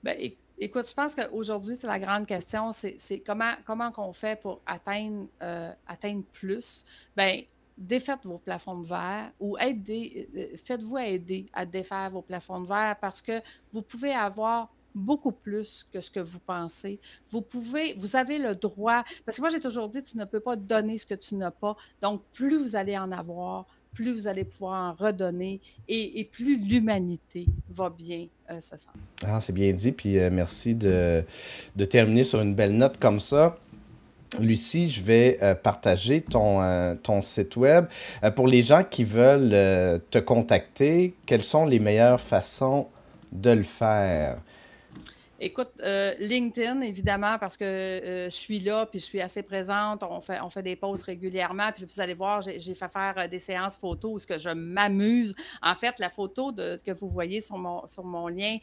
Ben, 0.03 0.17
Écoute, 0.59 0.89
je 0.89 0.95
pense 0.95 1.15
qu'aujourd'hui, 1.15 1.77
c'est 1.77 1.87
la 1.87 1.99
grande 1.99 2.27
question, 2.27 2.73
c'est 2.73 3.21
comment, 3.21 3.53
comment 3.67 3.93
on 3.99 4.13
fait 4.15 4.41
pour 4.41 4.63
atteindre, 4.65 5.27
euh, 5.43 5.71
atteindre 5.87 6.25
plus? 6.33 6.85
Bien, 7.15 7.43
défaites 7.77 8.25
vos 8.25 8.39
plafonds 8.39 8.81
de 8.81 8.87
verre 8.87 9.33
ou 9.39 9.59
aidez, 9.59 10.29
euh, 10.35 10.57
faites-vous 10.65 10.97
aider 10.97 11.47
à 11.53 11.67
défaire 11.67 12.11
vos 12.11 12.23
plafonds 12.23 12.61
de 12.63 12.69
verre 12.69 12.97
parce 12.99 13.21
que 13.21 13.43
vous 13.71 13.83
pouvez 13.83 14.13
avoir 14.13 14.73
beaucoup 14.95 15.33
plus 15.33 15.87
que 15.93 16.01
ce 16.01 16.11
que 16.11 16.21
vous 16.21 16.39
pensez. 16.39 16.99
Vous 17.31 17.43
pouvez, 17.43 17.93
vous 17.99 18.17
avez 18.17 18.39
le 18.39 18.55
droit, 18.55 19.05
parce 19.27 19.37
que 19.37 19.43
moi 19.43 19.51
j'ai 19.51 19.61
toujours 19.61 19.91
dit, 19.91 20.03
tu 20.03 20.17
ne 20.17 20.25
peux 20.25 20.41
pas 20.41 20.57
donner 20.57 20.97
ce 20.97 21.05
que 21.05 21.15
tu 21.15 21.35
n'as 21.35 21.51
pas. 21.51 21.77
Donc, 22.01 22.23
plus 22.33 22.57
vous 22.57 22.77
allez 22.77 22.97
en 22.97 23.13
avoir, 23.13 23.67
plus 23.97 24.13
vous 24.13 24.29
allez 24.29 24.45
pouvoir 24.45 24.93
en 24.93 25.05
redonner 25.05 25.61
et, 25.89 26.29
plus 26.31 26.59
l'humanité 26.59 27.47
va 27.71 27.89
bien 27.89 28.27
euh, 28.51 28.61
se 28.61 28.77
sentir. 28.77 28.91
Ah, 29.27 29.41
c'est 29.41 29.55
bien 29.55 29.73
dit, 29.73 29.91
puis 29.91 30.19
euh, 30.19 30.29
merci 30.31 30.75
de, 30.75 31.25
de, 31.75 31.85
terminer 31.87 32.23
sur 32.23 32.41
une 32.43 32.55
belle 32.55 32.77
note 32.77 32.99
comme 32.99 33.21
ça. 33.21 33.57
Lucie, 34.39 34.91
je 34.91 35.03
vais 35.03 35.39
euh, 35.43 35.55
partager 35.55 36.21
ton, 36.21 36.97
ton 37.03 37.23
site 37.23 37.57
web. 37.57 37.87
pour 38.35 38.47
les 38.47 38.63
gens 38.63 38.85
qui 38.85 39.03
veulent 39.03 40.03
te 40.11 40.19
contacter, 40.19 41.15
quelles 41.25 41.45
sont 41.45 41.65
les 41.65 41.79
meilleures 41.79 42.21
façons 42.21 42.89
de 43.33 43.51
le 43.51 43.63
faire? 43.63 44.37
Écoute, 45.39 45.69
euh, 45.83 46.15
LinkedIn, 46.19 46.81
évidemment, 46.81 47.39
parce 47.39 47.59
que 47.59 47.65
euh, 47.65 48.25
je 48.25 48.35
suis 48.35 48.59
là, 48.59 48.87
puis 48.87 48.99
je 48.99 49.05
suis 49.05 49.21
assez 49.21 49.43
présente. 49.43 50.03
On 50.03 50.23
fait, 50.23 50.41
on 50.41 50.49
fait 50.49 50.63
des 50.63 50.77
pauses 50.77 51.03
régulièrement. 51.03 51.73
Puis 51.73 51.85
vous 51.85 52.01
allez 52.01 52.15
voir, 52.15 52.41
j'ai 52.41 52.75
fait 52.75 52.91
faire 52.91 53.15
euh, 53.19 53.29
des 53.29 53.39
séances 53.39 53.77
photos 53.77 54.13
où 54.15 54.19
ce 54.19 54.27
que 54.27 54.39
je 54.39 54.49
m'amuse. 54.49 55.35
En 55.61 55.75
fait, 55.75 55.99
la 55.99 56.09
photo 56.09 56.53
de, 56.53 56.81
que 56.83 56.91
vous 56.93 57.11
voyez 57.11 57.43
sur 57.43 57.59
mon, 57.59 57.87
sur 57.87 58.05
mon 58.05 58.29
lien, 58.29 58.57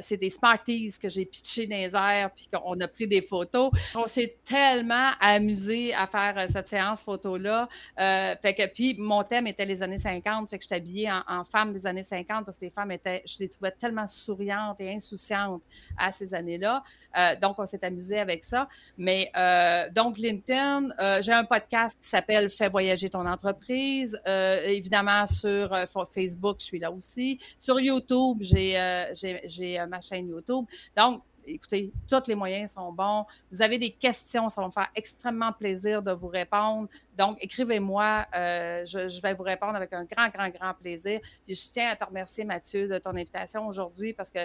c'est 0.00 0.16
des 0.16 0.30
Smarties 0.30 0.94
que 1.00 1.08
j'ai 1.08 1.24
pitchés 1.24 1.66
dans 1.66 1.76
les 1.76 1.94
airs, 1.94 2.30
puis 2.34 2.48
qu'on 2.52 2.80
a 2.80 2.88
pris 2.88 3.06
des 3.06 3.22
photos. 3.22 3.70
On 3.94 4.06
s'est 4.06 4.36
tellement 4.44 5.10
amusé 5.20 5.94
à 5.94 6.06
faire 6.06 6.46
cette 6.50 6.68
séance 6.68 7.02
photo-là. 7.02 7.68
fait 7.96 8.54
que, 8.54 8.66
puis 8.72 8.96
mon 8.98 9.22
thème 9.22 9.46
était 9.46 9.64
les 9.64 9.82
années 9.82 9.98
50. 9.98 10.50
Fait 10.50 10.58
que 10.58 10.64
je 10.64 10.66
suis 10.66 10.74
habillée 10.74 11.10
en, 11.10 11.22
en, 11.28 11.44
femme 11.44 11.72
des 11.72 11.86
années 11.86 12.02
50 12.02 12.44
parce 12.44 12.58
que 12.58 12.64
les 12.64 12.70
femmes 12.70 12.90
étaient, 12.90 13.22
je 13.26 13.38
les 13.38 13.48
trouvais 13.48 13.70
tellement 13.72 14.08
souriantes 14.08 14.80
et 14.80 14.92
insouciantes 14.92 15.62
à 15.96 16.10
ces 16.16 16.34
années-là. 16.34 16.82
Euh, 17.16 17.34
donc, 17.40 17.58
on 17.58 17.66
s'est 17.66 17.84
amusé 17.84 18.18
avec 18.18 18.44
ça. 18.44 18.68
Mais 18.98 19.30
euh, 19.36 19.88
donc, 19.94 20.18
LinkedIn, 20.18 20.90
euh, 21.00 21.22
j'ai 21.22 21.32
un 21.32 21.44
podcast 21.44 21.98
qui 22.00 22.08
s'appelle 22.08 22.50
Fais 22.50 22.68
voyager 22.68 23.10
ton 23.10 23.26
entreprise. 23.26 24.18
évidemment, 24.64 25.26
sur 25.26 25.70
Facebook, 26.12 26.56
je 26.60 26.64
suis 26.64 26.78
là 26.78 26.90
aussi. 26.90 27.38
Sur 27.58 27.80
YouTube, 27.80 28.38
j'ai 28.40 29.84
ma 29.88 30.00
chaîne 30.00 30.28
YouTube. 30.28 30.64
Donc, 30.96 31.22
écoutez, 31.46 31.92
tous 32.08 32.26
les 32.26 32.34
moyens 32.34 32.72
sont 32.72 32.92
bons. 32.92 33.24
Vous 33.50 33.62
avez 33.62 33.78
des 33.78 33.90
questions, 33.90 34.48
ça 34.48 34.60
va 34.60 34.66
me 34.66 34.72
faire 34.72 34.88
extrêmement 34.94 35.52
plaisir 35.52 36.02
de 36.02 36.12
vous 36.12 36.28
répondre. 36.28 36.88
Donc, 37.16 37.38
écrivez-moi, 37.40 38.26
euh, 38.34 38.84
je, 38.86 39.20
vais 39.20 39.34
vous 39.34 39.42
répondre 39.42 39.74
avec 39.74 39.92
un 39.92 40.04
grand, 40.04 40.28
grand, 40.28 40.48
grand 40.50 40.74
plaisir. 40.74 41.20
Puis 41.44 41.54
je 41.54 41.70
tiens 41.70 41.90
à 41.90 41.96
te 41.96 42.04
remercier, 42.04 42.44
Mathieu, 42.44 42.88
de 42.88 42.98
ton 42.98 43.10
invitation 43.10 43.66
aujourd'hui 43.66 44.12
parce 44.12 44.30
que 44.30 44.40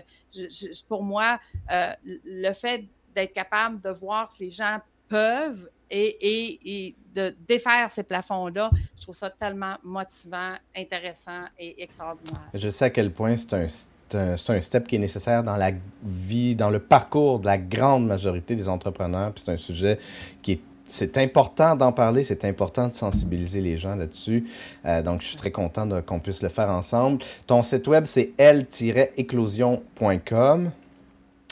pour 0.87 1.03
moi, 1.03 1.39
euh, 1.71 1.93
le 2.03 2.53
fait 2.53 2.85
d'être 3.13 3.33
capable 3.33 3.81
de 3.81 3.89
voir 3.89 4.29
que 4.31 4.43
les 4.43 4.51
gens 4.51 4.79
peuvent 5.07 5.69
et, 5.91 6.95
de 7.13 7.35
défaire 7.45 7.91
ces 7.91 8.03
plafonds-là, 8.03 8.71
je 8.95 9.01
trouve 9.01 9.15
ça 9.15 9.29
tellement 9.29 9.75
motivant, 9.83 10.53
intéressant 10.75 11.43
et 11.59 11.83
extraordinaire. 11.83 12.49
Je 12.53 12.69
sais 12.69 12.85
à 12.85 12.89
quel 12.89 13.11
point 13.11 13.35
c'est 13.35 13.53
un 13.53 13.67
c'est 14.12 14.50
un, 14.50 14.62
step 14.62 14.88
qui 14.88 14.95
est 14.95 15.00
nécessaire 15.00 15.43
dans 15.43 15.58
la 15.58 15.71
vie, 16.04 16.56
dans 16.56 16.69
le 16.69 16.80
parcours 16.80 17.39
de 17.39 17.45
la 17.45 17.58
grande 17.58 18.06
majorité 18.06 18.56
des 18.56 18.69
entrepreneurs. 18.69 19.34
Puis 19.34 19.43
c'est 19.45 19.52
un 19.52 19.58
sujet 19.58 20.00
qui 20.41 20.54
est 20.54 20.60
c'est 20.91 21.17
important 21.17 21.76
d'en 21.76 21.91
parler, 21.93 22.24
c'est 22.24 22.43
important 22.43 22.89
de 22.89 22.93
sensibiliser 22.93 23.62
les 23.62 23.78
gens 23.78 23.95
là-dessus. 23.95 24.45
Euh, 24.86 25.02
donc, 25.02 25.21
je 25.21 25.28
suis 25.28 25.38
très 25.38 25.52
content 25.52 25.88
qu'on 26.02 26.19
puisse 26.19 26.43
le 26.43 26.50
faire 26.50 26.69
ensemble. 26.69 27.19
Ton 27.47 27.63
site 27.63 27.88
web, 27.88 28.04
c'est 28.06 28.34
l-éclosion.com. 28.38 30.71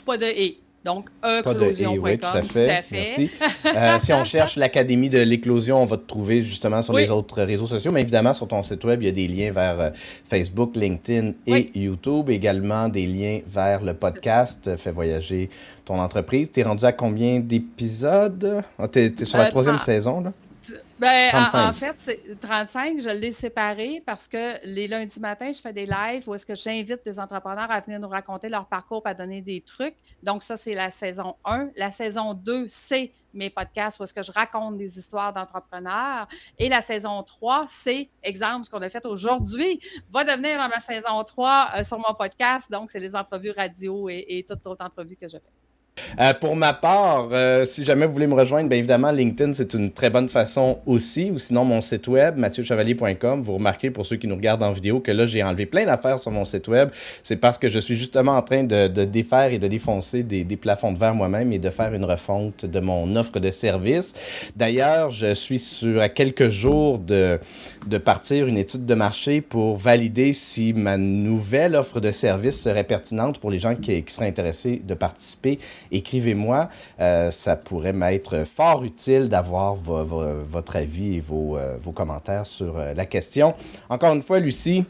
Pas 0.04 0.18
de 0.18 0.26
et. 0.26 0.58
Donc, 0.82 1.08
éclosion.com. 1.22 1.98
Oui, 2.02 2.18
tout 2.18 2.26
à 2.26 2.42
fait. 2.42 2.84
Merci. 2.90 3.30
Euh, 3.66 3.98
si 3.98 4.12
on 4.14 4.24
cherche 4.24 4.56
l'Académie 4.56 5.10
de 5.10 5.18
l'éclosion, 5.18 5.82
on 5.82 5.84
va 5.84 5.98
te 5.98 6.06
trouver 6.06 6.42
justement 6.42 6.80
sur 6.80 6.94
les 6.94 7.10
autres 7.10 7.42
réseaux 7.42 7.66
sociaux. 7.66 7.92
Mais 7.92 8.00
évidemment, 8.00 8.32
sur 8.32 8.48
ton 8.48 8.62
site 8.62 8.82
web, 8.84 9.02
il 9.02 9.06
y 9.06 9.08
a 9.08 9.12
des 9.12 9.28
liens 9.28 9.52
vers 9.52 9.78
euh, 9.78 9.90
Facebook, 10.24 10.76
LinkedIn 10.76 11.32
et 11.46 11.70
YouTube. 11.78 12.30
Également 12.30 12.88
des 12.88 13.06
liens 13.06 13.40
vers 13.46 13.84
le 13.84 13.92
podcast 13.92 14.68
euh, 14.68 14.76
Fais 14.78 14.90
voyager 14.90 15.50
ton 15.84 15.98
entreprise. 16.00 16.50
Tu 16.50 16.60
es 16.60 16.62
rendu 16.62 16.84
à 16.86 16.92
combien 16.92 17.40
d'épisodes? 17.40 18.62
Ah, 18.78 18.88
tu 18.88 19.00
es, 19.00 19.24
sur 19.24 19.36
la 19.36 19.50
troisième 19.50 19.78
saison, 19.78 20.22
là? 20.22 20.32
Ben, 21.00 21.30
en, 21.54 21.72
fait, 21.72 22.20
35, 22.42 23.00
je 23.00 23.08
l'ai 23.08 23.32
séparé 23.32 24.02
parce 24.04 24.28
que 24.28 24.62
les 24.66 24.86
lundis 24.86 25.18
matins, 25.18 25.50
je 25.50 25.58
fais 25.58 25.72
des 25.72 25.86
lives 25.86 26.28
où 26.28 26.34
est-ce 26.34 26.44
que 26.44 26.54
j'invite 26.54 27.02
des 27.06 27.18
entrepreneurs 27.18 27.70
à 27.70 27.80
venir 27.80 27.98
nous 27.98 28.08
raconter 28.08 28.50
leur 28.50 28.66
parcours, 28.66 29.00
à 29.06 29.14
donner 29.14 29.40
des 29.40 29.62
trucs. 29.62 29.94
Donc, 30.22 30.42
ça, 30.42 30.58
c'est 30.58 30.74
la 30.74 30.90
saison 30.90 31.36
1. 31.46 31.70
La 31.76 31.90
saison 31.90 32.34
2, 32.34 32.66
c'est 32.68 33.12
mes 33.32 33.48
podcasts 33.48 33.98
où 33.98 34.04
est-ce 34.04 34.12
que 34.12 34.22
je 34.22 34.30
raconte 34.30 34.76
des 34.76 34.98
histoires 34.98 35.32
d'entrepreneurs. 35.32 36.28
Et 36.58 36.68
la 36.68 36.82
saison 36.82 37.22
3, 37.22 37.64
c'est, 37.70 38.10
exemple, 38.22 38.66
ce 38.66 38.70
qu'on 38.70 38.82
a 38.82 38.90
fait 38.90 39.06
aujourd'hui, 39.06 39.80
va 40.12 40.22
devenir 40.24 40.58
dans 40.58 40.68
ma 40.68 40.80
saison 40.80 41.24
3 41.24 41.70
euh, 41.76 41.84
sur 41.84 41.98
mon 41.98 42.12
podcast. 42.12 42.70
Donc, 42.70 42.90
c'est 42.90 43.00
les 43.00 43.16
entrevues 43.16 43.52
radio 43.52 44.10
et, 44.10 44.26
et 44.28 44.44
toute 44.44 44.66
autre 44.66 44.84
entrevue 44.84 45.16
que 45.16 45.28
je 45.28 45.38
fais. 45.38 45.69
Euh, 46.18 46.34
pour 46.34 46.56
ma 46.56 46.72
part, 46.72 47.28
euh, 47.32 47.64
si 47.64 47.84
jamais 47.84 48.06
vous 48.06 48.12
voulez 48.12 48.26
me 48.26 48.34
rejoindre, 48.34 48.68
bien 48.68 48.78
évidemment, 48.78 49.10
LinkedIn, 49.10 49.52
c'est 49.52 49.74
une 49.74 49.90
très 49.90 50.10
bonne 50.10 50.28
façon 50.28 50.78
aussi. 50.86 51.30
Ou 51.30 51.38
sinon, 51.38 51.64
mon 51.64 51.80
site 51.80 52.08
web, 52.08 52.36
mathieuchevalier.com. 52.36 53.42
Vous 53.42 53.54
remarquez, 53.54 53.90
pour 53.90 54.06
ceux 54.06 54.16
qui 54.16 54.26
nous 54.26 54.36
regardent 54.36 54.62
en 54.62 54.72
vidéo, 54.72 55.00
que 55.00 55.10
là, 55.12 55.26
j'ai 55.26 55.42
enlevé 55.42 55.66
plein 55.66 55.86
d'affaires 55.86 56.18
sur 56.18 56.30
mon 56.30 56.44
site 56.44 56.68
web. 56.68 56.90
C'est 57.22 57.36
parce 57.36 57.58
que 57.58 57.68
je 57.68 57.78
suis 57.78 57.96
justement 57.96 58.36
en 58.36 58.42
train 58.42 58.64
de, 58.64 58.88
défaire 59.04 59.52
et 59.52 59.58
de 59.58 59.68
défoncer 59.68 60.22
des, 60.22 60.44
plafonds 60.56 60.92
de 60.92 60.98
verre 60.98 61.14
moi-même 61.14 61.52
et 61.52 61.58
de 61.58 61.70
faire 61.70 61.94
une 61.94 62.04
refonte 62.04 62.66
de 62.66 62.80
mon 62.80 63.16
offre 63.16 63.40
de 63.40 63.50
service. 63.50 64.12
D'ailleurs, 64.56 65.10
je 65.10 65.34
suis 65.34 65.58
sur 65.58 66.00
à 66.00 66.08
quelques 66.08 66.48
jours 66.48 66.98
de, 66.98 67.38
de 67.86 67.98
partir 67.98 68.46
une 68.46 68.58
étude 68.58 68.84
de 68.84 68.94
marché 68.94 69.40
pour 69.40 69.76
valider 69.76 70.32
si 70.32 70.72
ma 70.72 70.98
nouvelle 70.98 71.76
offre 71.76 72.00
de 72.00 72.10
service 72.10 72.60
serait 72.60 72.84
pertinente 72.84 73.38
pour 73.38 73.50
les 73.50 73.58
gens 73.58 73.74
qui 73.74 74.04
seraient 74.06 74.28
intéressés 74.28 74.82
de 74.84 74.94
participer 74.94 75.58
écrivez-moi. 75.90 76.68
Euh, 77.00 77.30
ça 77.30 77.56
pourrait 77.56 77.92
m'être 77.92 78.44
fort 78.44 78.84
utile 78.84 79.28
d'avoir 79.28 79.74
votre 79.74 80.76
avis 80.76 81.16
et 81.16 81.20
vos, 81.20 81.56
euh, 81.56 81.76
commentaires 81.94 82.46
sur 82.46 82.78
euh, 82.78 82.94
la 82.94 83.06
question. 83.06 83.54
Encore 83.88 84.14
une 84.14 84.22
fois, 84.22 84.38
Lucie, 84.38 84.84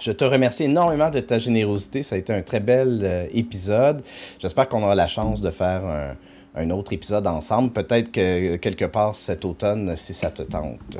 je 0.00 0.12
te 0.12 0.24
remercie 0.24 0.64
énormément 0.64 1.10
de 1.10 1.20
ta 1.20 1.38
générosité. 1.38 2.02
Ça 2.02 2.14
a 2.14 2.18
été 2.18 2.32
un 2.32 2.42
très 2.42 2.60
bel 2.60 3.28
épisode. 3.32 4.02
J'espère 4.38 4.68
qu'on 4.68 4.82
aura 4.82 4.94
la 4.94 5.06
chance 5.06 5.42
de 5.42 5.50
faire 5.50 6.16
un, 6.54 6.70
autre 6.70 6.94
épisode 6.94 7.26
ensemble. 7.26 7.72
Peut-être 7.72 8.10
que 8.10 8.56
quelque 8.56 8.86
part 8.86 9.14
cet 9.14 9.44
automne, 9.44 9.94
si 9.96 10.14
ça 10.14 10.30
te 10.30 10.42
tente. 10.42 10.96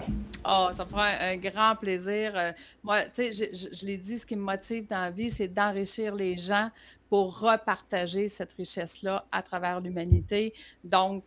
Oh, 0.46 0.68
ça 0.76 0.84
me 0.84 0.90
fera 0.90 1.06
un, 1.22 1.36
grand 1.36 1.74
plaisir. 1.80 2.32
moi, 2.82 3.02
tu 3.04 3.32
sais, 3.32 3.32
je, 3.32 3.68
je 3.74 3.86
l'ai 3.86 3.96
dit, 3.96 4.18
ce 4.18 4.26
qui 4.26 4.36
me 4.36 4.42
motive 4.42 4.86
dans 4.90 5.00
la 5.00 5.10
vie, 5.10 5.30
c'est 5.30 5.48
d'enrichir 5.48 6.14
les 6.14 6.36
gens 6.36 6.68
pour 7.12 7.40
repartager 7.40 8.26
cette 8.28 8.54
richesse-là 8.54 9.26
à 9.30 9.42
travers 9.42 9.82
l'humanité. 9.82 10.54
Donc, 10.82 11.22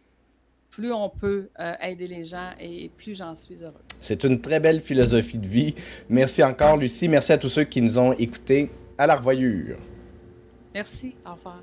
plus 0.72 0.92
on 0.92 1.10
peut 1.10 1.50
euh, 1.60 1.74
aider 1.80 2.08
les 2.08 2.26
gens 2.26 2.50
et 2.60 2.90
plus 2.98 3.14
j'en 3.14 3.36
suis 3.36 3.64
heureuse. 3.64 3.84
C'est 4.02 4.24
une 4.24 4.42
très 4.42 4.60
belle 4.60 4.82
philosophie 4.82 5.38
de 5.38 5.46
vie. 5.46 5.76
Merci 6.10 6.44
encore, 6.44 6.78
Lucie. 6.78 7.08
Merci 7.08 7.34
à 7.34 7.38
tous 7.38 7.50
ceux 7.50 7.66
qui 7.66 7.84
nous 7.84 8.00
ont 8.00 8.14
écoutés. 8.14 8.72
À 8.98 9.06
la 9.06 9.16
revoyure. 9.16 9.78
Merci. 10.74 11.14
Au 11.24 11.36
revoir. 11.36 11.62